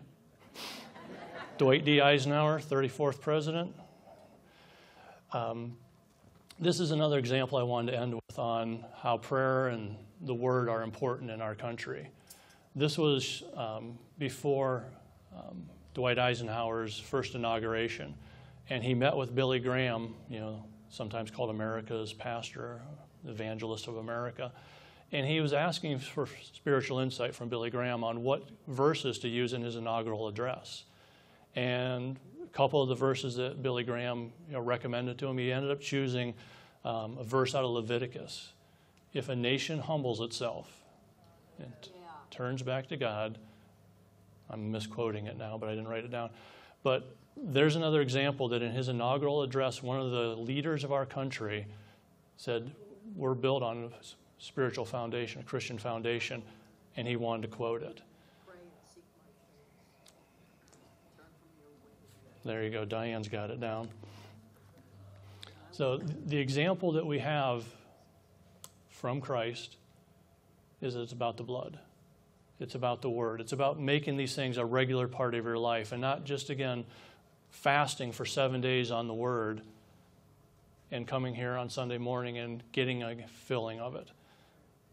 Dwight 1.59 1.85
D. 1.85 2.01
Eisenhower, 2.01 2.59
34th 2.59 3.21
president. 3.21 3.75
Um, 5.33 5.77
this 6.59 6.81
is 6.81 6.91
another 6.91 7.19
example 7.19 7.59
I 7.59 7.63
wanted 7.63 7.93
to 7.93 7.99
end 7.99 8.15
with 8.15 8.39
on 8.39 8.85
how 8.97 9.19
prayer 9.19 9.69
and 9.69 9.97
the 10.23 10.35
word 10.35 10.69
are 10.69 10.83
important 10.83 11.31
in 11.31 11.41
our 11.41 11.55
country. 11.55 12.09
This 12.75 12.99
was 12.99 13.43
um, 13.55 13.99
before 14.19 14.85
um, 15.37 15.65
Dwight 15.95 16.19
Eisenhower's 16.19 16.99
first 16.99 17.35
inauguration, 17.35 18.15
and 18.71 18.83
he 18.83 18.95
met 18.95 19.17
with 19.17 19.35
Billy 19.35 19.59
Graham, 19.59 20.15
you 20.29 20.41
know, 20.41 20.65
sometimes 20.97 21.31
called 21.31 21.51
America's 21.51 22.13
pastor, 22.13 22.81
evangelist 23.29 23.87
of 23.87 23.99
America, 23.99 24.51
and 25.13 25.27
he 25.27 25.41
was 25.41 25.53
asking 25.53 25.99
for 25.99 26.27
spiritual 26.55 26.99
insight 26.99 27.35
from 27.35 27.49
Billy 27.49 27.71
Graham 27.71 28.03
on 28.03 28.23
what 28.23 28.49
verses 28.67 29.19
to 29.21 29.29
use 29.29 29.53
in 29.53 29.63
his 29.63 29.77
inaugural 29.77 30.27
address. 30.27 30.85
And 31.55 32.19
a 32.43 32.49
couple 32.49 32.83
of 32.83 32.89
the 32.89 32.95
verses 32.95 33.37
that 33.37 33.63
Billy 33.63 33.85
Graham 33.85 34.33
you 34.49 34.55
know, 34.55 34.61
recommended 34.61 35.19
to 35.19 35.27
him, 35.27 35.39
he 35.39 35.53
ended 35.53 35.71
up 35.71 35.81
choosing 35.81 36.35
um, 36.85 37.19
a 37.19 37.25
verse 37.25 37.55
out 37.55 37.65
of 37.65 37.71
Leviticus. 37.71 38.53
If 39.13 39.29
a 39.29 39.37
nation 39.37 39.79
humbles 39.79 40.21
itself 40.21 40.83
and 41.59 41.73
Yeah. 41.85 41.91
turns 42.31 42.63
back 42.63 42.89
to 42.89 42.97
God, 42.97 43.39
I'm 44.51 44.71
misquoting 44.71 45.27
it 45.27 45.37
now, 45.37 45.59
but 45.59 45.69
I 45.69 45.73
didn't 45.73 45.89
write 45.89 46.05
it 46.05 46.11
down. 46.11 46.31
But 46.83 47.17
there's 47.37 47.77
another 47.77 48.01
example 48.01 48.49
that 48.49 48.63
in 48.63 48.73
his 48.73 48.89
inaugural 48.89 49.43
address, 49.43 49.83
one 49.83 50.01
of 50.01 50.11
the 50.11 50.37
leaders 50.37 50.85
of 50.85 50.93
our 50.93 51.05
country 51.05 51.67
said, 52.37 52.71
We're 53.15 53.35
built 53.35 53.63
on 53.63 53.85
a 53.85 54.43
spiritual 54.43 54.85
foundation, 54.85 55.43
a 55.43 55.45
Christian 55.45 55.79
foundation, 55.79 56.43
and 56.97 57.07
he 57.07 57.17
wanted 57.17 57.43
to 57.43 57.49
quote 57.49 57.83
it. 57.83 58.01
There 62.45 62.63
you 62.63 62.71
go. 62.71 62.85
Diane's 62.85 63.29
got 63.29 63.51
it 63.51 63.61
down. 63.61 63.89
So 65.73 65.99
the 65.99 66.39
example 66.39 66.93
that 66.93 67.05
we 67.05 67.19
have 67.19 67.65
from 68.89 69.21
Christ 69.21 69.77
is 70.81 70.95
that 70.95 71.03
it's 71.03 71.13
about 71.13 71.37
the 71.37 71.43
blood. 71.43 71.79
It's 72.61 72.77
about 72.77 73.03
the 73.03 73.11
word. 73.11 73.41
It's 73.41 73.53
about 73.53 73.79
making 73.81 74.17
these 74.17 74.35
things 74.35 74.57
a 74.57 74.65
regular 74.65 75.09
part 75.09 75.35
of 75.35 75.45
your 75.45 75.59
life 75.59 75.93
and 75.93 76.01
not 76.01 76.25
just, 76.25 76.49
again, 76.49 76.85
fasting 77.57 78.13
for 78.13 78.25
seven 78.25 78.61
days 78.61 78.91
on 78.91 79.09
the 79.09 79.15
word 79.15 79.63
and 80.91 81.07
coming 81.07 81.35
here 81.35 81.57
on 81.57 81.69
Sunday 81.69 81.99
morning 81.99 82.39
and 82.39 82.63
getting 82.73 83.03
a 83.03 83.17
filling 83.27 83.81
of 83.81 83.97
it. 83.97 84.09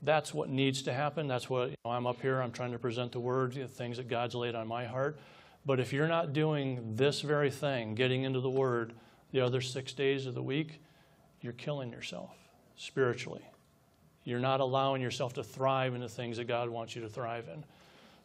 That's 0.02 0.34
what 0.34 0.50
needs 0.50 0.82
to 0.84 0.94
happen. 0.94 1.28
That's 1.28 1.50
what 1.50 1.70
you 1.70 1.76
know, 1.86 1.92
I'm 1.92 2.08
up 2.08 2.22
here. 2.22 2.42
I'm 2.42 2.52
trying 2.52 2.72
to 2.72 2.80
present 2.80 3.12
the 3.12 3.20
word, 3.20 3.54
the 3.54 3.68
things 3.68 3.98
that 3.98 4.08
God's 4.08 4.36
laid 4.36 4.56
on 4.56 4.68
my 4.68 4.86
heart. 4.86 5.20
But 5.66 5.80
if 5.80 5.94
you're 5.94 6.08
not 6.08 6.34
doing 6.34 6.96
this 6.96 7.22
very 7.22 7.50
thing, 7.50 7.96
getting 7.96 8.24
into 8.24 8.42
the 8.42 8.50
Word, 8.50 8.94
the 9.32 9.40
other 9.42 9.62
six 9.62 9.94
days 9.94 10.26
of 10.26 10.34
the 10.34 10.44
week, 10.44 10.82
you're 11.42 11.54
killing 11.54 11.92
yourself 11.92 12.32
spiritually. 12.76 13.44
You're 14.26 14.40
not 14.40 14.60
allowing 14.60 15.02
yourself 15.02 15.34
to 15.34 15.44
thrive 15.44 15.96
in 15.96 16.02
the 16.02 16.10
things 16.10 16.38
that 16.38 16.48
God 16.48 16.70
wants 16.70 16.96
you 16.96 17.02
to 17.02 17.10
thrive 17.10 17.48
in. 17.54 17.64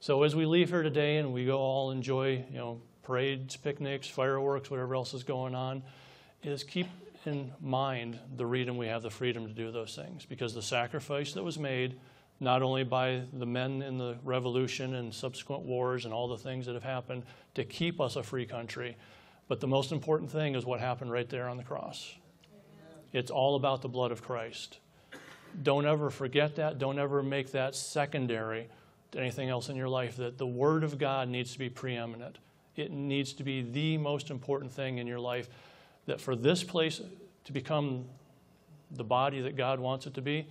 So 0.01 0.23
as 0.23 0.35
we 0.35 0.47
leave 0.47 0.69
here 0.71 0.83
today 0.83 1.19
and 1.19 1.33
we 1.33 1.45
go 1.45 1.59
all 1.59 1.91
enjoy, 1.91 2.45
you 2.51 2.59
know, 2.59 2.81
parades, 3.09 3.57
picnics, 3.57 4.07
fireworks, 4.07 4.71
whatever 4.71 4.95
else 4.95 5.15
is 5.15 5.23
going 5.23 5.55
on, 5.55 5.83
is 6.43 6.63
keep 6.63 6.87
in 7.25 7.51
mind 7.59 8.19
the 8.37 8.45
reason 8.45 8.77
we 8.77 8.87
have 8.87 9.01
the 9.01 9.09
freedom 9.09 9.47
to 9.47 9.53
do 9.55 9.73
those 9.73 9.97
things. 9.97 10.27
Because 10.27 10.53
the 10.53 10.61
sacrifice 10.61 11.33
that 11.33 11.43
was 11.43 11.59
made, 11.59 11.99
not 12.39 12.61
only 12.61 12.85
by 12.85 13.23
the 13.33 13.47
men 13.47 13.81
in 13.81 13.97
the 13.97 14.19
revolution 14.25 14.95
and 14.95 15.15
subsequent 15.15 15.63
wars 15.63 16.05
and 16.05 16.13
all 16.13 16.29
the 16.29 16.37
things 16.37 16.67
that 16.67 16.75
have 16.75 16.85
happened 16.85 17.23
to 17.55 17.65
keep 17.65 17.99
us 17.99 18.17
a 18.17 18.23
free 18.23 18.45
country, 18.45 18.95
but 19.49 19.59
the 19.61 19.67
most 19.67 19.91
important 19.91 20.31
thing 20.31 20.55
is 20.55 20.67
what 20.67 20.79
happened 20.79 21.11
right 21.11 21.31
there 21.31 21.49
on 21.49 21.57
the 21.57 21.65
cross. 21.65 22.15
It's 23.15 23.31
all 23.31 23.57
about 23.57 23.81
the 23.81 23.89
blood 23.89 24.13
of 24.13 24.23
Christ. 24.23 24.81
Don't 25.63 25.87
ever 25.87 26.11
forget 26.11 26.57
that. 26.57 26.79
Don't 26.79 26.99
ever 26.99 27.23
make 27.23 27.53
that 27.53 27.75
secondary 27.75 28.69
to 29.13 29.19
anything 29.19 29.49
else 29.49 29.71
in 29.71 29.77
your 29.77 29.89
life, 29.89 30.17
that 30.19 30.37
the 30.37 30.47
Word 30.47 30.85
of 30.85 30.99
God 30.99 31.31
needs 31.31 31.55
to 31.55 31.59
be 31.59 31.71
preeminent. 31.71 32.37
It 32.79 32.93
needs 32.93 33.33
to 33.35 33.43
be 33.43 33.63
the 33.63 33.99
most 33.99 34.31
important 34.31 34.73
thing 34.73 34.99
in 34.99 35.07
your 35.07 35.19
life. 35.19 35.49
That 36.07 36.21
for 36.21 36.37
this 36.37 36.63
place 36.65 37.01
to 37.45 37.53
become 37.53 38.05
the 38.91 39.05
body 39.05 39.41
that 39.43 39.57
God 39.57 39.81
wants 39.81 40.07
it 40.07 40.15
to 40.15 40.23
be, 40.23 40.47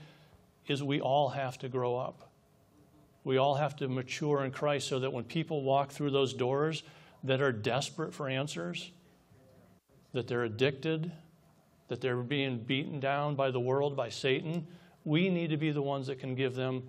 is 0.67 0.83
we 0.83 0.99
all 0.99 1.29
have 1.29 1.57
to 1.59 1.69
grow 1.69 1.95
up. 1.95 2.29
We 3.23 3.37
all 3.37 3.55
have 3.55 3.75
to 3.77 3.87
mature 3.87 4.43
in 4.43 4.51
Christ 4.51 4.87
so 4.87 4.99
that 4.99 5.11
when 5.11 5.23
people 5.23 5.63
walk 5.63 5.91
through 5.91 6.11
those 6.11 6.33
doors 6.33 6.83
that 7.23 7.41
are 7.41 7.51
desperate 7.51 8.13
for 8.13 8.29
answers, 8.29 8.91
that 10.13 10.27
they're 10.27 10.43
addicted, 10.43 11.11
that 11.87 12.01
they're 12.01 12.17
being 12.17 12.59
beaten 12.59 12.99
down 12.99 13.35
by 13.35 13.51
the 13.51 13.59
world, 13.59 13.95
by 13.95 14.09
Satan, 14.09 14.67
we 15.03 15.29
need 15.29 15.49
to 15.49 15.57
be 15.57 15.71
the 15.71 15.81
ones 15.81 16.07
that 16.07 16.19
can 16.19 16.35
give 16.35 16.55
them 16.55 16.83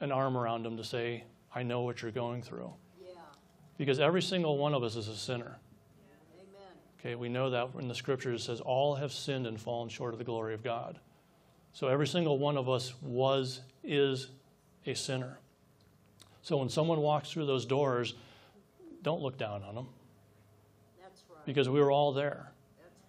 an 0.00 0.12
arm 0.12 0.36
around 0.36 0.62
them 0.62 0.76
to 0.76 0.84
say, 0.84 1.24
I 1.54 1.62
know 1.62 1.82
what 1.82 2.02
you're 2.02 2.10
going 2.10 2.42
through. 2.42 2.72
Because 3.78 4.00
every 4.00 4.22
single 4.22 4.58
one 4.58 4.74
of 4.74 4.82
us 4.82 4.96
is 4.96 5.08
a 5.08 5.16
sinner. 5.16 5.58
Amen. 6.38 6.68
Okay, 7.00 7.14
we 7.14 7.28
know 7.28 7.50
that 7.50 7.68
in 7.78 7.88
the 7.88 7.94
scriptures 7.94 8.42
it 8.42 8.44
says, 8.44 8.60
All 8.60 8.94
have 8.94 9.12
sinned 9.12 9.46
and 9.46 9.60
fallen 9.60 9.88
short 9.88 10.12
of 10.12 10.18
the 10.18 10.24
glory 10.24 10.54
of 10.54 10.62
God. 10.62 10.98
So 11.72 11.88
every 11.88 12.06
single 12.06 12.38
one 12.38 12.56
of 12.56 12.70
us 12.70 12.94
was, 13.02 13.60
is 13.84 14.28
a 14.86 14.94
sinner. 14.94 15.38
So 16.42 16.56
when 16.56 16.68
someone 16.68 17.00
walks 17.00 17.30
through 17.30 17.46
those 17.46 17.66
doors, 17.66 18.14
don't 19.02 19.20
look 19.20 19.36
down 19.36 19.62
on 19.62 19.74
them 19.74 19.88
That's 21.02 21.22
right. 21.28 21.44
because 21.44 21.68
we 21.68 21.80
were 21.80 21.90
all 21.90 22.12
there. 22.12 22.50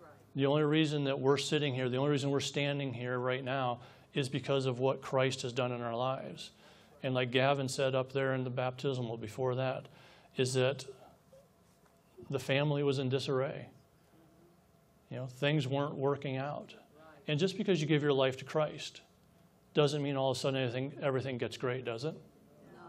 Right. 0.02 0.10
The 0.36 0.48
only 0.48 0.64
reason 0.64 1.06
that 1.06 1.20
we're 1.20 1.38
sitting 1.38 1.74
here, 1.74 1.88
the 1.88 1.98
only 1.98 2.12
reason 2.12 2.30
we're 2.30 2.40
standing 2.40 2.94
here 2.94 3.18
right 3.18 3.44
now 3.44 3.80
is 4.14 4.28
because 4.28 4.66
of 4.66 4.80
what 4.80 5.02
Christ 5.02 5.44
has 5.44 5.54
done 5.54 5.72
in 5.72 5.82
our 5.82 5.96
lives. 5.96 6.52
And 7.04 7.14
like 7.14 7.32
Gavin 7.32 7.70
said 7.70 7.96
up 7.96 8.12
there 8.12 8.34
in 8.34 8.44
the 8.44 8.50
baptismal 8.50 9.18
before 9.18 9.56
that, 9.56 9.86
is 10.38 10.54
that 10.54 10.86
the 12.30 12.40
family 12.40 12.84
was 12.84 13.00
in 13.00 13.10
disarray. 13.10 13.68
You 15.10 15.18
know, 15.18 15.26
things 15.26 15.68
weren't 15.68 15.96
working 15.96 16.38
out. 16.38 16.74
And 17.28 17.40
just 17.40 17.58
because 17.58 17.82
you 17.82 17.88
give 17.88 18.04
your 18.04 18.14
life 18.14 18.38
to 18.38 18.46
Christ 18.46 19.02
doesn't 19.74 20.02
mean 20.02 20.16
all 20.16 20.32
of 20.32 20.38
a 20.38 20.40
sudden 20.40 20.60
anything, 20.60 20.94
everything 21.02 21.38
gets 21.38 21.58
great, 21.58 21.86
does 21.86 22.04
it? 22.04 22.14
No. 22.14 22.82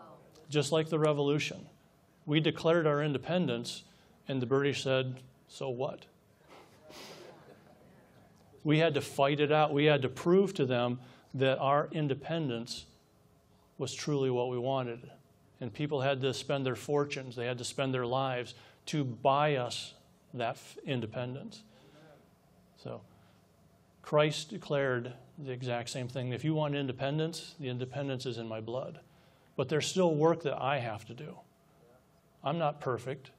Just 0.49 0.73
like 0.73 0.89
the 0.89 0.99
revolution. 0.99 1.67
We 2.27 2.41
declared 2.41 2.87
our 2.87 3.03
independence, 3.03 3.85
and 4.27 4.41
the 4.41 4.47
British 4.47 4.83
said, 4.83 5.17
so 5.49 5.71
what? 5.71 6.07
We 8.65 8.79
had 8.79 8.95
to 8.95 9.01
fight 9.01 9.41
it 9.41 9.51
out. 9.51 9.73
We 9.73 9.87
had 9.87 10.03
to 10.03 10.09
prove 10.09 10.53
to 10.55 10.67
them 10.67 11.01
that 11.35 11.59
our 11.59 11.89
independence 11.93 12.87
was 13.79 13.95
truly 13.95 14.31
what 14.31 14.51
we 14.51 14.59
wanted. 14.59 15.11
And 15.61 15.73
people 15.73 16.01
had 16.01 16.21
to 16.21 16.33
spend 16.33 16.65
their 16.65 16.77
fortunes, 16.77 17.35
they 17.35 17.47
had 17.47 17.59
to 17.59 17.65
spend 17.65 17.93
their 17.93 18.07
lives 18.07 18.55
to 18.87 19.05
buy 19.05 19.57
us 19.57 19.95
that 20.35 20.51
f- 20.51 20.79
independence. 20.85 21.63
So, 22.77 23.01
Christ 24.03 24.51
declared 24.51 25.13
the 25.39 25.53
exact 25.53 25.91
same 25.91 26.09
thing. 26.09 26.33
If 26.33 26.45
you 26.45 26.55
want 26.55 26.75
independence, 26.75 27.55
the 27.59 27.69
independence 27.69 28.25
is 28.25 28.39
in 28.39 28.49
my 28.49 28.61
blood. 28.61 29.01
But 29.57 29.69
there's 29.69 29.87
still 29.87 30.15
work 30.15 30.43
that 30.45 30.61
I 30.63 30.79
have 30.79 31.05
to 31.07 31.15
do. 31.15 31.37
I'm 32.45 32.59
not 32.59 32.81
perfect. 32.81 33.33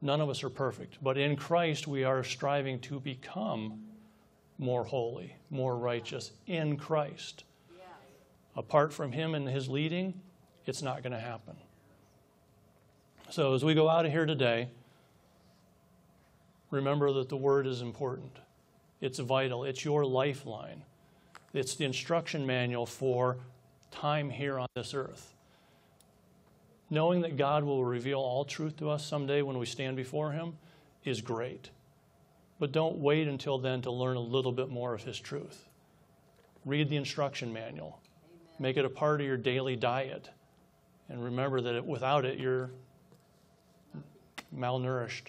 None 0.00 0.20
of 0.20 0.28
us 0.28 0.42
are 0.42 0.50
perfect. 0.50 0.98
But 1.02 1.18
in 1.18 1.36
Christ, 1.36 1.86
we 1.86 2.04
are 2.04 2.24
striving 2.24 2.80
to 2.80 2.98
become 2.98 3.82
more 4.58 4.84
holy, 4.84 5.36
more 5.50 5.76
righteous 5.76 6.32
in 6.46 6.76
Christ. 6.76 7.44
Apart 8.56 8.92
from 8.92 9.12
Him 9.12 9.34
and 9.34 9.46
His 9.46 9.68
leading, 9.68 10.20
it's 10.66 10.82
not 10.82 11.02
going 11.02 11.12
to 11.12 11.18
happen. 11.18 11.56
So 13.30 13.54
as 13.54 13.64
we 13.64 13.74
go 13.74 13.88
out 13.88 14.06
of 14.06 14.12
here 14.12 14.26
today, 14.26 14.68
remember 16.70 17.12
that 17.14 17.28
the 17.28 17.36
Word 17.36 17.66
is 17.66 17.80
important. 17.80 18.36
It's 19.00 19.18
vital. 19.18 19.64
It's 19.64 19.84
your 19.84 20.04
lifeline. 20.04 20.82
It's 21.52 21.74
the 21.74 21.84
instruction 21.84 22.46
manual 22.46 22.86
for 22.86 23.38
time 23.90 24.30
here 24.30 24.58
on 24.58 24.68
this 24.74 24.94
earth. 24.94 25.32
Knowing 26.90 27.22
that 27.22 27.36
God 27.36 27.64
will 27.64 27.84
reveal 27.84 28.20
all 28.20 28.44
truth 28.44 28.76
to 28.76 28.90
us 28.90 29.04
someday 29.04 29.42
when 29.42 29.58
we 29.58 29.66
stand 29.66 29.96
before 29.96 30.32
Him 30.32 30.54
is 31.04 31.20
great. 31.20 31.70
But 32.58 32.72
don't 32.72 32.98
wait 32.98 33.26
until 33.26 33.58
then 33.58 33.82
to 33.82 33.90
learn 33.90 34.16
a 34.16 34.20
little 34.20 34.52
bit 34.52 34.68
more 34.68 34.94
of 34.94 35.02
His 35.02 35.18
truth. 35.18 35.68
Read 36.64 36.88
the 36.88 36.96
instruction 36.96 37.52
manual, 37.52 38.00
make 38.58 38.76
it 38.76 38.84
a 38.84 38.90
part 38.90 39.20
of 39.20 39.26
your 39.26 39.36
daily 39.36 39.76
diet, 39.76 40.30
and 41.08 41.22
remember 41.22 41.60
that 41.60 41.84
without 41.84 42.24
it, 42.24 42.38
you're 42.38 42.70
malnourished. 44.54 45.28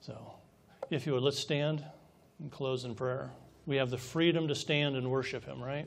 So, 0.00 0.34
if 0.90 1.06
you 1.06 1.12
would, 1.14 1.22
let's 1.22 1.38
stand 1.38 1.84
and 2.40 2.50
close 2.50 2.84
in 2.84 2.94
prayer. 2.94 3.30
We 3.66 3.76
have 3.76 3.90
the 3.90 3.98
freedom 3.98 4.48
to 4.48 4.54
stand 4.54 4.96
and 4.96 5.10
worship 5.10 5.44
Him, 5.44 5.62
right? 5.62 5.86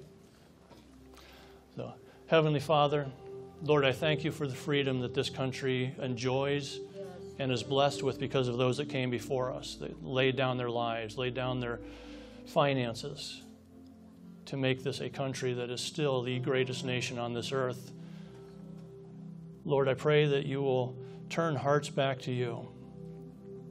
So, 1.75 1.93
Heavenly 2.27 2.59
Father, 2.59 3.07
Lord, 3.63 3.85
I 3.85 3.91
thank 3.91 4.23
you 4.23 4.31
for 4.31 4.47
the 4.47 4.55
freedom 4.55 4.99
that 5.01 5.13
this 5.13 5.29
country 5.29 5.95
enjoys 6.01 6.79
and 7.39 7.51
is 7.51 7.63
blessed 7.63 8.03
with 8.03 8.19
because 8.19 8.47
of 8.47 8.57
those 8.57 8.77
that 8.77 8.89
came 8.89 9.09
before 9.09 9.51
us, 9.51 9.75
that 9.75 10.03
laid 10.05 10.35
down 10.35 10.57
their 10.57 10.69
lives, 10.69 11.17
laid 11.17 11.33
down 11.33 11.59
their 11.59 11.79
finances 12.45 13.41
to 14.51 14.57
make 14.57 14.83
this 14.83 14.99
a 14.99 15.09
country 15.09 15.53
that 15.53 15.69
is 15.69 15.79
still 15.79 16.21
the 16.21 16.37
greatest 16.37 16.83
nation 16.83 17.17
on 17.17 17.33
this 17.33 17.53
earth. 17.53 17.93
Lord, 19.63 19.87
I 19.87 19.93
pray 19.93 20.25
that 20.25 20.45
you 20.45 20.61
will 20.61 20.97
turn 21.29 21.55
hearts 21.55 21.89
back 21.89 22.19
to 22.23 22.33
you, 22.33 22.67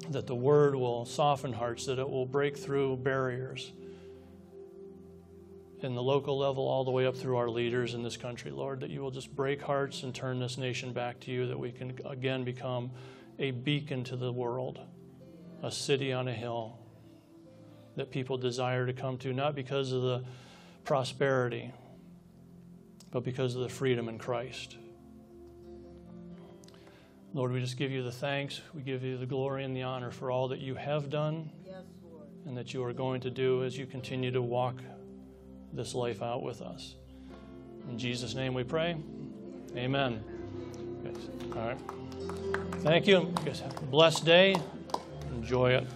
that 0.08 0.26
the 0.26 0.34
word 0.34 0.74
will 0.74 1.04
soften 1.04 1.52
hearts, 1.52 1.84
that 1.84 1.98
it 1.98 2.08
will 2.08 2.24
break 2.24 2.56
through 2.56 2.96
barriers 2.96 3.72
in 5.80 5.94
the 5.94 6.02
local 6.02 6.38
level 6.38 6.66
all 6.66 6.82
the 6.82 6.90
way 6.90 7.04
up 7.04 7.14
through 7.14 7.36
our 7.36 7.50
leaders 7.50 7.92
in 7.92 8.02
this 8.02 8.16
country, 8.16 8.50
Lord, 8.50 8.80
that 8.80 8.88
you 8.88 9.02
will 9.02 9.10
just 9.10 9.36
break 9.36 9.60
hearts 9.60 10.02
and 10.02 10.14
turn 10.14 10.40
this 10.40 10.56
nation 10.56 10.94
back 10.94 11.20
to 11.20 11.30
you, 11.30 11.46
that 11.48 11.58
we 11.58 11.72
can 11.72 11.98
again 12.06 12.42
become 12.42 12.90
a 13.38 13.50
beacon 13.50 14.02
to 14.04 14.16
the 14.16 14.32
world, 14.32 14.80
a 15.62 15.70
city 15.70 16.10
on 16.10 16.26
a 16.26 16.34
hill 16.34 16.78
that 17.96 18.10
people 18.10 18.38
desire 18.38 18.86
to 18.86 18.94
come 18.94 19.18
to, 19.18 19.34
not 19.34 19.54
because 19.54 19.92
of 19.92 20.00
the 20.00 20.24
prosperity, 20.84 21.72
but 23.10 23.24
because 23.24 23.54
of 23.54 23.62
the 23.62 23.68
freedom 23.68 24.08
in 24.08 24.18
Christ. 24.18 24.76
Lord, 27.32 27.52
we 27.52 27.60
just 27.60 27.76
give 27.76 27.92
you 27.92 28.02
the 28.02 28.10
thanks. 28.10 28.60
We 28.74 28.82
give 28.82 29.04
you 29.04 29.16
the 29.16 29.26
glory 29.26 29.64
and 29.64 29.74
the 29.76 29.82
honor 29.82 30.10
for 30.10 30.30
all 30.30 30.48
that 30.48 30.58
you 30.58 30.74
have 30.74 31.10
done 31.10 31.50
Yes, 31.64 31.84
and 32.46 32.56
that 32.56 32.74
you 32.74 32.82
are 32.82 32.92
going 32.92 33.20
to 33.20 33.30
do 33.30 33.62
as 33.62 33.78
you 33.78 33.86
continue 33.86 34.32
to 34.32 34.42
walk 34.42 34.82
this 35.72 35.94
life 35.94 36.22
out 36.22 36.42
with 36.42 36.60
us. 36.60 36.96
In 37.88 37.98
Jesus' 37.98 38.34
name 38.34 38.52
we 38.52 38.64
pray. 38.64 38.96
Amen. 39.76 40.24
All 41.54 41.68
right. 41.68 41.78
Thank 42.78 43.06
you. 43.06 43.32
Blessed 43.90 44.24
day. 44.24 44.56
Enjoy 45.36 45.72
it. 45.72 45.86